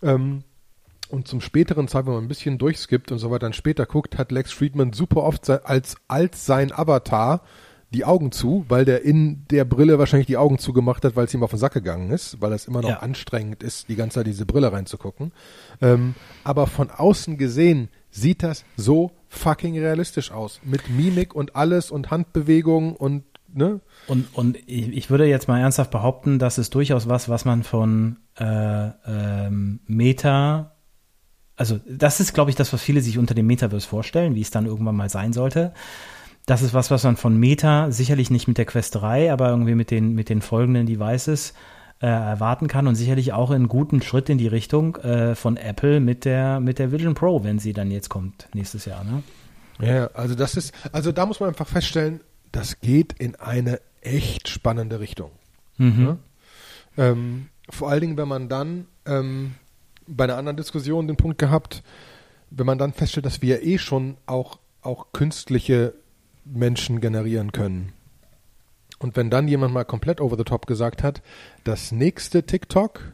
Ähm, 0.02 0.44
und 1.10 1.26
zum 1.26 1.40
späteren 1.40 1.88
Zeit, 1.88 2.06
wenn 2.06 2.14
man 2.14 2.24
ein 2.24 2.28
bisschen 2.28 2.58
durchskippt 2.58 3.12
und 3.12 3.18
so 3.18 3.30
weiter 3.30 3.40
dann 3.40 3.52
später 3.52 3.86
guckt, 3.86 4.18
hat 4.18 4.30
Lex 4.30 4.52
Friedman 4.52 4.92
super 4.92 5.22
oft 5.22 5.48
als, 5.48 5.96
als 6.06 6.44
sein 6.44 6.72
Avatar 6.72 7.42
die 7.90 8.04
Augen 8.04 8.32
zu, 8.32 8.66
weil 8.68 8.84
der 8.84 9.02
in 9.02 9.46
der 9.50 9.64
Brille 9.64 9.98
wahrscheinlich 9.98 10.26
die 10.26 10.36
Augen 10.36 10.58
zugemacht 10.58 11.04
hat, 11.04 11.16
weil 11.16 11.24
es 11.24 11.32
ihm 11.32 11.42
auf 11.42 11.50
den 11.50 11.58
Sack 11.58 11.72
gegangen 11.72 12.10
ist, 12.10 12.40
weil 12.42 12.52
es 12.52 12.66
immer 12.66 12.82
noch 12.82 12.90
ja. 12.90 12.98
anstrengend 12.98 13.62
ist, 13.62 13.88
die 13.88 13.96
ganze 13.96 14.16
Zeit 14.16 14.26
diese 14.26 14.44
Brille 14.44 14.70
reinzugucken. 14.70 15.32
Ähm, 15.80 16.14
aber 16.44 16.66
von 16.66 16.90
außen 16.90 17.38
gesehen 17.38 17.88
sieht 18.10 18.42
das 18.42 18.64
so 18.76 19.12
fucking 19.28 19.78
realistisch 19.78 20.30
aus. 20.30 20.60
Mit 20.64 20.88
Mimik 20.90 21.34
und 21.34 21.56
alles 21.56 21.90
und 21.90 22.10
Handbewegungen 22.10 22.96
und 22.96 23.24
ne? 23.52 23.80
Und, 24.06 24.34
und 24.34 24.56
ich, 24.66 25.10
würde 25.10 25.26
jetzt 25.26 25.48
mal 25.48 25.60
ernsthaft 25.60 25.90
behaupten, 25.90 26.38
das 26.38 26.58
ist 26.58 26.74
durchaus 26.74 27.08
was, 27.08 27.28
was 27.28 27.44
man 27.44 27.62
von 27.62 28.18
äh, 28.38 28.88
ähm, 29.06 29.80
Meta 29.86 30.72
also 31.58 31.80
das 31.88 32.20
ist, 32.20 32.34
glaube 32.34 32.50
ich, 32.50 32.56
das, 32.56 32.72
was 32.72 32.80
viele 32.80 33.00
sich 33.00 33.18
unter 33.18 33.34
dem 33.34 33.48
Metaverse 33.48 33.86
vorstellen, 33.86 34.36
wie 34.36 34.40
es 34.40 34.52
dann 34.52 34.64
irgendwann 34.64 34.94
mal 34.94 35.10
sein 35.10 35.32
sollte. 35.32 35.74
Das 36.46 36.62
ist 36.62 36.72
was, 36.72 36.90
was 36.90 37.02
man 37.02 37.16
von 37.16 37.36
Meta 37.36 37.90
sicherlich 37.90 38.30
nicht 38.30 38.46
mit 38.46 38.58
der 38.58 38.64
Quest 38.64 38.94
3, 38.94 39.32
aber 39.32 39.50
irgendwie 39.50 39.74
mit 39.74 39.90
den, 39.90 40.14
mit 40.14 40.28
den 40.28 40.40
folgenden 40.40 40.86
Devices 40.86 41.52
äh, 42.00 42.06
erwarten 42.06 42.68
kann 42.68 42.86
und 42.86 42.94
sicherlich 42.94 43.32
auch 43.32 43.50
einen 43.50 43.68
guten 43.68 44.02
Schritt 44.02 44.28
in 44.28 44.38
die 44.38 44.46
Richtung 44.46 44.96
äh, 44.96 45.34
von 45.34 45.56
Apple 45.56 46.00
mit 46.00 46.24
der, 46.24 46.60
mit 46.60 46.78
der 46.78 46.92
Vision 46.92 47.14
Pro, 47.14 47.42
wenn 47.44 47.58
sie 47.58 47.72
dann 47.72 47.90
jetzt 47.90 48.08
kommt 48.08 48.48
nächstes 48.54 48.84
Jahr. 48.84 49.04
Ne? 49.04 49.22
Ja, 49.80 50.06
also 50.14 50.34
das 50.34 50.56
ist, 50.56 50.72
also 50.92 51.12
da 51.12 51.26
muss 51.26 51.40
man 51.40 51.48
einfach 51.48 51.66
feststellen, 51.66 52.20
das 52.52 52.80
geht 52.80 53.14
in 53.14 53.36
eine 53.36 53.80
echt 54.00 54.48
spannende 54.48 55.00
Richtung. 55.00 55.30
Mhm. 55.76 56.18
Ja? 56.96 57.10
Ähm, 57.10 57.48
vor 57.70 57.90
allen 57.90 58.00
Dingen, 58.00 58.16
wenn 58.16 58.28
man 58.28 58.48
dann 58.48 58.86
ähm, 59.06 59.54
bei 60.06 60.24
einer 60.24 60.36
anderen 60.36 60.56
Diskussion 60.56 61.06
den 61.06 61.16
Punkt 61.16 61.38
gehabt, 61.38 61.82
wenn 62.50 62.66
man 62.66 62.78
dann 62.78 62.92
feststellt, 62.92 63.26
dass 63.26 63.42
wir 63.42 63.62
eh 63.62 63.78
schon 63.78 64.16
auch, 64.26 64.58
auch 64.82 65.12
künstliche 65.12 65.94
Menschen 66.44 67.00
generieren 67.00 67.52
können. 67.52 67.92
Und 68.98 69.16
wenn 69.16 69.30
dann 69.30 69.48
jemand 69.48 69.72
mal 69.72 69.84
komplett 69.84 70.20
over 70.20 70.36
the 70.36 70.44
top 70.44 70.66
gesagt 70.66 71.02
hat, 71.02 71.22
das 71.64 71.92
nächste 71.92 72.44
TikTok 72.44 73.12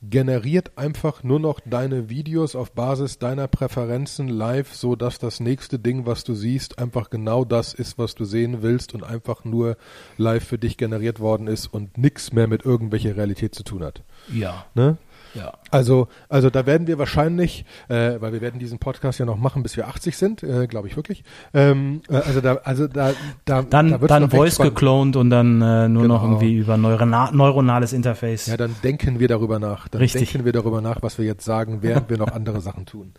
generiert 0.00 0.78
einfach 0.78 1.24
nur 1.24 1.40
noch 1.40 1.58
deine 1.64 2.08
Videos 2.08 2.54
auf 2.54 2.72
Basis 2.72 3.18
deiner 3.18 3.48
Präferenzen 3.48 4.28
live, 4.28 4.74
so 4.74 4.94
dass 4.94 5.18
das 5.18 5.40
nächste 5.40 5.78
Ding, 5.78 6.06
was 6.06 6.22
du 6.22 6.34
siehst, 6.34 6.78
einfach 6.78 7.10
genau 7.10 7.44
das 7.44 7.74
ist, 7.74 7.98
was 7.98 8.14
du 8.14 8.24
sehen 8.24 8.62
willst 8.62 8.94
und 8.94 9.02
einfach 9.02 9.44
nur 9.44 9.76
live 10.16 10.44
für 10.44 10.58
dich 10.58 10.76
generiert 10.76 11.18
worden 11.18 11.48
ist 11.48 11.66
und 11.66 11.98
nichts 11.98 12.32
mehr 12.32 12.46
mit 12.46 12.64
irgendwelcher 12.64 13.16
Realität 13.16 13.54
zu 13.54 13.64
tun 13.64 13.82
hat. 13.82 14.04
Ja. 14.32 14.66
Ne? 14.74 14.98
Ja. 15.34 15.52
Also, 15.70 16.08
also 16.28 16.50
da 16.50 16.66
werden 16.66 16.86
wir 16.86 16.98
wahrscheinlich, 16.98 17.64
äh, 17.88 18.20
weil 18.20 18.32
wir 18.32 18.40
werden 18.40 18.58
diesen 18.58 18.78
Podcast 18.78 19.18
ja 19.18 19.26
noch 19.26 19.36
machen, 19.36 19.62
bis 19.62 19.76
wir 19.76 19.88
80 19.88 20.16
sind, 20.16 20.42
äh, 20.42 20.66
glaube 20.66 20.88
ich 20.88 20.96
wirklich. 20.96 21.24
Ähm, 21.54 22.02
äh, 22.08 22.16
also 22.16 22.40
da, 22.40 22.54
also 22.64 22.86
da, 22.86 23.12
da 23.44 23.62
dann, 23.62 23.90
da 23.90 23.98
dann 23.98 24.30
Voice 24.30 24.58
geklont 24.58 25.16
und 25.16 25.30
dann 25.30 25.60
äh, 25.60 25.88
nur 25.88 26.02
genau. 26.02 26.14
noch 26.14 26.22
irgendwie 26.22 26.56
über 26.56 26.76
neurona 26.76 27.30
neuronales 27.32 27.92
Interface. 27.92 28.46
Ja, 28.46 28.56
dann 28.56 28.74
denken 28.82 29.18
wir 29.18 29.28
darüber 29.28 29.58
nach. 29.58 29.88
Dann 29.88 30.00
Richtig. 30.00 30.30
denken 30.30 30.44
wir 30.44 30.52
darüber 30.52 30.80
nach, 30.80 31.02
was 31.02 31.18
wir 31.18 31.24
jetzt 31.24 31.44
sagen, 31.44 31.82
während 31.82 32.10
wir 32.10 32.18
noch 32.18 32.32
andere 32.32 32.60
Sachen 32.60 32.86
tun. 32.86 33.12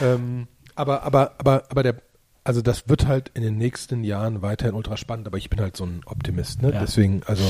Ähm, 0.00 0.48
aber, 0.74 1.02
aber, 1.02 1.32
aber, 1.38 1.64
aber 1.68 1.82
der, 1.82 1.96
also 2.44 2.62
das 2.62 2.88
wird 2.88 3.06
halt 3.06 3.30
in 3.34 3.42
den 3.42 3.56
nächsten 3.56 4.04
Jahren 4.04 4.42
weiterhin 4.42 4.74
ultra 4.74 4.96
spannend, 4.96 5.26
aber 5.26 5.38
ich 5.38 5.50
bin 5.50 5.60
halt 5.60 5.76
so 5.76 5.84
ein 5.84 6.00
Optimist, 6.06 6.62
ne? 6.62 6.72
Ja. 6.72 6.80
Deswegen, 6.80 7.22
also. 7.26 7.44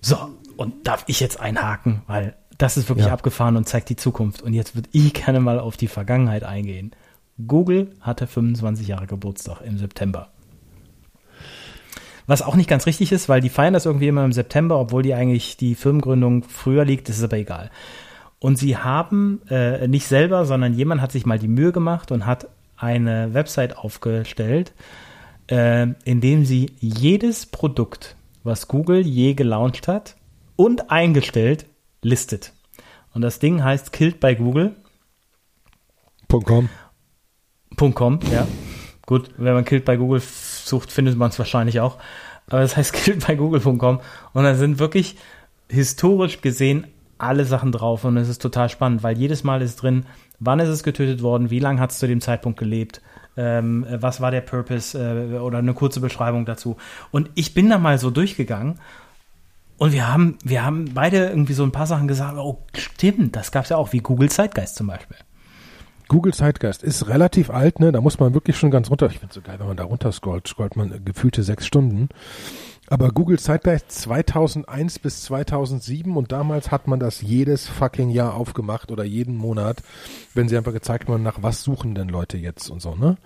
So, 0.00 0.16
und 0.56 0.86
darf 0.86 1.04
ich 1.06 1.20
jetzt 1.20 1.38
einhaken, 1.38 2.02
weil 2.06 2.36
das 2.58 2.76
ist 2.76 2.88
wirklich 2.88 3.06
ja. 3.06 3.12
abgefahren 3.12 3.56
und 3.56 3.68
zeigt 3.68 3.88
die 3.88 3.96
Zukunft. 3.96 4.42
Und 4.42 4.54
jetzt 4.54 4.74
würde 4.74 4.88
ich 4.92 5.14
gerne 5.24 5.40
mal 5.40 5.58
auf 5.58 5.76
die 5.76 5.88
Vergangenheit 5.88 6.44
eingehen. 6.44 6.92
Google 7.46 7.90
hatte 8.00 8.26
25 8.26 8.88
Jahre 8.88 9.06
Geburtstag 9.06 9.60
im 9.62 9.78
September. 9.78 10.28
Was 12.26 12.42
auch 12.42 12.56
nicht 12.56 12.68
ganz 12.68 12.86
richtig 12.86 13.12
ist, 13.12 13.28
weil 13.28 13.40
die 13.40 13.50
feiern 13.50 13.74
das 13.74 13.86
irgendwie 13.86 14.08
immer 14.08 14.24
im 14.24 14.32
September, 14.32 14.80
obwohl 14.80 15.02
die 15.02 15.14
eigentlich 15.14 15.56
die 15.56 15.74
Firmengründung 15.74 16.42
früher 16.42 16.84
liegt, 16.84 17.08
das 17.08 17.18
ist 17.18 17.24
aber 17.24 17.36
egal. 17.36 17.70
Und 18.40 18.58
sie 18.58 18.76
haben 18.76 19.42
äh, 19.48 19.86
nicht 19.86 20.06
selber, 20.06 20.44
sondern 20.44 20.74
jemand 20.74 21.00
hat 21.00 21.12
sich 21.12 21.24
mal 21.24 21.38
die 21.38 21.48
Mühe 21.48 21.72
gemacht 21.72 22.10
und 22.10 22.26
hat 22.26 22.48
eine 22.76 23.32
Website 23.32 23.78
aufgestellt, 23.78 24.72
äh, 25.48 25.86
in 26.04 26.20
dem 26.20 26.44
sie 26.44 26.72
jedes 26.80 27.46
Produkt, 27.46 28.16
was 28.42 28.66
Google 28.66 29.06
je 29.06 29.34
gelauncht 29.34 29.86
hat 29.86 30.16
und 30.56 30.90
eingestellt, 30.90 31.66
listet. 32.02 32.52
Und 33.12 33.22
das 33.22 33.38
Ding 33.38 33.64
heißt 33.64 33.92
Killed 33.92 34.20
by 34.20 34.36
Google. 34.36 34.76
.com. 36.28 36.68
.com, 37.94 38.20
ja. 38.30 38.46
Gut, 39.06 39.30
wenn 39.36 39.54
man 39.54 39.64
Killed 39.64 39.84
by 39.84 39.96
Google 39.96 40.20
sucht, 40.20 40.90
findet 40.90 41.16
man 41.16 41.30
es 41.30 41.38
wahrscheinlich 41.38 41.80
auch. 41.80 41.98
Aber 42.48 42.60
das 42.60 42.76
heißt 42.76 42.92
Killed 42.92 43.26
by 43.26 43.36
Google.com. 43.36 44.00
Und 44.32 44.44
da 44.44 44.54
sind 44.54 44.78
wirklich 44.78 45.16
historisch 45.68 46.40
gesehen 46.40 46.86
alle 47.18 47.44
Sachen 47.44 47.72
drauf. 47.72 48.04
Und 48.04 48.16
es 48.16 48.28
ist 48.28 48.42
total 48.42 48.68
spannend, 48.68 49.02
weil 49.02 49.16
jedes 49.16 49.44
Mal 49.44 49.62
ist 49.62 49.76
drin, 49.82 50.06
wann 50.38 50.60
ist 50.60 50.68
es 50.68 50.82
getötet 50.82 51.22
worden, 51.22 51.50
wie 51.50 51.60
lange 51.60 51.80
hat 51.80 51.92
es 51.92 51.98
zu 51.98 52.06
dem 52.06 52.20
Zeitpunkt 52.20 52.58
gelebt, 52.58 53.00
ähm, 53.36 53.86
was 53.90 54.20
war 54.20 54.30
der 54.30 54.40
Purpose 54.40 54.98
äh, 54.98 55.38
oder 55.38 55.58
eine 55.58 55.74
kurze 55.74 56.00
Beschreibung 56.00 56.44
dazu. 56.44 56.76
Und 57.10 57.30
ich 57.34 57.54
bin 57.54 57.70
da 57.70 57.78
mal 57.78 57.98
so 57.98 58.10
durchgegangen 58.10 58.78
und 59.78 59.92
wir 59.92 60.12
haben, 60.12 60.38
wir 60.44 60.64
haben 60.64 60.92
beide 60.94 61.26
irgendwie 61.28 61.52
so 61.52 61.62
ein 61.62 61.72
paar 61.72 61.86
Sachen 61.86 62.08
gesagt, 62.08 62.36
oh, 62.38 62.58
stimmt, 62.74 63.36
das 63.36 63.52
gab 63.52 63.64
es 63.64 63.70
ja 63.70 63.76
auch, 63.76 63.92
wie 63.92 63.98
Google 63.98 64.30
Zeitgeist 64.30 64.76
zum 64.76 64.86
Beispiel. 64.86 65.16
Google 66.08 66.32
Zeitgeist 66.32 66.82
ist 66.82 67.08
relativ 67.08 67.50
alt, 67.50 67.80
ne? 67.80 67.90
Da 67.90 68.00
muss 68.00 68.20
man 68.20 68.32
wirklich 68.32 68.56
schon 68.56 68.70
ganz 68.70 68.90
runter. 68.90 69.08
Ich 69.10 69.18
finde 69.18 69.34
so 69.34 69.40
geil, 69.40 69.56
wenn 69.58 69.66
man 69.66 69.76
da 69.76 69.84
runter 69.84 70.12
scrollt, 70.12 70.46
scrollt 70.46 70.76
man 70.76 71.04
gefühlte 71.04 71.42
sechs 71.42 71.66
Stunden. 71.66 72.08
Aber 72.88 73.10
Google 73.10 73.40
Zeitgeist 73.40 73.90
2001 73.90 75.00
bis 75.00 75.22
2007 75.22 76.16
und 76.16 76.30
damals 76.30 76.70
hat 76.70 76.86
man 76.86 77.00
das 77.00 77.20
jedes 77.20 77.66
fucking 77.66 78.10
Jahr 78.10 78.34
aufgemacht 78.34 78.92
oder 78.92 79.02
jeden 79.02 79.36
Monat, 79.36 79.82
wenn 80.34 80.48
sie 80.48 80.56
einfach 80.56 80.72
gezeigt 80.72 81.08
haben, 81.08 81.24
nach 81.24 81.42
was 81.42 81.64
suchen 81.64 81.96
denn 81.96 82.08
Leute 82.08 82.38
jetzt 82.38 82.70
und 82.70 82.80
so, 82.80 82.94
ne? 82.94 83.16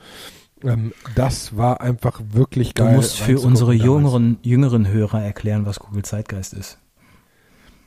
Ähm, 0.64 0.92
das 1.14 1.56
war 1.56 1.80
einfach 1.80 2.20
wirklich 2.32 2.74
geil. 2.74 2.90
Du 2.90 2.96
musst 2.96 3.18
für 3.18 3.40
unsere 3.40 3.72
jüngeren, 3.72 4.38
jüngeren 4.42 4.88
Hörer 4.88 5.22
erklären, 5.22 5.66
was 5.66 5.78
Google 5.80 6.02
Zeitgeist 6.02 6.52
ist. 6.54 6.78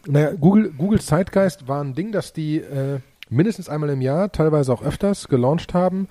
Naja, 0.08 0.34
Google, 0.34 0.72
Google 0.78 1.00
Zeitgeist 1.00 1.68
war 1.68 1.82
ein 1.84 1.96
Ding, 1.96 2.12
das 2.12 2.34
die 2.34 2.58
äh, 2.58 3.00
mindestens 3.30 3.70
einmal 3.70 3.90
im 3.90 4.02
Jahr, 4.02 4.32
teilweise 4.32 4.74
auch 4.74 4.84
öfters, 4.84 5.28
gelauncht 5.28 5.74
haben, 5.74 6.08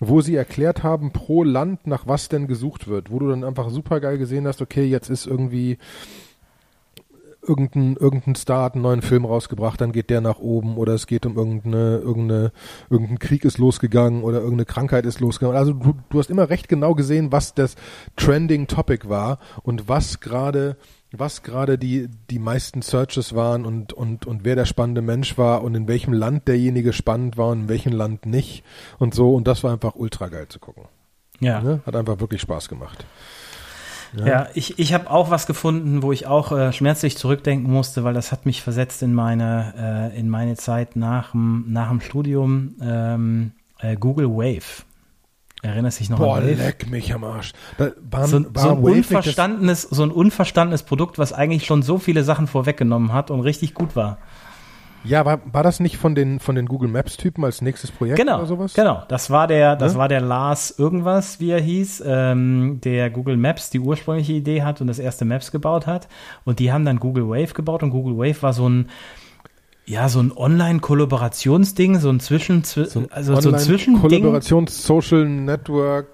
wo 0.00 0.20
sie 0.20 0.34
erklärt 0.34 0.82
haben, 0.82 1.12
pro 1.12 1.44
Land, 1.44 1.86
nach 1.86 2.06
was 2.06 2.28
denn 2.28 2.46
gesucht 2.46 2.88
wird, 2.88 3.10
wo 3.10 3.18
du 3.18 3.28
dann 3.28 3.44
einfach 3.44 3.70
super 3.70 4.00
geil 4.00 4.18
gesehen 4.18 4.46
hast, 4.46 4.62
okay, 4.62 4.84
jetzt 4.84 5.10
ist 5.10 5.26
irgendwie 5.26 5.78
irgendein, 7.46 7.96
irgendein 7.96 8.34
Star 8.34 8.64
hat 8.64 8.74
einen 8.74 8.82
neuen 8.82 9.02
Film 9.02 9.24
rausgebracht, 9.24 9.80
dann 9.80 9.92
geht 9.92 10.10
der 10.10 10.20
nach 10.20 10.38
oben 10.38 10.76
oder 10.76 10.94
es 10.94 11.06
geht 11.06 11.26
um 11.26 11.36
irgendeine, 11.36 11.98
irgendeine, 11.98 12.52
irgendein 12.90 13.18
Krieg 13.18 13.44
ist 13.44 13.58
losgegangen 13.58 14.22
oder 14.22 14.38
irgendeine 14.38 14.64
Krankheit 14.64 15.06
ist 15.06 15.20
losgegangen. 15.20 15.56
Also 15.56 15.72
du, 15.72 15.94
du 16.08 16.18
hast 16.18 16.30
immer 16.30 16.50
recht 16.50 16.68
genau 16.68 16.94
gesehen, 16.94 17.32
was 17.32 17.54
das 17.54 17.76
Trending 18.16 18.66
Topic 18.66 19.08
war 19.08 19.38
und 19.62 19.88
was 19.88 20.20
gerade 20.20 20.76
was 21.18 21.42
gerade 21.42 21.78
die, 21.78 22.08
die 22.30 22.38
meisten 22.38 22.82
Searches 22.82 23.34
waren 23.34 23.64
und, 23.64 23.92
und, 23.92 24.26
und 24.26 24.44
wer 24.44 24.56
der 24.56 24.64
spannende 24.64 25.02
Mensch 25.02 25.38
war 25.38 25.62
und 25.62 25.74
in 25.74 25.86
welchem 25.86 26.12
Land 26.12 26.48
derjenige 26.48 26.92
spannend 26.92 27.36
war 27.36 27.50
und 27.50 27.60
in 27.60 27.68
welchem 27.68 27.92
Land 27.92 28.26
nicht 28.26 28.64
und 28.98 29.14
so. 29.14 29.34
Und 29.34 29.46
das 29.46 29.62
war 29.62 29.72
einfach 29.72 29.94
ultra 29.94 30.28
geil 30.28 30.48
zu 30.48 30.58
gucken. 30.58 30.84
Ja. 31.40 31.60
Ne? 31.60 31.80
Hat 31.86 31.96
einfach 31.96 32.20
wirklich 32.20 32.40
Spaß 32.40 32.68
gemacht. 32.68 33.06
Ja, 34.16 34.26
ja 34.26 34.48
ich, 34.54 34.78
ich 34.78 34.92
habe 34.94 35.10
auch 35.10 35.30
was 35.30 35.46
gefunden, 35.46 36.02
wo 36.02 36.12
ich 36.12 36.26
auch 36.26 36.52
äh, 36.52 36.72
schmerzlich 36.72 37.16
zurückdenken 37.16 37.72
musste, 37.72 38.04
weil 38.04 38.14
das 38.14 38.32
hat 38.32 38.46
mich 38.46 38.62
versetzt 38.62 39.02
in 39.02 39.14
meine, 39.14 40.12
äh, 40.12 40.18
in 40.18 40.28
meine 40.28 40.56
Zeit 40.56 40.96
nach 40.96 41.32
dem 41.32 41.66
nach 41.68 41.88
dem 41.88 42.00
Studium. 42.00 42.74
Ähm, 42.80 43.52
äh, 43.78 43.96
Google 43.96 44.30
Wave. 44.30 44.84
Erinnerst 45.62 46.00
dich 46.00 46.10
noch 46.10 46.18
Boah, 46.18 46.36
an 46.36 46.44
Wave? 46.44 46.62
leck 46.62 46.90
mich 46.90 47.12
am 47.14 47.24
Arsch. 47.24 47.52
Da 47.78 47.92
waren, 48.10 48.26
So, 48.26 48.54
war 48.54 48.62
so, 48.62 48.68
ein 48.70 48.82
Wave 48.82 48.92
unverstandenes, 48.92 49.82
so 49.82 50.02
ein 50.02 50.10
unverstandenes 50.10 50.82
Produkt, 50.82 51.18
was 51.18 51.32
eigentlich 51.32 51.64
schon 51.64 51.82
so 51.82 51.98
viele 51.98 52.22
Sachen 52.22 52.46
vorweggenommen 52.46 53.12
hat 53.12 53.30
und 53.30 53.40
richtig 53.40 53.72
gut 53.72 53.96
war. 53.96 54.18
Ja, 55.04 55.24
war, 55.26 55.40
war 55.52 55.62
das 55.62 55.80
nicht 55.80 55.98
von 55.98 56.14
den, 56.14 56.40
von 56.40 56.54
den 56.54 56.66
Google 56.66 56.88
Maps 56.88 57.16
Typen 57.18 57.44
als 57.44 57.60
nächstes 57.60 57.90
Projekt 57.90 58.18
Genau, 58.18 58.38
oder 58.38 58.46
sowas? 58.46 58.72
genau. 58.74 59.02
Das 59.08 59.28
war 59.30 59.46
der, 59.46 59.76
das 59.76 59.92
Ne? 59.92 59.98
war 59.98 60.08
der 60.08 60.22
Lars 60.22 60.74
irgendwas, 60.78 61.40
wie 61.40 61.50
er 61.50 61.60
hieß, 61.60 62.02
ähm, 62.06 62.80
der 62.82 63.10
Google 63.10 63.36
Maps 63.36 63.68
die 63.70 63.80
ursprüngliche 63.80 64.32
Idee 64.32 64.62
hat 64.62 64.80
und 64.80 64.86
das 64.86 64.98
erste 64.98 65.24
Maps 65.26 65.52
gebaut 65.52 65.86
hat. 65.86 66.08
Und 66.44 66.58
die 66.58 66.72
haben 66.72 66.84
dann 66.86 66.98
Google 67.00 67.28
Wave 67.28 67.52
gebaut 67.52 67.82
und 67.82 67.90
Google 67.90 68.16
Wave 68.16 68.42
war 68.42 68.52
so 68.54 68.66
ein, 68.68 68.88
ja, 69.86 70.08
so 70.08 70.20
ein 70.20 70.32
Online-Kollaborationsding, 70.34 71.98
so 71.98 72.08
ein 72.08 72.18
Zwischen, 72.20 72.64
zwi 72.64 72.86
also 73.10 73.38
so 73.40 73.50
ein 73.52 73.58
Zwischending. 73.58 74.00
Kollaborations 74.00 74.86
Social 74.86 75.26
Network. 75.28 76.08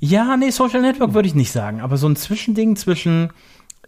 Ja, 0.00 0.36
nee, 0.36 0.50
Social 0.50 0.82
Network 0.82 1.14
würde 1.14 1.28
ich 1.28 1.34
nicht 1.34 1.50
sagen, 1.50 1.80
aber 1.80 1.96
so 1.96 2.06
ein 2.06 2.16
Zwischending 2.16 2.76
zwischen 2.76 3.30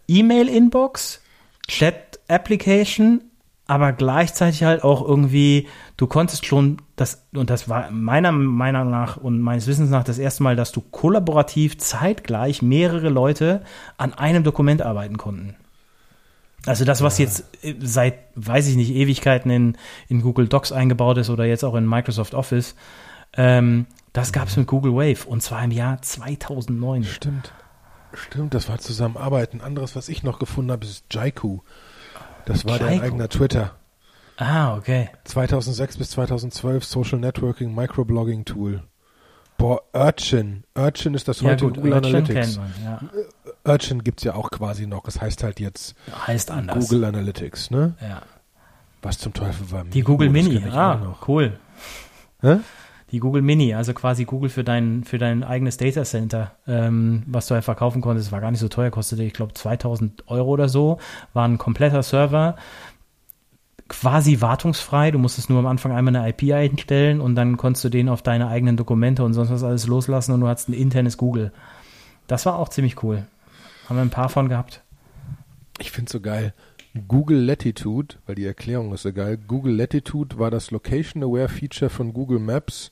E-Mail-Inbox, 0.07 1.21
Chat-Application, 1.67 3.21
aber 3.67 3.91
gleichzeitig 3.91 4.63
halt 4.63 4.83
auch 4.83 5.05
irgendwie, 5.05 5.67
du 5.97 6.07
konntest 6.07 6.45
schon 6.45 6.77
das, 6.95 7.27
und 7.33 7.49
das 7.49 7.67
war 7.67 7.91
meiner 7.91 8.31
Meinung 8.31 8.89
nach 8.89 9.17
und 9.17 9.41
meines 9.41 9.67
Wissens 9.67 9.89
nach 9.89 10.03
das 10.03 10.17
erste 10.17 10.43
Mal, 10.43 10.55
dass 10.55 10.71
du 10.71 10.81
kollaborativ 10.81 11.77
zeitgleich 11.77 12.61
mehrere 12.61 13.09
Leute 13.09 13.61
an 13.97 14.13
einem 14.13 14.43
Dokument 14.43 14.81
arbeiten 14.81 15.17
konnten. 15.17 15.55
Also 16.65 16.85
das, 16.85 17.01
was 17.01 17.17
jetzt 17.17 17.45
äh, 17.61 17.75
seit, 17.79 18.15
weiß 18.35 18.67
ich 18.67 18.75
nicht, 18.75 18.91
Ewigkeiten 18.91 19.51
in, 19.51 19.77
in 20.07 20.21
Google 20.21 20.47
Docs 20.47 20.71
eingebaut 20.71 21.17
ist 21.17 21.29
oder 21.29 21.45
jetzt 21.45 21.63
auch 21.63 21.75
in 21.75 21.87
Microsoft 21.87 22.33
Office, 22.33 22.75
ähm, 23.33 23.85
das 24.13 24.31
gab 24.31 24.47
es 24.47 24.57
mit 24.57 24.67
Google 24.67 24.93
Wave 24.93 25.27
und 25.27 25.43
zwar 25.43 25.63
im 25.63 25.71
Jahr 25.71 26.01
2009. 26.01 27.03
Stimmt. 27.03 27.53
Stimmt, 28.13 28.53
das 28.53 28.67
war 28.69 28.79
Zusammenarbeiten. 28.79 29.61
Anderes, 29.61 29.95
was 29.95 30.09
ich 30.09 30.23
noch 30.23 30.39
gefunden 30.39 30.71
habe, 30.71 30.85
ist 30.85 31.05
Jaiku. 31.11 31.59
Das 32.47 32.65
war 32.65 32.79
dein 32.79 32.93
Jaiku? 32.93 33.03
eigener 33.05 33.29
Twitter. 33.29 33.75
Ah, 34.37 34.77
okay. 34.77 35.09
2006 35.25 35.97
bis 35.97 36.11
2012 36.11 36.85
Social 36.85 37.19
Networking 37.19 37.75
Microblogging 37.75 38.45
Tool. 38.45 38.83
Boah, 39.57 39.81
Urchin. 39.91 40.63
Urchin 40.75 41.13
ist 41.13 41.27
das 41.27 41.41
Ja 41.41 41.49
heute 41.49 41.65
gut, 41.65 41.75
Google 41.75 41.93
Urchin 41.93 42.15
Analytics. 42.15 42.57
man, 42.57 42.73
ja. 42.83 43.01
Urchin 43.65 44.03
gibt's 44.03 44.23
ja 44.23 44.35
auch 44.35 44.49
quasi 44.49 44.87
noch. 44.87 45.05
Es 45.07 45.19
heißt 45.19 45.43
halt 45.43 45.59
jetzt 45.59 45.95
Heißt 46.25 46.51
anders. 46.51 46.87
Google 46.87 47.03
Analytics, 47.05 47.71
ne? 47.71 47.95
Ja. 47.99 48.21
Was 49.01 49.17
zum 49.17 49.33
Teufel 49.33 49.69
war 49.71 49.83
Die 49.83 50.01
Google 50.01 50.27
das 50.31 50.33
Mini, 50.33 50.63
ah, 50.71 51.15
cool. 51.27 51.59
Hä? 52.41 52.59
Die 53.11 53.19
Google 53.19 53.41
Mini, 53.41 53.73
also 53.73 53.93
quasi 53.93 54.25
Google 54.25 54.49
für 54.49 54.63
dein, 54.63 55.03
für 55.05 55.17
dein 55.17 55.43
eigenes 55.43 55.77
Data 55.77 56.03
Center, 56.03 56.51
ähm, 56.67 57.23
was 57.25 57.47
du 57.47 57.55
halt 57.55 57.63
verkaufen 57.63 58.01
konntest, 58.01 58.31
war 58.31 58.41
gar 58.41 58.51
nicht 58.51 58.59
so 58.59 58.67
teuer, 58.67 58.89
kostete, 58.89 59.23
ich 59.23 59.33
glaube, 59.33 59.53
2000 59.53 60.27
Euro 60.27 60.49
oder 60.49 60.67
so, 60.67 60.99
war 61.33 61.47
ein 61.47 61.57
kompletter 61.57 62.03
Server, 62.03 62.57
quasi 63.87 64.41
wartungsfrei, 64.41 65.11
du 65.11 65.19
musstest 65.19 65.49
nur 65.49 65.59
am 65.59 65.67
Anfang 65.67 65.91
einmal 65.91 66.15
eine 66.15 66.29
IP 66.29 66.51
einstellen 66.53 67.21
und 67.21 67.35
dann 67.35 67.57
konntest 67.57 67.85
du 67.85 67.89
den 67.89 68.09
auf 68.09 68.21
deine 68.21 68.47
eigenen 68.47 68.77
Dokumente 68.77 69.23
und 69.23 69.33
sonst 69.33 69.51
was 69.51 69.63
alles 69.63 69.87
loslassen 69.87 70.33
und 70.33 70.41
du 70.41 70.47
hattest 70.47 70.69
ein 70.69 70.73
internes 70.73 71.17
Google. 71.17 71.53
Das 72.27 72.45
war 72.45 72.59
auch 72.59 72.69
ziemlich 72.69 73.01
cool. 73.03 73.25
Haben 73.87 73.95
wir 73.95 74.01
ein 74.01 74.09
paar 74.09 74.29
von 74.29 74.49
gehabt. 74.49 74.81
Ich 75.79 75.91
find's 75.91 76.11
so 76.11 76.19
geil. 76.19 76.53
Google 77.07 77.39
Latitude, 77.39 78.15
weil 78.25 78.35
die 78.35 78.45
Erklärung 78.45 78.93
ist 78.93 79.03
so 79.03 79.13
geil. 79.13 79.37
Google 79.37 79.75
Latitude 79.75 80.39
war 80.39 80.51
das 80.51 80.71
Location 80.71 81.23
Aware 81.23 81.49
Feature 81.49 81.89
von 81.89 82.13
Google 82.13 82.39
Maps, 82.39 82.91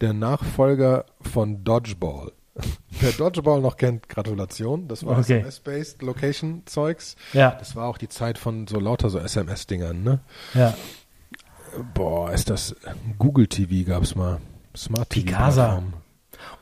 der 0.00 0.12
Nachfolger 0.12 1.04
von 1.20 1.64
Dodgeball. 1.64 2.32
Wer 3.00 3.12
Dodgeball 3.12 3.60
noch 3.60 3.76
kennt, 3.76 4.08
Gratulation. 4.08 4.88
Das 4.88 5.04
war 5.06 5.18
Okay. 5.18 5.40
SMS-based 5.40 6.02
Location 6.02 6.62
Zeugs. 6.66 7.14
Ja, 7.32 7.52
Das 7.58 7.76
war 7.76 7.86
auch 7.86 7.98
die 7.98 8.08
Zeit 8.08 8.38
von 8.38 8.66
so 8.66 8.80
lauter 8.80 9.10
so 9.10 9.18
SMS-Dingern, 9.18 10.02
ne? 10.02 10.20
ja. 10.54 10.74
Boah, 11.94 12.32
ist 12.32 12.48
das 12.50 12.74
Google 13.18 13.46
TV 13.46 13.86
gab's 13.88 14.14
mal. 14.14 14.40
Smart 14.74 15.10
TV. 15.10 15.26
Picasa. 15.26 15.82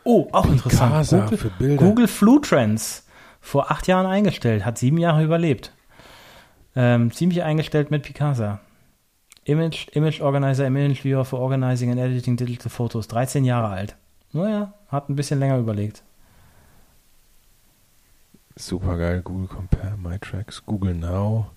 Oh, 0.05 0.29
auch 0.33 0.47
interessant. 0.47 0.91
Picasa 0.93 1.21
Google, 1.21 1.39
für 1.39 1.51
Bilder. 1.51 1.77
Google 1.85 2.09
Flu 2.09 2.39
Trends 2.41 3.07
vor 3.41 3.71
acht 3.71 3.87
Jahren 3.87 4.07
eingestellt, 4.07 4.65
hat 4.65 4.79
sieben 4.79 4.99
Jahre 4.99 5.23
überlebt. 5.23 5.73
Ähm, 6.75 7.13
ziemlich 7.13 7.43
eingestellt 7.45 7.91
mit 7.91 8.03
Picasa. 8.03 8.61
Image, 9.49 9.89
Image 9.95 10.21
Organizer, 10.21 10.67
Image 10.67 11.03
Viewer 11.03 11.25
for 11.25 11.39
Organizing 11.41 11.91
and 11.91 12.01
Editing 12.01 12.37
Digital 12.37 12.71
Photos, 12.71 13.07
13 13.07 13.45
Jahre 13.45 13.69
alt. 13.69 13.97
Naja, 14.33 14.75
hat 14.89 15.09
ein 15.09 15.17
bisschen 15.17 15.39
länger 15.39 15.59
überlegt. 15.59 16.03
Super 18.57 18.97
geil. 18.97 19.23
Google 19.23 19.47
Compare, 19.49 19.97
MyTracks, 19.97 20.63
Google 20.67 20.95
Now. 20.95 21.51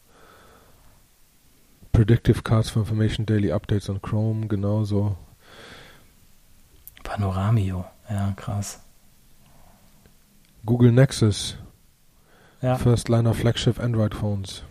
Predictive 1.91 2.43
Cards 2.43 2.69
for 2.69 2.81
Information 2.81 3.25
Daily 3.25 3.51
Updates 3.51 3.89
on 3.89 4.01
Chrome, 4.01 4.47
genauso. 4.47 5.17
Panoramio, 7.03 7.85
ja, 8.09 8.33
krass. 8.35 8.79
Google 10.65 10.91
Nexus, 10.91 11.57
Ja. 12.61 12.75
First 12.75 13.07
Line 13.07 13.25
of 13.27 13.37
Flagship 13.37 13.79
Android 13.79 14.13
Phones. 14.13 14.63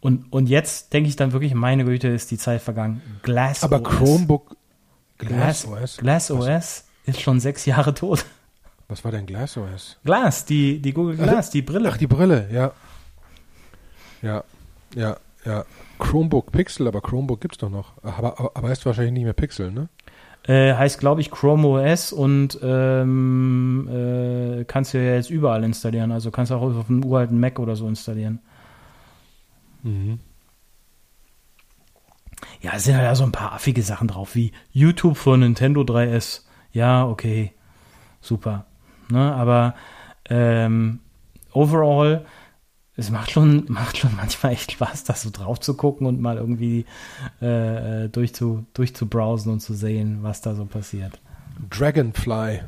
Und, 0.00 0.32
und 0.32 0.48
jetzt 0.48 0.92
denke 0.92 1.08
ich 1.08 1.16
dann 1.16 1.32
wirklich, 1.32 1.54
meine 1.54 1.84
Güte, 1.84 2.08
ist 2.08 2.30
die 2.30 2.38
Zeit 2.38 2.62
vergangen. 2.62 3.02
Glass 3.22 3.62
Aber 3.62 3.80
OS. 3.80 3.88
Chromebook, 3.88 4.56
Glass, 5.18 5.64
Glass 5.64 5.82
OS. 5.82 5.96
Glass 5.98 6.30
OS 6.30 6.84
ist 7.04 7.20
schon 7.20 7.40
sechs 7.40 7.66
Jahre 7.66 7.94
tot. 7.94 8.24
Was 8.88 9.04
war 9.04 9.12
denn 9.12 9.26
Glass 9.26 9.56
OS? 9.56 9.98
Glass, 10.04 10.44
die, 10.46 10.80
die 10.80 10.92
Google 10.92 11.16
Glass, 11.16 11.50
die 11.50 11.62
Brille. 11.62 11.90
Ach, 11.92 11.96
die 11.96 12.06
Brille, 12.06 12.48
ja. 12.50 12.72
Ja, 14.22 14.44
ja, 14.94 15.16
ja. 15.44 15.64
Chromebook 15.98 16.50
Pixel, 16.50 16.88
aber 16.88 17.00
Chromebook 17.00 17.40
gibt's 17.40 17.58
doch 17.58 17.70
noch. 17.70 17.92
Aber, 18.02 18.38
aber, 18.38 18.52
aber 18.54 18.68
heißt 18.68 18.84
wahrscheinlich 18.86 19.12
nicht 19.12 19.24
mehr 19.24 19.32
Pixel, 19.32 19.70
ne? 19.70 19.88
Äh, 20.44 20.74
heißt, 20.74 20.98
glaube 20.98 21.20
ich, 21.20 21.30
Chrome 21.30 21.68
OS 21.68 22.12
und 22.12 22.58
ähm, 22.62 23.88
äh, 24.60 24.64
kannst 24.64 24.94
du 24.94 24.98
ja 24.98 25.14
jetzt 25.14 25.28
überall 25.30 25.62
installieren. 25.64 26.12
Also 26.12 26.30
kannst 26.30 26.50
du 26.50 26.54
auch 26.54 26.62
auf 26.62 26.88
einem 26.88 27.04
uralten 27.04 27.38
Mac 27.38 27.58
oder 27.58 27.76
so 27.76 27.86
installieren. 27.86 28.40
Mhm. 29.82 30.20
Ja, 32.60 32.72
es 32.74 32.84
sind 32.84 32.96
halt 32.96 33.08
auch 33.08 33.16
so 33.16 33.24
ein 33.24 33.32
paar 33.32 33.52
affige 33.52 33.82
Sachen 33.82 34.08
drauf, 34.08 34.34
wie 34.34 34.52
YouTube 34.72 35.16
für 35.16 35.36
Nintendo 35.36 35.82
3S. 35.82 36.42
Ja, 36.72 37.06
okay, 37.06 37.52
super. 38.20 38.66
Ne, 39.08 39.34
aber 39.34 39.74
ähm, 40.28 41.00
overall, 41.52 42.24
es 42.96 43.10
macht 43.10 43.30
schon, 43.30 43.64
macht 43.68 43.96
schon 43.96 44.14
manchmal 44.16 44.52
echt 44.52 44.72
Spaß, 44.72 45.04
da 45.04 45.14
so 45.14 45.30
drauf 45.30 45.60
zu 45.60 45.74
gucken 45.74 46.06
und 46.06 46.20
mal 46.20 46.36
irgendwie 46.36 46.84
äh, 47.40 48.04
äh, 48.04 48.08
durchzu, 48.08 48.66
durchzubrowsen 48.74 49.52
und 49.52 49.60
zu 49.60 49.74
sehen, 49.74 50.18
was 50.22 50.40
da 50.40 50.54
so 50.54 50.64
passiert. 50.64 51.20
Dragonfly. 51.70 52.60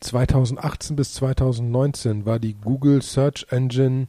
2018 0.00 0.94
bis 0.94 1.14
2019 1.14 2.26
war 2.26 2.38
die 2.38 2.54
Google 2.54 3.00
Search 3.00 3.46
Engine 3.48 4.08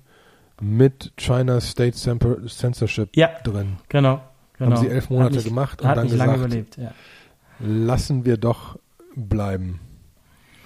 mit 0.62 1.14
China 1.18 1.62
State 1.62 1.96
Censorship 1.96 3.10
Ja, 3.16 3.30
drin. 3.44 3.78
genau. 3.90 4.22
genau. 4.58 4.72
Haben 4.76 4.82
sie 4.82 4.90
elf 4.90 5.10
Monate 5.10 5.36
nicht, 5.36 5.48
gemacht 5.48 5.82
und 5.82 5.88
dann 5.96 6.08
gesagt, 6.08 6.38
überlebt, 6.38 6.78
ja. 6.78 6.92
lassen 7.60 8.26
wir 8.26 8.38
doch 8.38 8.78
bleiben. 9.16 9.80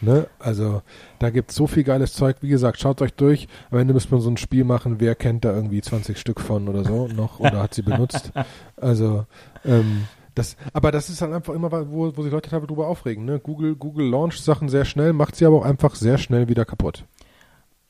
Ne? 0.01 0.27
Also 0.39 0.81
da 1.19 1.29
gibt 1.29 1.51
es 1.51 1.55
so 1.55 1.67
viel 1.67 1.83
geiles 1.83 2.13
Zeug. 2.13 2.37
Wie 2.41 2.49
gesagt, 2.49 2.79
schaut 2.79 3.01
euch 3.01 3.13
durch. 3.13 3.47
Am 3.69 3.77
Ende 3.77 3.93
müsste 3.93 4.11
man 4.11 4.21
so 4.21 4.31
ein 4.31 4.37
Spiel 4.37 4.63
machen, 4.63 4.99
wer 4.99 5.13
kennt 5.15 5.45
da 5.45 5.53
irgendwie 5.53 5.81
20 5.81 6.17
Stück 6.17 6.39
von 6.41 6.67
oder 6.67 6.83
so 6.83 7.07
noch 7.07 7.39
oder 7.39 7.61
hat 7.61 7.73
sie 7.73 7.83
benutzt. 7.83 8.31
Also 8.77 9.27
ähm, 9.63 10.07
das, 10.33 10.55
aber 10.73 10.91
das 10.91 11.09
ist 11.09 11.21
halt 11.21 11.33
einfach 11.33 11.53
immer, 11.53 11.71
wo, 11.91 12.15
wo 12.17 12.23
sich 12.23 12.31
Leute 12.31 12.49
darüber 12.49 12.87
aufregen. 12.87 13.25
Ne? 13.25 13.39
Google, 13.39 13.75
Google 13.75 14.07
launcht 14.09 14.43
Sachen 14.43 14.69
sehr 14.69 14.85
schnell, 14.85 15.13
macht 15.13 15.35
sie 15.35 15.45
aber 15.45 15.57
auch 15.57 15.65
einfach 15.65 15.93
sehr 15.93 16.17
schnell 16.17 16.47
wieder 16.47 16.65
kaputt. 16.65 17.05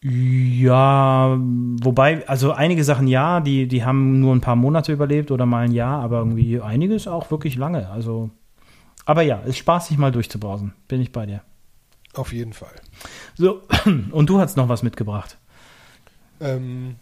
Ja, 0.04 1.38
wobei, 1.39 2.28
also 2.28 2.54
einige 2.54 2.84
Sachen 2.84 3.08
ja, 3.08 3.39
die, 3.39 3.68
die 3.68 3.84
haben 3.86 4.20
nur 4.20 4.34
ein 4.34 4.41
paar 4.41 4.56
Monate 4.56 4.91
überlebt 4.91 5.30
oder 5.30 5.45
mal 5.45 5.66
ein 5.66 5.72
Jahr, 5.72 6.02
aber 6.02 6.20
irgendwie 6.20 6.60
einiges 6.60 7.08
auch 7.08 7.30
wirklich 7.30 7.56
lange. 7.56 7.88
Also, 7.89 8.32
aber 9.06 9.22
ja, 9.22 9.38
ist 9.41 9.58
spaßig 9.58 9.99
mal 9.99 10.12
durchzubrausen. 10.12 10.74
Bin 10.88 11.02
ich 11.02 11.12
bei 11.12 11.28
dir. 11.28 11.43
Auf 12.16 12.34
jeden 12.34 12.54
Fall. 12.54 12.74
So, 13.36 13.62
und 14.12 14.30
du 14.30 14.39
hast 14.39 14.58
noch 14.58 14.70
was 14.70 14.82
mitgebracht. 14.82 15.38
Ähm, 16.39 16.95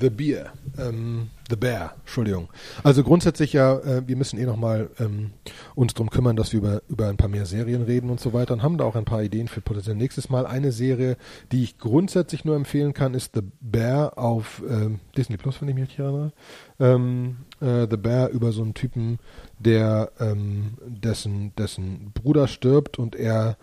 The 0.00 0.10
Beer. 0.10 0.52
Ähm, 0.78 1.30
The 1.48 1.56
Bear, 1.56 1.94
Entschuldigung. 2.00 2.48
Also 2.82 3.04
grundsätzlich 3.04 3.52
ja, 3.52 3.78
äh, 3.78 4.02
wir 4.06 4.16
müssen 4.16 4.38
eh 4.38 4.46
nochmal 4.46 4.88
ähm, 4.98 5.32
uns 5.74 5.92
drum 5.92 6.08
kümmern, 6.08 6.36
dass 6.36 6.52
wir 6.52 6.60
über, 6.60 6.82
über 6.88 7.08
ein 7.08 7.16
paar 7.16 7.28
mehr 7.28 7.44
Serien 7.44 7.82
reden 7.82 8.08
und 8.10 8.18
so 8.18 8.32
weiter 8.32 8.54
und 8.54 8.62
haben 8.62 8.78
da 8.78 8.84
auch 8.84 8.96
ein 8.96 9.04
paar 9.04 9.22
Ideen 9.22 9.48
für 9.48 9.60
potenziell 9.60 9.96
nächstes 9.96 10.30
Mal. 10.30 10.46
Eine 10.46 10.72
Serie, 10.72 11.16
die 11.52 11.62
ich 11.62 11.78
grundsätzlich 11.78 12.44
nur 12.44 12.56
empfehlen 12.56 12.94
kann, 12.94 13.14
ist 13.14 13.32
The 13.34 13.42
Bear 13.60 14.18
auf 14.18 14.62
ähm, 14.68 15.00
Disney 15.16 15.36
Plus, 15.36 15.60
wenn 15.60 15.68
ich 15.68 15.74
mich 15.74 15.88
nicht 15.88 15.98
erinnere. 15.98 16.32
Ähm, 16.80 17.36
äh, 17.60 17.86
The 17.90 17.96
Bear 17.96 18.30
über 18.30 18.52
so 18.52 18.62
einen 18.62 18.74
Typen, 18.74 19.18
der 19.58 20.12
ähm, 20.18 20.78
dessen, 20.86 21.54
dessen 21.56 22.12
Bruder 22.14 22.48
stirbt 22.48 22.98
und 22.98 23.14
er 23.14 23.56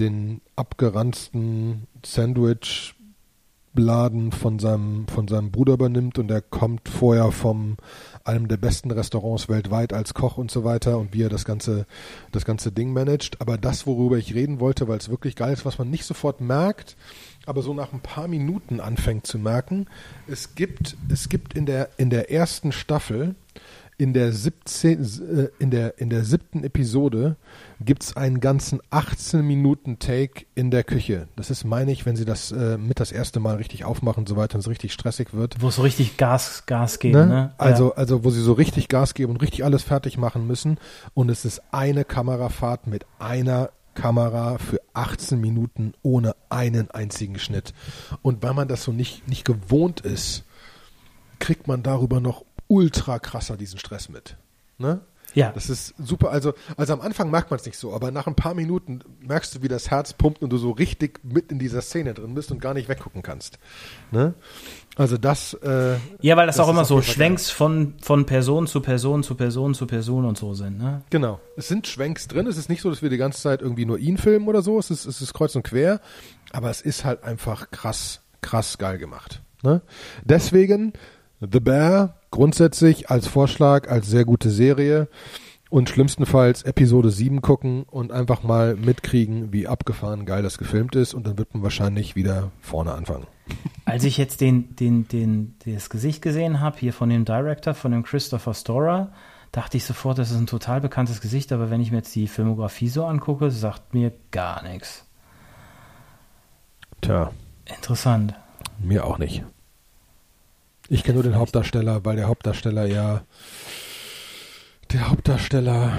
den 0.00 0.40
abgeranzten 0.56 1.86
Sandwich 2.04 2.95
Laden 3.78 4.32
von 4.32 4.58
seinem, 4.58 5.06
von 5.08 5.28
seinem 5.28 5.50
Bruder 5.50 5.74
übernimmt 5.74 6.18
und 6.18 6.30
er 6.30 6.40
kommt 6.40 6.88
vorher 6.88 7.32
vom 7.32 7.76
einem 8.24 8.48
der 8.48 8.56
besten 8.56 8.90
Restaurants 8.90 9.48
weltweit 9.48 9.92
als 9.92 10.14
Koch 10.14 10.36
und 10.36 10.50
so 10.50 10.64
weiter 10.64 10.98
und 10.98 11.14
wie 11.14 11.22
er 11.22 11.28
das 11.28 11.44
ganze, 11.44 11.86
das 12.32 12.44
ganze 12.44 12.72
Ding 12.72 12.92
managt. 12.92 13.40
Aber 13.40 13.58
das, 13.58 13.86
worüber 13.86 14.18
ich 14.18 14.34
reden 14.34 14.60
wollte, 14.60 14.88
weil 14.88 14.98
es 14.98 15.08
wirklich 15.08 15.36
geil 15.36 15.52
ist, 15.52 15.64
was 15.64 15.78
man 15.78 15.90
nicht 15.90 16.04
sofort 16.04 16.40
merkt, 16.40 16.96
aber 17.46 17.62
so 17.62 17.72
nach 17.72 17.92
ein 17.92 18.00
paar 18.00 18.28
Minuten 18.28 18.80
anfängt 18.80 19.26
zu 19.26 19.38
merken, 19.38 19.86
es 20.26 20.54
gibt, 20.54 20.96
es 21.08 21.28
gibt 21.28 21.54
in 21.54 21.66
der, 21.66 21.90
in 21.96 22.10
der 22.10 22.30
ersten 22.30 22.72
Staffel 22.72 23.36
in 23.98 24.12
der, 24.12 24.32
17, 24.32 25.00
äh, 25.00 25.48
in 25.58 25.70
der, 25.70 25.98
in 25.98 26.10
der 26.10 26.24
siebten 26.24 26.64
Episode 26.64 27.36
gibt 27.80 28.02
es 28.02 28.16
einen 28.16 28.40
ganzen 28.40 28.80
18 28.90 29.44
Minuten 29.44 29.98
Take 29.98 30.44
in 30.54 30.70
der 30.70 30.84
Küche. 30.84 31.28
Das 31.36 31.50
ist, 31.50 31.64
meine 31.64 31.92
ich, 31.92 32.04
wenn 32.04 32.16
sie 32.16 32.26
das 32.26 32.52
äh, 32.52 32.76
mit 32.76 33.00
das 33.00 33.10
erste 33.10 33.40
Mal 33.40 33.56
richtig 33.56 33.84
aufmachen 33.84 34.22
und 34.22 34.28
so 34.28 34.36
weiter 34.36 34.56
und 34.56 34.60
es 34.60 34.68
richtig 34.68 34.92
stressig 34.92 35.32
wird. 35.32 35.56
Wo 35.60 35.68
es 35.68 35.76
so 35.76 35.82
richtig 35.82 36.18
Gas, 36.18 36.64
Gas 36.66 36.98
geben, 36.98 37.20
ne? 37.20 37.26
ne? 37.26 37.54
Also, 37.56 37.88
ja. 37.88 37.96
also, 37.96 38.24
wo 38.24 38.30
sie 38.30 38.42
so 38.42 38.52
richtig 38.52 38.88
Gas 38.88 39.14
geben 39.14 39.32
und 39.32 39.42
richtig 39.42 39.64
alles 39.64 39.82
fertig 39.82 40.18
machen 40.18 40.46
müssen. 40.46 40.78
Und 41.14 41.30
es 41.30 41.44
ist 41.44 41.62
eine 41.72 42.04
Kamerafahrt 42.04 42.86
mit 42.86 43.06
einer 43.18 43.70
Kamera 43.94 44.58
für 44.58 44.80
18 44.92 45.40
Minuten 45.40 45.94
ohne 46.02 46.36
einen 46.50 46.90
einzigen 46.90 47.38
Schnitt. 47.38 47.72
Und 48.20 48.42
weil 48.42 48.52
man 48.52 48.68
das 48.68 48.84
so 48.84 48.92
nicht, 48.92 49.26
nicht 49.26 49.46
gewohnt 49.46 50.00
ist, 50.00 50.44
kriegt 51.38 51.66
man 51.66 51.82
darüber 51.82 52.20
noch 52.20 52.44
ultra 52.68 53.18
krasser 53.18 53.56
diesen 53.56 53.78
Stress 53.78 54.08
mit. 54.08 54.36
Ne? 54.78 55.00
Ja. 55.36 55.52
Das 55.52 55.68
ist 55.68 55.94
super. 55.98 56.30
Also, 56.30 56.54
also 56.78 56.94
am 56.94 57.02
Anfang 57.02 57.30
merkt 57.30 57.50
man 57.50 57.60
es 57.60 57.66
nicht 57.66 57.76
so, 57.76 57.92
aber 57.92 58.10
nach 58.10 58.26
ein 58.26 58.34
paar 58.34 58.54
Minuten 58.54 59.00
merkst 59.20 59.54
du, 59.54 59.62
wie 59.62 59.68
das 59.68 59.90
Herz 59.90 60.14
pumpt 60.14 60.40
und 60.40 60.50
du 60.50 60.56
so 60.56 60.70
richtig 60.70 61.20
mit 61.24 61.52
in 61.52 61.58
dieser 61.58 61.82
Szene 61.82 62.14
drin 62.14 62.34
bist 62.34 62.50
und 62.50 62.60
gar 62.60 62.72
nicht 62.72 62.88
weggucken 62.88 63.22
kannst. 63.22 63.58
Ne? 64.12 64.32
Also 64.96 65.18
das. 65.18 65.52
Äh, 65.52 65.96
ja, 66.22 66.38
weil 66.38 66.46
das, 66.46 66.56
das 66.56 66.64
auch 66.64 66.70
immer 66.70 66.86
so 66.86 67.02
Schwenks 67.02 67.50
von, 67.50 67.94
von 68.00 68.24
Person 68.24 68.66
zu 68.66 68.80
Person 68.80 69.22
zu 69.22 69.34
Person 69.34 69.74
zu 69.74 69.86
Person 69.86 70.24
und 70.24 70.38
so 70.38 70.54
sind. 70.54 70.78
Ne? 70.78 71.02
Genau. 71.10 71.38
Es 71.58 71.68
sind 71.68 71.86
Schwenks 71.86 72.28
drin. 72.28 72.46
Es 72.46 72.56
ist 72.56 72.70
nicht 72.70 72.80
so, 72.80 72.88
dass 72.88 73.02
wir 73.02 73.10
die 73.10 73.18
ganze 73.18 73.42
Zeit 73.42 73.60
irgendwie 73.60 73.84
nur 73.84 73.98
ihn 73.98 74.16
filmen 74.16 74.48
oder 74.48 74.62
so. 74.62 74.78
Es 74.78 74.90
ist, 74.90 75.04
es 75.04 75.20
ist 75.20 75.34
kreuz 75.34 75.54
und 75.54 75.64
quer. 75.64 76.00
Aber 76.52 76.70
es 76.70 76.80
ist 76.80 77.04
halt 77.04 77.24
einfach 77.24 77.70
krass, 77.70 78.22
krass 78.40 78.78
geil 78.78 78.96
gemacht. 78.96 79.42
Ne? 79.62 79.82
Deswegen 80.24 80.94
The 81.40 81.60
Bear 81.60 82.20
grundsätzlich 82.36 83.08
als 83.08 83.26
Vorschlag, 83.26 83.88
als 83.88 84.08
sehr 84.08 84.26
gute 84.26 84.50
Serie 84.50 85.08
und 85.70 85.88
schlimmstenfalls 85.88 86.64
Episode 86.64 87.10
7 87.10 87.40
gucken 87.40 87.84
und 87.84 88.12
einfach 88.12 88.42
mal 88.42 88.76
mitkriegen, 88.76 89.54
wie 89.54 89.66
abgefahren 89.66 90.26
geil 90.26 90.42
das 90.42 90.58
gefilmt 90.58 90.94
ist 90.96 91.14
und 91.14 91.26
dann 91.26 91.38
wird 91.38 91.54
man 91.54 91.62
wahrscheinlich 91.62 92.14
wieder 92.14 92.50
vorne 92.60 92.92
anfangen. 92.92 93.26
Als 93.86 94.04
ich 94.04 94.18
jetzt 94.18 94.42
den, 94.42 94.76
den, 94.76 95.08
den, 95.08 95.54
das 95.64 95.88
Gesicht 95.88 96.20
gesehen 96.20 96.60
habe, 96.60 96.76
hier 96.78 96.92
von 96.92 97.08
dem 97.08 97.24
Director, 97.24 97.72
von 97.72 97.92
dem 97.92 98.02
Christopher 98.02 98.52
Storer, 98.52 99.12
dachte 99.50 99.78
ich 99.78 99.86
sofort, 99.86 100.18
das 100.18 100.30
ist 100.30 100.36
ein 100.36 100.46
total 100.46 100.82
bekanntes 100.82 101.22
Gesicht, 101.22 101.52
aber 101.52 101.70
wenn 101.70 101.80
ich 101.80 101.90
mir 101.90 101.98
jetzt 101.98 102.14
die 102.14 102.28
Filmografie 102.28 102.88
so 102.88 103.06
angucke, 103.06 103.50
sagt 103.50 103.94
mir 103.94 104.12
gar 104.30 104.62
nichts. 104.62 105.06
Tja. 107.00 107.30
Interessant. 107.64 108.34
Mir 108.78 109.06
auch 109.06 109.16
nicht. 109.16 109.42
Ich 110.88 111.02
kenne 111.02 111.14
nur 111.14 111.24
den 111.24 111.34
Hauptdarsteller, 111.34 112.04
weil 112.04 112.14
der 112.16 112.28
Hauptdarsteller 112.28 112.86
ja. 112.86 113.22
Der 114.92 115.08
Hauptdarsteller 115.08 115.92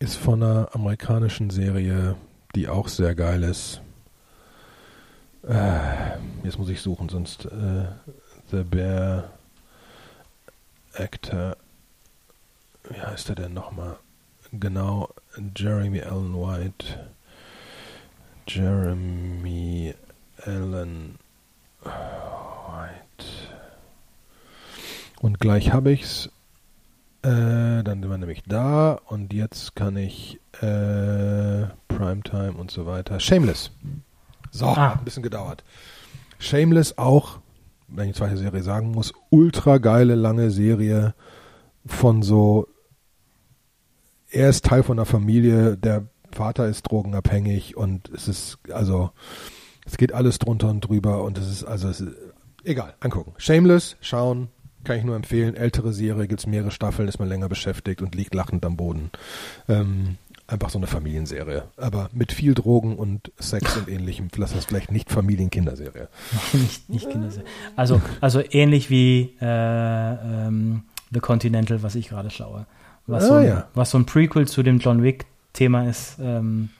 ist 0.00 0.16
von 0.16 0.42
einer 0.42 0.68
amerikanischen 0.72 1.50
Serie, 1.50 2.16
die 2.56 2.68
auch 2.68 2.88
sehr 2.88 3.14
geil 3.14 3.44
ist. 3.44 3.80
Äh, 5.46 6.16
jetzt 6.42 6.58
muss 6.58 6.68
ich 6.68 6.80
suchen, 6.80 7.08
sonst 7.08 7.44
äh, 7.44 7.84
The 8.50 8.64
Bear 8.64 9.30
Actor. 10.94 11.56
Wie 12.90 13.00
heißt 13.00 13.28
er 13.28 13.36
denn 13.36 13.54
nochmal? 13.54 13.96
Genau, 14.50 15.10
Jeremy 15.56 16.02
Allen 16.02 16.34
White. 16.34 17.08
Jeremy 18.48 19.94
Allen 20.44 21.18
Und 25.22 25.38
gleich 25.38 25.72
habe 25.72 25.92
ich's. 25.92 26.30
Äh, 27.22 27.84
dann 27.84 28.02
sind 28.02 28.10
wir 28.10 28.18
nämlich 28.18 28.42
da 28.44 28.94
und 29.06 29.32
jetzt 29.32 29.76
kann 29.76 29.96
ich 29.96 30.40
äh, 30.60 31.66
Primetime 31.86 32.54
und 32.54 32.72
so 32.72 32.86
weiter. 32.86 33.20
Shameless. 33.20 33.70
So, 34.50 34.66
ah. 34.66 34.94
ein 34.94 35.04
bisschen 35.04 35.22
gedauert. 35.22 35.62
Shameless 36.40 36.98
auch, 36.98 37.38
wenn 37.86 38.10
ich 38.10 38.16
zweite 38.16 38.36
Serie 38.36 38.64
sagen 38.64 38.90
muss, 38.90 39.14
ultra 39.30 39.78
geile 39.78 40.16
lange 40.16 40.50
Serie 40.50 41.14
von 41.86 42.22
so. 42.22 42.66
Er 44.28 44.48
ist 44.48 44.64
Teil 44.64 44.82
von 44.82 44.98
einer 44.98 45.06
Familie, 45.06 45.76
der 45.76 46.08
Vater 46.32 46.66
ist 46.66 46.82
drogenabhängig 46.82 47.76
und 47.76 48.08
es 48.08 48.26
ist, 48.26 48.58
also, 48.72 49.12
es 49.86 49.96
geht 49.96 50.12
alles 50.12 50.40
drunter 50.40 50.70
und 50.70 50.80
drüber 50.80 51.22
und 51.22 51.38
es 51.38 51.48
ist, 51.48 51.64
also, 51.64 51.88
es 51.88 52.00
ist, 52.00 52.16
egal, 52.64 52.94
angucken. 52.98 53.34
Shameless, 53.36 53.96
schauen, 54.00 54.48
kann 54.84 54.98
ich 54.98 55.04
nur 55.04 55.16
empfehlen. 55.16 55.54
Ältere 55.54 55.92
Serie, 55.92 56.26
gibt 56.26 56.40
es 56.40 56.46
mehrere 56.46 56.70
Staffeln, 56.70 57.08
ist 57.08 57.18
man 57.18 57.28
länger 57.28 57.48
beschäftigt 57.48 58.02
und 58.02 58.14
liegt 58.14 58.34
lachend 58.34 58.64
am 58.64 58.76
Boden. 58.76 59.10
Ähm, 59.68 60.16
einfach 60.46 60.70
so 60.70 60.78
eine 60.78 60.86
Familienserie. 60.86 61.64
Aber 61.76 62.10
mit 62.12 62.32
viel 62.32 62.54
Drogen 62.54 62.96
und 62.96 63.32
Sex 63.38 63.76
und 63.76 63.88
ähnlichem. 63.88 64.28
Das 64.36 64.52
ist 64.52 64.68
vielleicht 64.68 64.92
nicht 64.92 65.10
Familien-Kinderserie. 65.10 66.08
nicht, 66.52 66.88
nicht 66.88 67.10
Kinderserie. 67.10 67.46
Also, 67.76 68.00
also 68.20 68.42
ähnlich 68.50 68.90
wie 68.90 69.36
äh, 69.40 69.46
ähm, 69.46 70.84
The 71.12 71.20
Continental, 71.20 71.82
was 71.82 71.94
ich 71.94 72.08
gerade 72.08 72.30
schaue. 72.30 72.66
Was, 73.06 73.24
ah, 73.24 73.28
so 73.28 73.34
ein, 73.34 73.46
ja. 73.46 73.68
was 73.74 73.90
so 73.90 73.98
ein 73.98 74.06
Prequel 74.06 74.46
zu 74.46 74.62
dem 74.62 74.78
John 74.78 75.02
Wick-Thema 75.02 75.88
ist. 75.88 76.18
Ähm, 76.20 76.70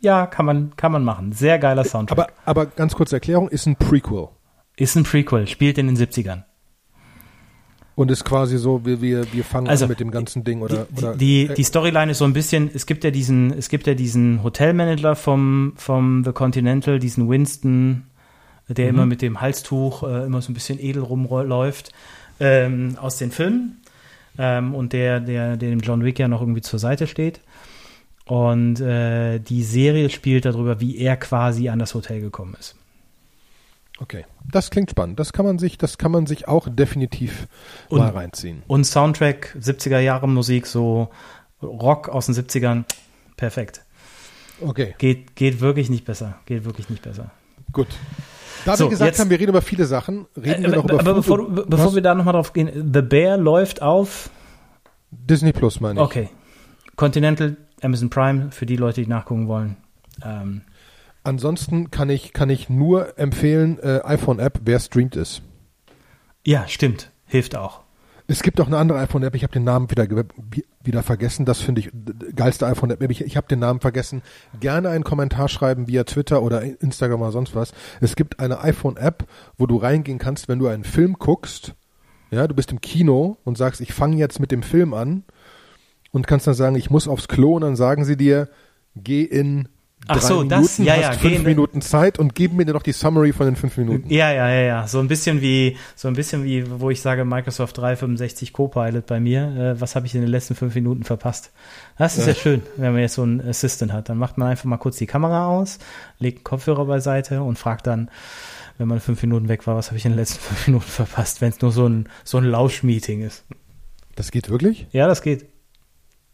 ja, 0.00 0.26
kann 0.26 0.46
man, 0.46 0.76
kann 0.76 0.92
man 0.92 1.04
machen. 1.04 1.32
Sehr 1.32 1.58
geiler 1.58 1.84
Soundtrack. 1.84 2.18
Aber, 2.18 2.28
aber 2.44 2.66
ganz 2.66 2.94
kurze 2.94 3.16
Erklärung, 3.16 3.48
ist 3.48 3.66
ein 3.66 3.76
Prequel. 3.76 4.28
Ist 4.76 4.96
ein 4.96 5.04
Prequel, 5.04 5.46
spielt 5.46 5.78
in 5.78 5.86
den 5.86 5.96
70ern. 5.96 6.44
Und 7.96 8.10
ist 8.10 8.24
quasi 8.24 8.58
so, 8.58 8.84
wir, 8.84 9.00
wir, 9.00 9.32
wir 9.32 9.42
fangen 9.42 9.68
also, 9.68 9.86
an 9.86 9.88
mit 9.88 10.00
dem 10.00 10.10
ganzen 10.10 10.44
Ding 10.44 10.60
oder. 10.60 10.86
Die, 10.90 10.98
oder, 10.98 11.16
die, 11.16 11.50
die 11.56 11.64
Storyline 11.64 12.12
ist 12.12 12.18
so 12.18 12.26
ein 12.26 12.34
bisschen, 12.34 12.70
es 12.72 12.84
gibt 12.84 13.04
ja 13.04 13.10
diesen, 13.10 13.54
es 13.56 13.70
gibt 13.70 13.86
ja 13.86 13.94
diesen 13.94 14.42
Hotelmanager 14.42 15.16
vom, 15.16 15.72
vom 15.76 16.22
The 16.22 16.32
Continental, 16.32 16.98
diesen 16.98 17.26
Winston, 17.30 18.04
der 18.68 18.84
mhm. 18.84 18.90
immer 18.90 19.06
mit 19.06 19.22
dem 19.22 19.40
Halstuch 19.40 20.02
äh, 20.02 20.26
immer 20.26 20.42
so 20.42 20.52
ein 20.52 20.54
bisschen 20.54 20.78
edel 20.78 21.02
rumläuft, 21.02 21.92
ähm, 22.38 22.98
aus 23.00 23.16
den 23.16 23.30
Filmen. 23.30 23.80
Ähm, 24.36 24.74
und 24.74 24.92
der, 24.92 25.20
der, 25.20 25.56
der 25.56 25.70
dem 25.70 25.80
John 25.80 26.04
Wick 26.04 26.18
ja 26.18 26.28
noch 26.28 26.42
irgendwie 26.42 26.60
zur 26.60 26.78
Seite 26.78 27.06
steht. 27.06 27.40
Und 28.26 28.78
äh, 28.80 29.38
die 29.38 29.62
Serie 29.62 30.10
spielt 30.10 30.44
darüber, 30.44 30.80
wie 30.80 30.98
er 30.98 31.16
quasi 31.16 31.70
an 31.70 31.78
das 31.78 31.94
Hotel 31.94 32.20
gekommen 32.20 32.56
ist. 32.60 32.74
Okay, 33.98 34.26
das 34.50 34.70
klingt 34.70 34.90
spannend. 34.90 35.18
Das 35.18 35.32
kann 35.32 35.46
man 35.46 35.58
sich, 35.58 35.78
das 35.78 35.96
kann 35.96 36.12
man 36.12 36.26
sich 36.26 36.48
auch 36.48 36.68
definitiv 36.68 37.48
und, 37.88 37.98
mal 37.98 38.10
reinziehen. 38.10 38.62
Und 38.66 38.84
Soundtrack 38.84 39.56
70er 39.58 40.00
Jahre 40.00 40.28
Musik, 40.28 40.66
so 40.66 41.08
Rock 41.62 42.08
aus 42.08 42.26
den 42.26 42.34
70ern, 42.34 42.84
perfekt. 43.36 43.82
Okay. 44.60 44.94
Geht, 44.98 45.34
geht 45.36 45.60
wirklich 45.60 45.88
nicht 45.88 46.04
besser. 46.04 46.38
Geht 46.46 46.64
wirklich 46.64 46.90
nicht 46.90 47.02
besser. 47.02 47.30
Gut. 47.72 47.88
Da 48.64 48.76
so, 48.76 48.84
wir 48.84 48.90
gesagt 48.90 49.08
jetzt, 49.08 49.20
haben, 49.20 49.30
wir 49.30 49.38
reden 49.38 49.50
über 49.50 49.62
viele 49.62 49.86
Sachen, 49.86 50.26
reden 50.36 50.64
äh, 50.64 50.70
wir 50.70 50.76
noch 50.76 50.84
über 50.84 51.00
Aber 51.00 51.14
bevor, 51.14 51.48
bevor 51.48 51.94
wir 51.94 52.02
da 52.02 52.14
nochmal 52.14 52.34
drauf 52.34 52.52
gehen, 52.52 52.90
The 52.92 53.02
Bear 53.02 53.36
läuft 53.36 53.80
auf 53.80 54.30
Disney 55.10 55.52
Plus, 55.52 55.80
meine 55.80 56.00
ich. 56.00 56.04
Okay. 56.04 56.28
Continental, 56.96 57.56
Amazon 57.82 58.10
Prime, 58.10 58.50
für 58.50 58.66
die 58.66 58.76
Leute, 58.76 59.02
die 59.02 59.06
nachgucken 59.06 59.48
wollen. 59.48 59.76
Ähm, 60.24 60.62
Ansonsten 61.26 61.90
kann 61.90 62.08
ich, 62.08 62.32
kann 62.32 62.50
ich 62.50 62.68
nur 62.68 63.18
empfehlen, 63.18 63.80
äh, 63.80 64.00
iPhone-App, 64.04 64.60
wer 64.64 64.78
streamt 64.78 65.16
ist. 65.16 65.42
Ja, 66.44 66.68
stimmt. 66.68 67.10
Hilft 67.24 67.56
auch. 67.56 67.80
Es 68.28 68.44
gibt 68.44 68.60
auch 68.60 68.68
eine 68.68 68.78
andere 68.78 69.00
iPhone-App, 69.00 69.34
ich 69.34 69.42
habe 69.42 69.52
den 69.52 69.64
Namen 69.64 69.90
wieder, 69.90 70.06
wieder 70.84 71.02
vergessen, 71.02 71.44
das 71.44 71.60
finde 71.60 71.80
ich 71.80 71.90
geilste 72.36 72.68
iPhone-App, 72.68 73.02
ich, 73.10 73.22
ich 73.22 73.36
habe 73.36 73.48
den 73.48 73.58
Namen 73.58 73.80
vergessen. 73.80 74.22
Gerne 74.60 74.90
einen 74.90 75.02
Kommentar 75.02 75.48
schreiben 75.48 75.88
via 75.88 76.04
Twitter 76.04 76.42
oder 76.42 76.62
Instagram 76.62 77.22
oder 77.22 77.32
sonst 77.32 77.56
was. 77.56 77.72
Es 78.00 78.14
gibt 78.14 78.38
eine 78.38 78.60
iPhone-App, 78.60 79.26
wo 79.58 79.66
du 79.66 79.78
reingehen 79.78 80.20
kannst, 80.20 80.48
wenn 80.48 80.60
du 80.60 80.68
einen 80.68 80.84
Film 80.84 81.14
guckst, 81.18 81.74
ja, 82.30 82.46
du 82.46 82.54
bist 82.54 82.70
im 82.70 82.80
Kino 82.80 83.36
und 83.42 83.58
sagst, 83.58 83.80
ich 83.80 83.92
fange 83.92 84.16
jetzt 84.16 84.38
mit 84.38 84.52
dem 84.52 84.62
Film 84.62 84.94
an 84.94 85.24
und 86.12 86.28
kannst 86.28 86.46
dann 86.46 86.54
sagen, 86.54 86.76
ich 86.76 86.88
muss 86.88 87.08
aufs 87.08 87.26
Klo 87.26 87.56
und 87.56 87.62
dann 87.62 87.74
sagen 87.74 88.04
sie 88.04 88.16
dir, 88.16 88.48
geh 88.94 89.22
in 89.22 89.68
Ach 90.08 90.20
so, 90.20 90.34
Minuten, 90.36 90.48
das, 90.50 90.78
ja, 90.78 90.96
ja, 90.96 91.08
hast 91.08 91.20
fünf 91.20 91.42
Minuten 91.44 91.80
Zeit 91.82 92.18
und 92.18 92.34
geben 92.34 92.56
mir 92.56 92.64
noch 92.66 92.82
die 92.82 92.92
Summary 92.92 93.32
von 93.32 93.46
den 93.46 93.56
fünf 93.56 93.76
Minuten. 93.76 94.08
Ja, 94.08 94.30
ja, 94.30 94.48
ja, 94.48 94.60
ja. 94.60 94.88
So 94.88 95.00
ein 95.00 95.08
bisschen 95.08 95.40
wie, 95.40 95.76
so 95.94 96.08
ein 96.08 96.14
bisschen 96.14 96.44
wie, 96.44 96.64
wo 96.80 96.90
ich 96.90 97.00
sage 97.00 97.24
Microsoft 97.24 97.78
365 97.78 98.52
Copilot 98.52 99.06
bei 99.06 99.20
mir. 99.20 99.74
Äh, 99.76 99.80
was 99.80 99.96
habe 99.96 100.06
ich 100.06 100.14
in 100.14 100.20
den 100.20 100.30
letzten 100.30 100.54
fünf 100.54 100.74
Minuten 100.74 101.04
verpasst? 101.04 101.50
Das 101.98 102.16
ist 102.16 102.26
ja. 102.26 102.32
ja 102.32 102.38
schön, 102.38 102.62
wenn 102.76 102.92
man 102.92 103.00
jetzt 103.00 103.14
so 103.14 103.22
einen 103.22 103.40
Assistant 103.40 103.92
hat. 103.92 104.08
Dann 104.08 104.18
macht 104.18 104.38
man 104.38 104.48
einfach 104.48 104.64
mal 104.64 104.76
kurz 104.76 104.96
die 104.96 105.06
Kamera 105.06 105.48
aus, 105.48 105.78
legt 106.18 106.38
einen 106.38 106.44
Kopfhörer 106.44 106.86
beiseite 106.86 107.42
und 107.42 107.58
fragt 107.58 107.86
dann, 107.86 108.10
wenn 108.78 108.88
man 108.88 109.00
fünf 109.00 109.22
Minuten 109.22 109.48
weg 109.48 109.66
war, 109.66 109.76
was 109.76 109.88
habe 109.88 109.98
ich 109.98 110.04
in 110.04 110.12
den 110.12 110.18
letzten 110.18 110.40
fünf 110.40 110.66
Minuten 110.66 110.86
verpasst, 110.86 111.40
wenn 111.40 111.50
es 111.50 111.60
nur 111.60 111.72
so 111.72 111.88
ein, 111.88 112.08
so 112.24 112.38
ein 112.38 112.44
Lauschmeeting 112.44 113.22
ist. 113.22 113.44
Das 114.14 114.30
geht 114.30 114.50
wirklich? 114.50 114.86
Ja, 114.92 115.06
das 115.06 115.22
geht. 115.22 115.46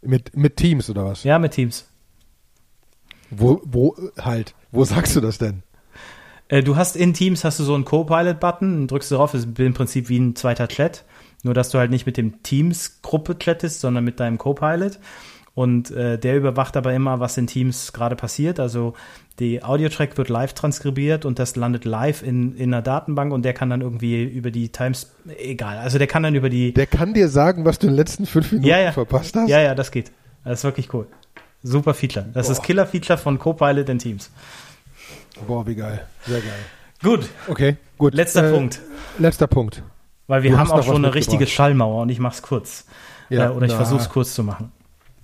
Mit, 0.03 0.37
mit 0.37 0.57
Teams 0.57 0.91
oder 0.91 1.05
was? 1.05 1.23
Ja, 1.25 1.39
mit 1.39 1.53
Teams. 1.53 1.87
Wo, 3.33 3.61
wo 3.65 3.97
halt? 4.21 4.55
Wo 4.71 4.85
sagst 4.85 5.17
du 5.17 5.21
das 5.21 5.39
denn? 5.39 5.63
Äh, 6.49 6.63
du 6.63 6.77
hast 6.77 6.97
in 6.97 7.15
Teams 7.15 7.45
hast 7.45 7.59
du 7.59 7.65
so 7.65 7.75
einen 7.75 7.85
Co-Pilot-Button, 7.85 8.87
drückst 8.87 9.11
du 9.11 9.15
drauf, 9.17 9.35
ist 9.35 9.59
im 9.59 9.75
Prinzip 9.75 10.09
wie 10.09 10.19
ein 10.19 10.37
zweiter 10.37 10.69
Chat. 10.69 11.05
Nur 11.43 11.55
dass 11.55 11.71
du 11.71 11.79
halt 11.79 11.91
nicht 11.91 12.07
mit 12.07 12.17
dem 12.17 12.43
Teams-Gruppe 12.43 13.39
chattest, 13.39 13.81
sondern 13.81 14.05
mit 14.05 14.21
deinem 14.21 14.39
Co-Pilot. 14.39 14.99
Und 15.55 15.91
äh, 15.91 16.19
der 16.19 16.37
überwacht 16.37 16.77
aber 16.77 16.95
immer, 16.95 17.21
was 17.21 17.37
in 17.37 17.47
Teams 17.47 17.93
gerade 17.93 18.17
passiert. 18.17 18.61
Also 18.61 18.95
die 19.39 19.63
Audio-Track 19.63 20.17
wird 20.17 20.29
live 20.29 20.55
transkribiert 20.55 21.25
und 21.25 21.39
das 21.39 21.57
landet 21.57 21.85
live 21.85 22.23
in, 22.23 22.55
in 22.55 22.73
einer 22.73 22.83
Datenbank 22.83 23.33
und 23.33 23.45
der 23.45 23.53
kann 23.55 23.71
dann 23.71 23.81
irgendwie 23.81 24.23
über 24.23 24.51
die 24.51 24.71
Times, 24.71 25.13
egal, 25.39 25.79
also 25.79 25.99
der 25.99 26.07
kann 26.07 26.23
dann 26.23 26.35
über 26.35 26.49
die. 26.49 26.73
Der 26.73 26.87
kann 26.87 27.13
dir 27.13 27.29
sagen, 27.29 27.65
was 27.65 27.79
du 27.79 27.87
in 27.87 27.93
den 27.93 27.97
letzten 27.97 28.27
fünf 28.27 28.53
Minuten 28.53 28.69
ja, 28.69 28.79
ja. 28.79 28.93
verpasst 28.93 29.35
hast. 29.37 29.49
Ja, 29.49 29.61
ja, 29.61 29.75
das 29.75 29.91
geht. 29.91 30.13
Das 30.45 30.61
ist 30.61 30.65
wirklich 30.65 30.93
cool. 30.95 31.07
Super 31.63 31.95
Feature. 31.95 32.27
Das 32.33 32.47
Boah. 32.47 32.53
ist 32.53 32.63
Killer-Feature 32.63 33.19
von 33.19 33.39
Copilot 33.39 33.89
in 33.89 33.99
Teams. 33.99 34.31
Boah, 35.47 35.67
wie 35.67 35.75
geil. 35.75 36.07
Sehr 36.27 36.41
geil. 36.41 36.61
Gut. 37.03 37.29
Okay, 37.49 37.77
gut. 37.99 38.15
Letzter 38.15 38.49
äh, 38.49 38.53
Punkt. 38.53 38.81
Letzter 39.19 39.47
Punkt. 39.47 39.83
Weil 40.27 40.43
wir 40.43 40.53
du 40.53 40.59
haben 40.59 40.71
auch 40.71 40.85
schon 40.85 41.05
eine 41.05 41.15
richtige 41.15 41.47
Schallmauer 41.47 42.03
und 42.03 42.09
ich 42.09 42.19
mach's 42.19 42.43
kurz. 42.43 42.87
Ja, 43.29 43.47
äh, 43.47 43.49
oder 43.51 43.67
ich 43.67 43.73
versuch's 43.73 44.09
kurz 44.09 44.35
zu 44.35 44.45
machen. 44.45 44.73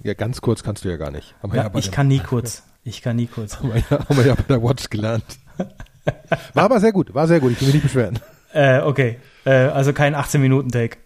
Ja, 0.02 0.14
ganz 0.14 0.40
kurz 0.40 0.62
kannst 0.62 0.84
du 0.84 0.88
ja 0.88 0.96
gar 0.96 1.10
nicht. 1.10 1.34
Ja, 1.42 1.54
ja 1.54 1.70
ich 1.74 1.90
kann 1.90 2.08
nie 2.08 2.20
kurz. 2.20 2.62
Ich 2.84 3.02
kann 3.02 3.16
nie 3.16 3.26
kurz. 3.26 3.58
haben, 3.58 3.74
wir 3.74 3.82
ja, 3.90 3.98
haben 3.98 4.16
wir 4.16 4.26
ja 4.26 4.34
bei 4.34 4.42
der 4.48 4.62
Watch 4.62 4.88
gelernt. 4.88 5.24
War 6.54 6.64
aber 6.64 6.80
sehr 6.80 6.92
gut, 6.92 7.14
war 7.14 7.26
sehr 7.26 7.40
gut. 7.40 7.52
Ich 7.52 7.60
will 7.60 7.66
mich 7.66 7.74
nicht 7.74 7.82
beschweren. 7.82 8.18
Äh, 8.54 8.80
okay, 8.80 9.18
äh, 9.44 9.50
also 9.50 9.92
kein 9.92 10.14
18-Minuten-Take. 10.14 10.96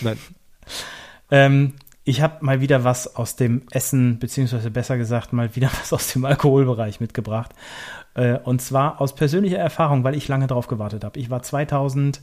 Nein. 0.00 0.18
Ähm, 1.30 1.74
ich 2.10 2.20
habe 2.22 2.44
mal 2.44 2.60
wieder 2.60 2.82
was 2.82 3.14
aus 3.14 3.36
dem 3.36 3.62
Essen, 3.70 4.18
beziehungsweise 4.18 4.72
besser 4.72 4.98
gesagt, 4.98 5.32
mal 5.32 5.54
wieder 5.54 5.70
was 5.80 5.92
aus 5.92 6.12
dem 6.12 6.24
Alkoholbereich 6.24 7.00
mitgebracht. 7.00 7.52
Äh, 8.14 8.38
und 8.38 8.60
zwar 8.60 9.00
aus 9.00 9.14
persönlicher 9.14 9.58
Erfahrung, 9.58 10.02
weil 10.02 10.16
ich 10.16 10.26
lange 10.26 10.48
drauf 10.48 10.66
gewartet 10.66 11.04
habe. 11.04 11.20
Ich 11.20 11.30
war 11.30 11.42
2017, 11.42 12.22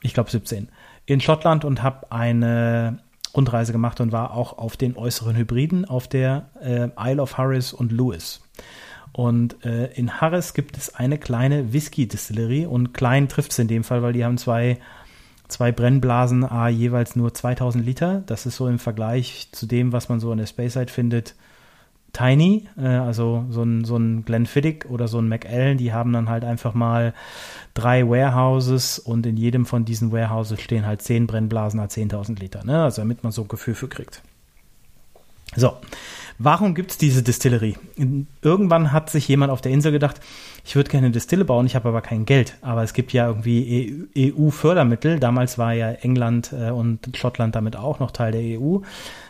ich 0.00 0.14
glaube 0.14 0.30
17, 0.30 0.70
in 1.04 1.20
Schottland 1.20 1.66
und 1.66 1.82
habe 1.82 2.10
eine 2.10 3.00
Rundreise 3.36 3.72
gemacht 3.72 4.00
und 4.00 4.12
war 4.12 4.32
auch 4.32 4.56
auf 4.56 4.78
den 4.78 4.96
äußeren 4.96 5.36
Hybriden 5.36 5.84
auf 5.84 6.08
der 6.08 6.48
äh, 6.62 6.88
Isle 6.98 7.20
of 7.22 7.36
Harris 7.36 7.74
und 7.74 7.92
Lewis. 7.92 8.40
Und 9.12 9.62
äh, 9.64 9.92
in 9.92 10.20
Harris 10.20 10.54
gibt 10.54 10.78
es 10.78 10.94
eine 10.94 11.18
kleine 11.18 11.72
Whisky-Distillerie 11.72 12.64
und 12.64 12.94
klein 12.94 13.28
trifft 13.28 13.52
es 13.52 13.58
in 13.58 13.68
dem 13.68 13.84
Fall, 13.84 14.02
weil 14.02 14.14
die 14.14 14.24
haben 14.24 14.38
zwei 14.38 14.78
zwei 15.50 15.72
Brennblasen, 15.72 16.44
a 16.44 16.68
jeweils 16.68 17.16
nur 17.16 17.34
2000 17.34 17.84
Liter. 17.84 18.22
Das 18.26 18.46
ist 18.46 18.56
so 18.56 18.68
im 18.68 18.78
Vergleich 18.78 19.48
zu 19.52 19.66
dem, 19.66 19.92
was 19.92 20.08
man 20.08 20.20
so 20.20 20.30
an 20.32 20.38
der 20.38 20.46
Speyside 20.46 20.90
findet, 20.90 21.34
tiny. 22.12 22.68
Äh, 22.76 22.86
also 22.86 23.44
so 23.50 23.62
ein, 23.62 23.84
so 23.84 23.96
ein 23.96 24.24
Glenfiddich 24.24 24.86
oder 24.88 25.08
so 25.08 25.18
ein 25.18 25.28
McAllen, 25.28 25.78
die 25.78 25.92
haben 25.92 26.12
dann 26.12 26.28
halt 26.28 26.44
einfach 26.44 26.74
mal 26.74 27.14
drei 27.74 28.08
Warehouses 28.08 28.98
und 28.98 29.26
in 29.26 29.36
jedem 29.36 29.66
von 29.66 29.84
diesen 29.84 30.12
Warehouses 30.12 30.60
stehen 30.60 30.86
halt 30.86 31.02
zehn 31.02 31.26
Brennblasen 31.26 31.80
a 31.80 31.84
10.000 31.84 32.38
Liter. 32.38 32.64
Ne? 32.64 32.82
Also 32.82 33.02
damit 33.02 33.22
man 33.22 33.32
so 33.32 33.42
ein 33.42 33.48
Gefühl 33.48 33.74
für 33.74 33.88
kriegt. 33.88 34.22
So, 35.56 35.76
warum 36.40 36.74
gibt 36.74 36.90
es 36.90 36.98
diese 36.98 37.22
Distillerie? 37.22 37.76
Irgendwann 38.42 38.92
hat 38.92 39.10
sich 39.10 39.28
jemand 39.28 39.52
auf 39.52 39.60
der 39.60 39.72
Insel 39.72 39.92
gedacht, 39.92 40.20
ich 40.64 40.74
würde 40.74 40.90
gerne 40.90 41.06
eine 41.06 41.12
Distille 41.12 41.44
bauen, 41.44 41.66
ich 41.66 41.76
habe 41.76 41.88
aber 41.88 42.00
kein 42.00 42.24
Geld. 42.24 42.56
Aber 42.62 42.82
es 42.82 42.94
gibt 42.94 43.12
ja 43.12 43.28
irgendwie 43.28 44.08
EU-Fördermittel. 44.16 45.20
Damals 45.20 45.58
war 45.58 45.74
ja 45.74 45.90
England 45.92 46.52
äh, 46.52 46.70
und 46.70 47.16
Schottland 47.16 47.54
damit 47.54 47.76
auch 47.76 48.00
noch 48.00 48.10
Teil 48.10 48.32
der 48.32 48.60
EU. 48.60 48.78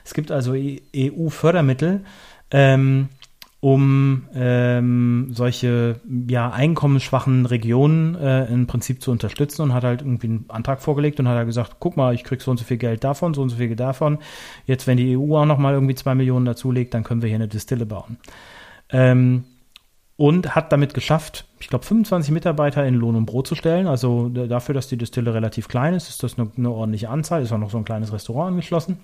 Es 0.05 0.15
gibt 0.15 0.31
also 0.31 0.55
EU-Fördermittel. 0.55 2.05
Ähm, 2.53 3.09
um 3.61 4.27
ähm, 4.35 5.29
solche 5.33 6.01
ja, 6.29 6.51
einkommensschwachen 6.51 7.45
Regionen 7.45 8.15
äh, 8.15 8.47
im 8.47 8.67
Prinzip 8.67 9.03
zu 9.03 9.11
unterstützen 9.11 9.63
und 9.63 9.75
hat 9.75 9.85
halt 9.85 10.01
irgendwie 10.01 10.29
einen 10.29 10.45
Antrag 10.49 10.81
vorgelegt 10.81 11.21
und 11.21 11.29
hat 11.29 11.37
halt 11.37 11.47
gesagt, 11.47 11.77
guck 11.79 11.97
mal, 11.97 12.15
ich 12.15 12.25
krieg 12.25 12.41
so 12.41 12.51
und 12.51 12.57
so 12.57 12.65
viel 12.65 12.79
Geld 12.79 13.05
davon, 13.05 13.35
so 13.35 13.43
und 13.43 13.51
so 13.51 13.57
viel 13.57 13.77
davon. 13.77 14.19
Jetzt, 14.65 14.87
wenn 14.87 14.97
die 14.97 15.17
EU 15.17 15.37
auch 15.37 15.45
nochmal 15.45 15.75
irgendwie 15.75 15.95
zwei 15.95 16.15
Millionen 16.15 16.47
dazulegt, 16.47 16.95
dann 16.95 17.05
können 17.05 17.21
wir 17.21 17.29
hier 17.29 17.37
eine 17.37 17.49
Distille 17.49 17.85
bauen. 17.85 18.17
Ähm, 18.89 19.45
und 20.17 20.55
hat 20.55 20.73
damit 20.73 20.95
geschafft, 20.95 21.47
ich 21.61 21.69
glaube, 21.69 21.85
25 21.85 22.31
Mitarbeiter 22.33 22.85
in 22.87 22.95
Lohn 22.95 23.17
und 23.17 23.27
Brot 23.27 23.47
zu 23.47 23.55
stellen. 23.55 23.87
Also 23.87 24.29
dafür, 24.29 24.75
dass 24.75 24.89
die 24.89 24.99
Distille 24.99 25.33
relativ 25.33 25.69
klein 25.69 25.95
ist, 25.95 26.09
ist 26.09 26.23
das 26.23 26.39
eine, 26.39 26.51
eine 26.57 26.71
ordentliche 26.71 27.09
Anzahl. 27.09 27.43
Ist 27.43 27.53
auch 27.53 27.59
noch 27.59 27.71
so 27.71 27.79
ein 27.79 27.85
kleines 27.85 28.13
Restaurant 28.13 28.51
angeschlossen. 28.51 28.99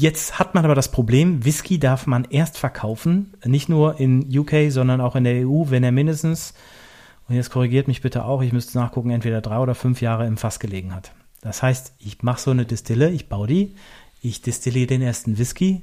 Jetzt 0.00 0.38
hat 0.38 0.54
man 0.54 0.64
aber 0.64 0.74
das 0.74 0.90
Problem, 0.90 1.44
Whisky 1.44 1.78
darf 1.78 2.06
man 2.06 2.24
erst 2.24 2.56
verkaufen, 2.56 3.34
nicht 3.44 3.68
nur 3.68 4.00
in 4.00 4.26
UK, 4.34 4.70
sondern 4.70 4.98
auch 4.98 5.14
in 5.14 5.24
der 5.24 5.46
EU, 5.46 5.64
wenn 5.66 5.84
er 5.84 5.92
mindestens, 5.92 6.54
und 7.28 7.34
jetzt 7.34 7.50
korrigiert 7.50 7.86
mich 7.86 8.00
bitte 8.00 8.24
auch, 8.24 8.40
ich 8.40 8.54
müsste 8.54 8.78
nachgucken, 8.78 9.10
entweder 9.10 9.42
drei 9.42 9.58
oder 9.58 9.74
fünf 9.74 10.00
Jahre 10.00 10.26
im 10.26 10.38
Fass 10.38 10.58
gelegen 10.58 10.94
hat. 10.94 11.12
Das 11.42 11.62
heißt, 11.62 11.92
ich 11.98 12.22
mache 12.22 12.40
so 12.40 12.50
eine 12.50 12.64
Distille, 12.64 13.10
ich 13.10 13.28
baue 13.28 13.46
die, 13.46 13.74
ich 14.22 14.40
destilliere 14.40 14.86
den 14.86 15.02
ersten 15.02 15.36
Whisky 15.36 15.82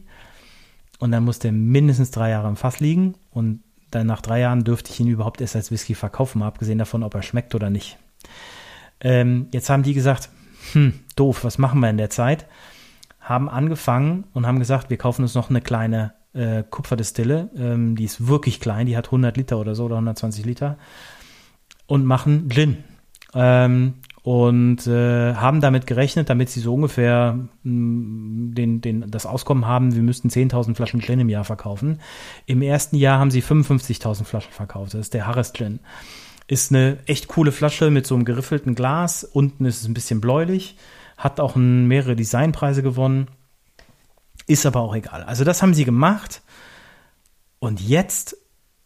und 0.97 1.11
dann 1.11 1.24
muss 1.24 1.38
der 1.38 1.51
mindestens 1.51 2.09
drei 2.09 2.32
Jahre 2.32 2.47
im 2.47 2.55
Fass 2.55 2.80
liegen 2.80 3.13
und 3.30 3.61
dann 3.91 4.07
nach 4.07 4.22
drei 4.22 4.39
Jahren 4.39 4.63
dürfte 4.63 4.91
ich 4.91 4.99
ihn 4.99 5.09
überhaupt 5.09 5.41
erst 5.41 5.55
als 5.55 5.70
Whisky 5.70 5.93
verkaufen, 5.93 6.39
mal 6.39 6.47
abgesehen 6.47 6.80
davon, 6.80 7.03
ob 7.03 7.13
er 7.13 7.22
schmeckt 7.22 7.53
oder 7.53 7.70
nicht. 7.70 7.99
Ähm, 8.99 9.45
jetzt 9.51 9.70
haben 9.70 9.84
die 9.84 9.93
gesagt, 9.93 10.30
hm, 10.72 11.01
doof, 11.15 11.43
was 11.43 11.59
machen 11.59 11.82
wir 11.82 11.91
in 11.91 11.97
der 11.97 12.09
Zeit? 12.09 12.47
Haben 13.28 13.50
angefangen 13.50 14.24
und 14.34 14.48
haben 14.48 14.60
gesagt, 14.60 14.90
wir 14.90 14.98
kaufen 14.98 15.24
uns 15.24 15.36
noch 15.36 15.50
eine 15.50 15.62
kleine 15.62 16.14
äh, 16.34 16.64
Kupferdistille. 16.64 17.50
Ähm, 17.58 17.96
die 17.96 18.06
ist 18.06 18.28
wirklich 18.28 18.60
klein, 18.60 18.86
die 18.86 18.96
hat 18.96 19.08
100 19.08 19.36
Liter 19.36 19.58
oder 19.60 19.76
so 19.76 19.86
oder 19.86 19.96
120 19.96 20.46
Liter 20.46 20.78
und 21.88 22.06
machen 22.06 22.50
Gin. 22.50 22.84
Ähm, 23.34 23.96
und 24.24 24.88
äh, 24.88 25.36
haben 25.36 25.62
damit 25.62 25.88
gerechnet, 25.88 26.30
damit 26.30 26.50
sie 26.50 26.60
so 26.60 26.74
ungefähr 26.74 27.38
mh, 27.64 27.72
mm, 27.72 28.56
den, 28.56 28.82
den, 28.82 29.12
das 29.12 29.26
Auskommen 29.26 29.66
haben, 29.66 29.96
wir 29.96 30.02
müssten 30.04 30.30
10.000 30.30 30.76
Flaschen 30.76 31.02
Gin 31.02 31.20
im 31.20 31.30
Jahr 31.30 31.44
verkaufen. 31.44 32.00
Im 32.46 32.62
ersten 32.62 32.96
Jahr 32.96 33.20
haben 33.20 33.32
sie 33.32 33.42
55.000 33.42 34.24
Flaschen 34.24 34.52
verkauft. 34.52 34.94
Das 34.94 35.02
ist 35.02 35.14
der 35.14 35.28
Harris 35.28 35.54
Gin. 35.54 35.80
Ist 36.48 36.72
eine 36.72 36.98
echt 37.08 37.28
coole 37.28 37.52
Flasche 37.52 37.90
mit 37.90 38.08
so 38.08 38.16
einem 38.16 38.26
geriffelten 38.26 38.76
Glas. 38.76 39.24
Unten 39.26 39.66
ist 39.66 39.82
es 39.82 39.88
ein 39.88 39.94
bisschen 39.94 40.22
bläulich 40.22 40.78
hat 41.18 41.39
auch 41.39 41.55
mehrere 41.55 42.15
Designpreise 42.15 42.84
gewonnen. 42.84 43.28
Ist 44.45 44.65
aber 44.65 44.82
auch 44.82 44.95
egal. 44.95 45.24
Also 45.24 45.43
das 45.43 45.61
haben 45.61 45.74
sie 45.74 45.84
gemacht. 45.84 46.41
Und 47.59 47.82
jetzt, 47.82 48.38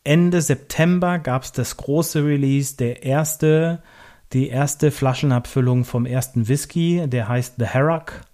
Ende 0.04 0.42
September, 0.42 1.20
gab 1.20 1.44
es 1.44 1.52
das 1.52 1.78
große 1.78 2.26
Release, 2.26 2.78
der 2.78 3.04
erste, 3.04 3.84
die 4.34 4.48
erste 4.48 4.92
Flaschenabfüllung 4.92 5.84
vom 5.84 6.06
ersten 6.06 6.48
Whisky, 6.48 7.08
der 7.08 7.28
heißt 7.28 7.56
The 7.60 7.66
Herak. 7.66 8.26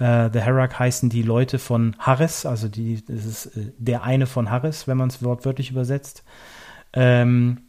Uh, 0.00 0.30
The 0.32 0.40
Herak 0.40 0.78
heißen 0.78 1.10
die 1.10 1.22
Leute 1.22 1.58
von 1.58 1.94
Harris, 1.98 2.46
also 2.46 2.68
die, 2.68 3.04
das 3.04 3.26
ist 3.26 3.46
äh, 3.56 3.72
der 3.76 4.02
eine 4.02 4.26
von 4.26 4.48
Harris, 4.48 4.88
wenn 4.88 4.96
man 4.96 5.10
es 5.10 5.22
wortwörtlich 5.22 5.70
übersetzt. 5.70 6.24
Ähm, 6.94 7.66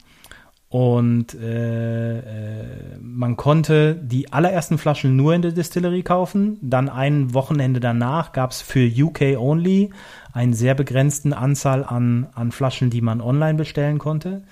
und 0.72 1.34
äh, 1.34 2.20
äh, 2.20 2.64
man 3.02 3.36
konnte 3.36 3.94
die 3.94 4.32
allerersten 4.32 4.78
Flaschen 4.78 5.18
nur 5.18 5.34
in 5.36 5.42
der 5.42 5.52
Distillerie 5.52 6.02
kaufen. 6.02 6.60
Dann 6.62 6.88
ein 6.88 7.34
Wochenende 7.34 7.82
danach 7.82 8.32
gab 8.32 8.52
es 8.52 8.62
für 8.62 8.90
UK 8.90 9.38
only 9.38 9.90
einen 10.32 10.54
sehr 10.54 10.74
begrenzten 10.74 11.34
Anzahl 11.34 11.84
an, 11.84 12.28
an 12.36 12.54
Flaschen, 12.54 12.90
die 12.90 13.02
man 13.02 13.20
online 13.20 13.56
bestellen 13.56 13.98
konnte. 13.98 14.44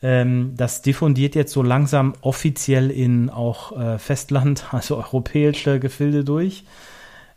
Ähm, 0.00 0.52
das 0.56 0.80
diffundiert 0.82 1.34
jetzt 1.34 1.52
so 1.52 1.64
langsam 1.64 2.12
offiziell 2.20 2.92
in 2.92 3.28
auch 3.28 3.76
äh, 3.76 3.98
Festland, 3.98 4.66
also 4.72 4.96
europäische 4.96 5.80
Gefilde 5.80 6.22
durch. 6.22 6.66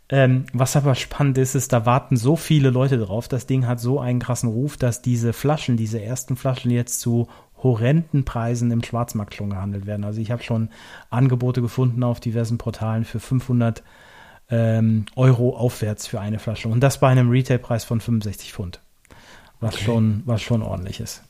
Ähm, 0.08 0.44
was 0.52 0.76
aber 0.76 0.94
spannend 0.94 1.38
ist, 1.38 1.56
ist, 1.56 1.72
da 1.72 1.86
warten 1.86 2.16
so 2.16 2.36
viele 2.36 2.70
Leute 2.70 2.98
drauf. 2.98 3.26
Das 3.26 3.46
Ding 3.46 3.66
hat 3.66 3.80
so 3.80 3.98
einen 3.98 4.20
krassen 4.20 4.48
Ruf, 4.48 4.76
dass 4.76 5.02
diese 5.02 5.32
Flaschen, 5.32 5.76
diese 5.76 6.00
ersten 6.00 6.36
Flaschen 6.36 6.70
jetzt 6.70 7.00
zu 7.00 7.26
horrenden 7.62 8.24
Preisen 8.24 8.70
im 8.70 8.82
Schwarzmarkt 8.82 9.34
schon 9.34 9.50
gehandelt 9.50 9.86
werden. 9.86 10.04
Also 10.04 10.20
ich 10.20 10.30
habe 10.30 10.42
schon 10.42 10.68
Angebote 11.10 11.62
gefunden 11.62 12.02
auf 12.02 12.20
diversen 12.20 12.58
Portalen 12.58 13.04
für 13.04 13.20
500 13.20 13.82
ähm, 14.50 15.06
Euro 15.16 15.56
aufwärts 15.56 16.06
für 16.06 16.20
eine 16.20 16.38
Flasche. 16.38 16.68
Und 16.68 16.80
das 16.80 16.98
bei 17.00 17.08
einem 17.08 17.30
Retailpreis 17.30 17.84
von 17.84 18.00
65 18.00 18.52
Pfund. 18.52 18.80
Was, 19.60 19.74
okay. 19.74 19.84
schon, 19.84 20.22
was 20.26 20.42
schon 20.42 20.62
ordentlich 20.62 21.00
ist. 21.00 21.22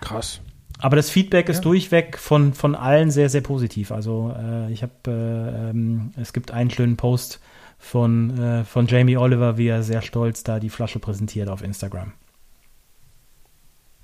Krass. 0.00 0.40
Aber 0.78 0.96
das 0.96 1.10
Feedback 1.10 1.48
ja. 1.48 1.54
ist 1.54 1.62
durchweg 1.62 2.18
von, 2.18 2.52
von 2.52 2.74
allen 2.74 3.10
sehr, 3.10 3.28
sehr 3.28 3.40
positiv. 3.40 3.90
Also 3.90 4.34
äh, 4.38 4.72
ich 4.72 4.82
habe, 4.82 4.92
äh, 5.08 5.70
ähm, 5.70 6.12
es 6.16 6.32
gibt 6.32 6.52
einen 6.52 6.70
schönen 6.70 6.96
Post 6.96 7.40
von, 7.78 8.38
äh, 8.38 8.64
von 8.64 8.86
Jamie 8.86 9.16
Oliver, 9.16 9.58
wie 9.58 9.68
er 9.68 9.82
sehr 9.82 10.02
stolz 10.02 10.44
da 10.44 10.60
die 10.60 10.70
Flasche 10.70 10.98
präsentiert 10.98 11.48
auf 11.48 11.62
Instagram. 11.62 12.12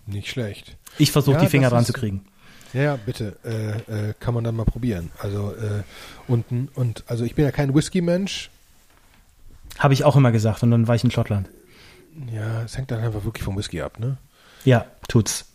Nicht 0.07 0.29
schlecht. 0.29 0.77
Ich 0.99 1.13
versuche 1.13 1.37
ja, 1.37 1.43
die 1.43 1.49
Finger 1.49 1.71
dran 1.71 1.85
zu 1.85 1.93
kriegen. 1.93 2.25
Ja, 2.73 2.97
bitte. 2.97 3.37
Äh, 3.45 4.11
äh, 4.11 4.15
kann 4.19 4.35
man 4.35 4.45
dann 4.45 4.57
mal 4.57 4.65
probieren. 4.65 5.11
Also, 5.19 5.53
äh, 5.53 5.83
und, 6.27 6.45
und, 6.75 7.05
also 7.07 7.25
ich 7.25 7.35
bin 7.35 7.45
ja 7.45 7.53
kein 7.53 7.75
Whisky-Mensch. 7.75 8.51
Habe 9.79 9.95
ich 9.95 10.05
auch 10.05 10.17
immer 10.17 10.33
gesagt 10.33 10.63
und 10.63 10.71
dann 10.71 10.87
war 10.87 10.95
ich 10.95 11.05
in 11.05 11.11
Schottland. 11.11 11.49
Ja, 12.33 12.63
es 12.63 12.77
hängt 12.77 12.91
dann 12.91 13.01
einfach 13.01 13.25
wirklich 13.25 13.45
vom 13.45 13.57
Whisky 13.57 13.81
ab, 13.81 13.99
ne? 13.99 14.19
Ja, 14.65 14.87
tut's. 15.09 15.47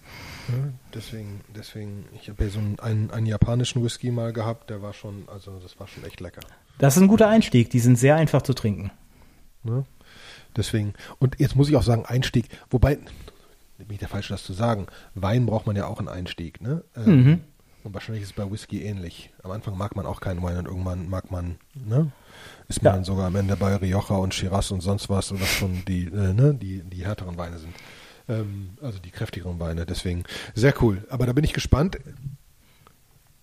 Ja, 0.50 0.56
deswegen, 0.94 1.42
deswegen, 1.56 2.06
ich 2.20 2.30
habe 2.30 2.44
ja 2.44 2.50
so 2.50 2.60
einen, 2.60 2.80
einen, 2.80 3.12
einen 3.12 3.26
japanischen 3.28 3.84
Whisky 3.84 4.12
mal 4.12 4.34
gehabt, 4.34 4.70
der 4.70 4.82
war 4.82 4.94
schon, 4.94 5.24
also 5.28 5.60
das 5.60 5.80
war 5.80 5.88
schon 5.88 6.04
echt 6.06 6.20
lecker. 6.20 6.42
Das 6.80 6.96
ist 6.96 7.02
ein 7.02 7.08
guter 7.08 7.28
Einstieg. 7.28 7.70
Die 7.70 7.80
sind 7.80 7.98
sehr 7.98 8.16
einfach 8.16 8.42
zu 8.42 8.54
trinken. 8.54 8.92
Ne? 9.64 9.86
Deswegen, 10.56 10.94
und 11.20 11.40
jetzt 11.40 11.56
muss 11.56 11.70
ich 11.70 11.76
auch 11.76 11.84
sagen, 11.84 12.06
Einstieg, 12.06 12.50
wobei, 12.70 12.98
bin 13.86 13.96
ich 13.96 14.00
der 14.00 14.08
falsch, 14.08 14.28
das 14.28 14.44
zu 14.44 14.54
sagen, 14.54 14.88
Wein 15.16 15.46
braucht 15.46 15.68
man 15.68 15.76
ja 15.76 15.88
auch 15.88 16.00
einen 16.00 16.10
Einstieg. 16.10 16.62
Ne? 16.62 16.84
Ähm, 16.96 17.24
mhm. 17.24 17.42
Und 17.84 17.94
wahrscheinlich 17.94 18.24
ist 18.24 18.32
es 18.32 18.36
bei 18.36 18.50
Whisky 18.52 18.84
ähnlich. 18.84 19.32
Am 19.42 19.52
Anfang 19.52 19.78
mag 19.78 19.96
man 19.96 20.06
auch 20.06 20.20
keinen 20.20 20.44
Wein 20.44 20.58
und 20.58 20.66
irgendwann 20.66 21.10
mag 21.10 21.32
man, 21.32 21.58
ne? 21.74 22.12
Ist 22.68 22.84
man 22.84 22.92
ja. 22.92 22.96
dann 22.96 23.06
sogar 23.06 23.28
am 23.28 23.36
Ende 23.36 23.56
bei 23.56 23.76
Rioja 23.76 24.18
und 24.18 24.34
Shiraz 24.34 24.72
und 24.72 24.82
sonst 24.82 25.10
was, 25.10 25.34
was 25.34 25.48
schon 25.48 25.84
die, 25.88 26.06
äh, 26.06 26.34
ne, 26.34 26.54
die, 26.54 26.84
die 26.84 27.06
härteren 27.06 27.38
Weine 27.38 27.58
sind. 27.58 27.74
Ähm, 28.28 28.72
also 28.82 29.00
die 29.00 29.12
kräftigeren 29.12 29.60
Weine. 29.60 29.86
Deswegen 29.86 30.24
sehr 30.54 30.74
cool. 30.82 31.06
Aber 31.10 31.26
da 31.26 31.34
bin 31.34 31.44
ich 31.44 31.54
gespannt. 31.54 31.98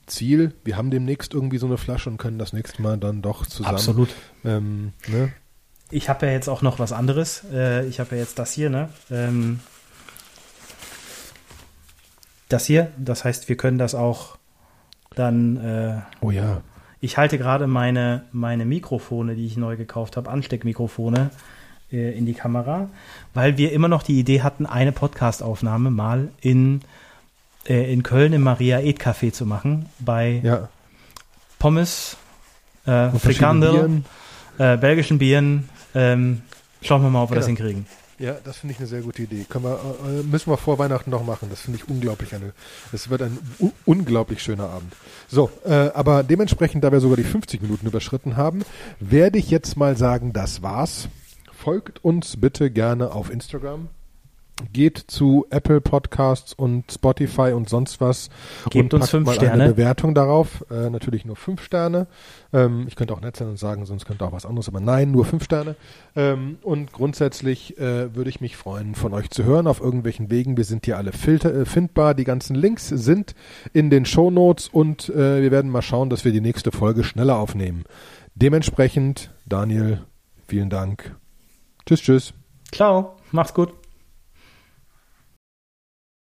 Ziel, 0.06 0.54
wir 0.64 0.76
haben 0.76 0.90
demnächst 0.90 1.34
irgendwie 1.34 1.58
so 1.58 1.66
eine 1.66 1.78
Flasche 1.78 2.10
und 2.10 2.18
können 2.18 2.38
das 2.38 2.52
nächste 2.52 2.80
Mal 2.80 2.98
dann 2.98 3.22
doch 3.22 3.46
zusammen. 3.46 3.74
Absolut. 3.74 4.10
Ähm, 4.44 4.92
ne? 5.08 5.32
Ich 5.90 6.08
habe 6.08 6.26
ja 6.26 6.32
jetzt 6.32 6.48
auch 6.48 6.62
noch 6.62 6.78
was 6.78 6.92
anderes. 6.92 7.42
Äh, 7.52 7.86
ich 7.86 7.98
habe 7.98 8.14
ja 8.14 8.22
jetzt 8.22 8.38
das 8.38 8.52
hier, 8.52 8.70
ne? 8.70 8.90
Ähm, 9.10 9.60
das 12.48 12.66
hier, 12.66 12.90
das 12.96 13.24
heißt, 13.24 13.48
wir 13.48 13.56
können 13.56 13.78
das 13.78 13.94
auch 13.94 14.36
dann. 15.14 15.56
Äh, 15.56 16.00
oh 16.20 16.30
ja. 16.30 16.62
Ich 17.00 17.18
halte 17.18 17.38
gerade 17.38 17.66
meine, 17.66 18.24
meine 18.32 18.64
Mikrofone, 18.64 19.34
die 19.34 19.46
ich 19.46 19.56
neu 19.56 19.76
gekauft 19.76 20.16
habe, 20.16 20.30
Ansteckmikrofone, 20.30 21.30
äh, 21.92 22.16
in 22.16 22.26
die 22.26 22.34
Kamera, 22.34 22.88
weil 23.34 23.58
wir 23.58 23.72
immer 23.72 23.88
noch 23.88 24.02
die 24.02 24.18
Idee 24.18 24.42
hatten, 24.42 24.66
eine 24.66 24.92
Podcast-Aufnahme 24.92 25.90
mal 25.90 26.28
in 26.40 26.80
äh, 27.68 27.92
in 27.92 28.02
Köln 28.02 28.32
im 28.32 28.42
Maria 28.42 28.80
Ed 28.80 29.00
Café 29.00 29.32
zu 29.32 29.46
machen, 29.46 29.86
bei 29.98 30.40
ja. 30.42 30.68
Pommes, 31.58 32.16
äh, 32.86 33.10
Frikandel, 33.10 34.02
äh, 34.58 34.76
belgischen 34.76 35.18
Bieren. 35.18 35.68
Ähm, 35.94 36.42
schauen 36.82 37.02
wir 37.02 37.10
mal, 37.10 37.22
ob 37.22 37.30
wir 37.30 37.34
genau. 37.34 37.40
das 37.40 37.46
hinkriegen. 37.46 37.86
Ja, 38.18 38.36
das 38.44 38.58
finde 38.58 38.72
ich 38.72 38.78
eine 38.78 38.88
sehr 38.88 39.02
gute 39.02 39.22
Idee. 39.22 39.44
Können 39.48 39.64
wir, 39.64 39.78
äh, 40.06 40.22
müssen 40.22 40.50
wir 40.50 40.56
vor 40.56 40.78
Weihnachten 40.78 41.10
noch 41.10 41.24
machen. 41.24 41.48
Das 41.50 41.60
finde 41.60 41.78
ich 41.78 41.88
unglaublich. 41.88 42.34
Eine, 42.34 42.52
es 42.92 43.10
wird 43.10 43.22
ein 43.22 43.38
unglaublich 43.84 44.42
schöner 44.42 44.70
Abend. 44.70 44.94
So, 45.28 45.50
äh, 45.64 45.90
aber 45.92 46.22
dementsprechend, 46.22 46.82
da 46.82 46.92
wir 46.92 47.00
sogar 47.00 47.16
die 47.16 47.24
50 47.24 47.60
Minuten 47.60 47.86
überschritten 47.86 48.36
haben, 48.36 48.64
werde 49.00 49.38
ich 49.38 49.50
jetzt 49.50 49.76
mal 49.76 49.96
sagen, 49.96 50.32
das 50.32 50.62
war's. 50.62 51.08
Folgt 51.52 52.04
uns 52.04 52.40
bitte 52.40 52.70
gerne 52.70 53.12
auf 53.12 53.30
Instagram 53.30 53.88
geht 54.72 54.98
zu 54.98 55.46
Apple 55.50 55.80
Podcasts 55.80 56.54
und 56.54 56.90
Spotify 56.90 57.52
und 57.52 57.68
sonst 57.68 58.00
was 58.00 58.30
Gebt 58.70 58.94
und 58.94 59.00
uns 59.00 59.10
fünf 59.10 59.26
mal 59.26 59.34
Sterne. 59.34 59.64
eine 59.64 59.72
Bewertung 59.74 60.14
darauf. 60.14 60.64
Äh, 60.70 60.88
natürlich 60.88 61.24
nur 61.24 61.36
fünf 61.36 61.62
Sterne. 61.62 62.06
Ähm, 62.52 62.86
ich 62.88 62.96
könnte 62.96 63.12
auch 63.12 63.20
nett 63.20 63.36
sein 63.36 63.48
und 63.48 63.58
sagen, 63.58 63.84
sonst 63.84 64.06
könnte 64.06 64.24
auch 64.24 64.32
was 64.32 64.46
anderes, 64.46 64.68
aber 64.68 64.80
nein, 64.80 65.10
nur 65.10 65.26
fünf 65.26 65.44
Sterne. 65.44 65.76
Ähm, 66.14 66.58
und 66.62 66.92
grundsätzlich 66.92 67.78
äh, 67.78 68.14
würde 68.14 68.30
ich 68.30 68.40
mich 68.40 68.56
freuen, 68.56 68.94
von 68.94 69.12
euch 69.12 69.30
zu 69.30 69.44
hören 69.44 69.66
auf 69.66 69.80
irgendwelchen 69.80 70.30
Wegen. 70.30 70.56
Wir 70.56 70.64
sind 70.64 70.86
hier 70.86 70.96
alle 70.96 71.12
filter, 71.12 71.54
äh, 71.54 71.64
findbar. 71.66 72.14
Die 72.14 72.24
ganzen 72.24 72.56
Links 72.56 72.88
sind 72.88 73.34
in 73.74 73.90
den 73.90 74.06
Show 74.06 74.30
Notes 74.30 74.68
und 74.68 75.10
äh, 75.10 75.42
wir 75.42 75.50
werden 75.50 75.70
mal 75.70 75.82
schauen, 75.82 76.08
dass 76.08 76.24
wir 76.24 76.32
die 76.32 76.40
nächste 76.40 76.72
Folge 76.72 77.04
schneller 77.04 77.36
aufnehmen. 77.36 77.84
Dementsprechend, 78.34 79.30
Daniel, 79.46 80.00
vielen 80.46 80.70
Dank. 80.70 81.14
Tschüss, 81.84 82.00
tschüss. 82.00 82.34
Ciao, 82.72 83.16
mach's 83.32 83.54
gut. 83.54 83.85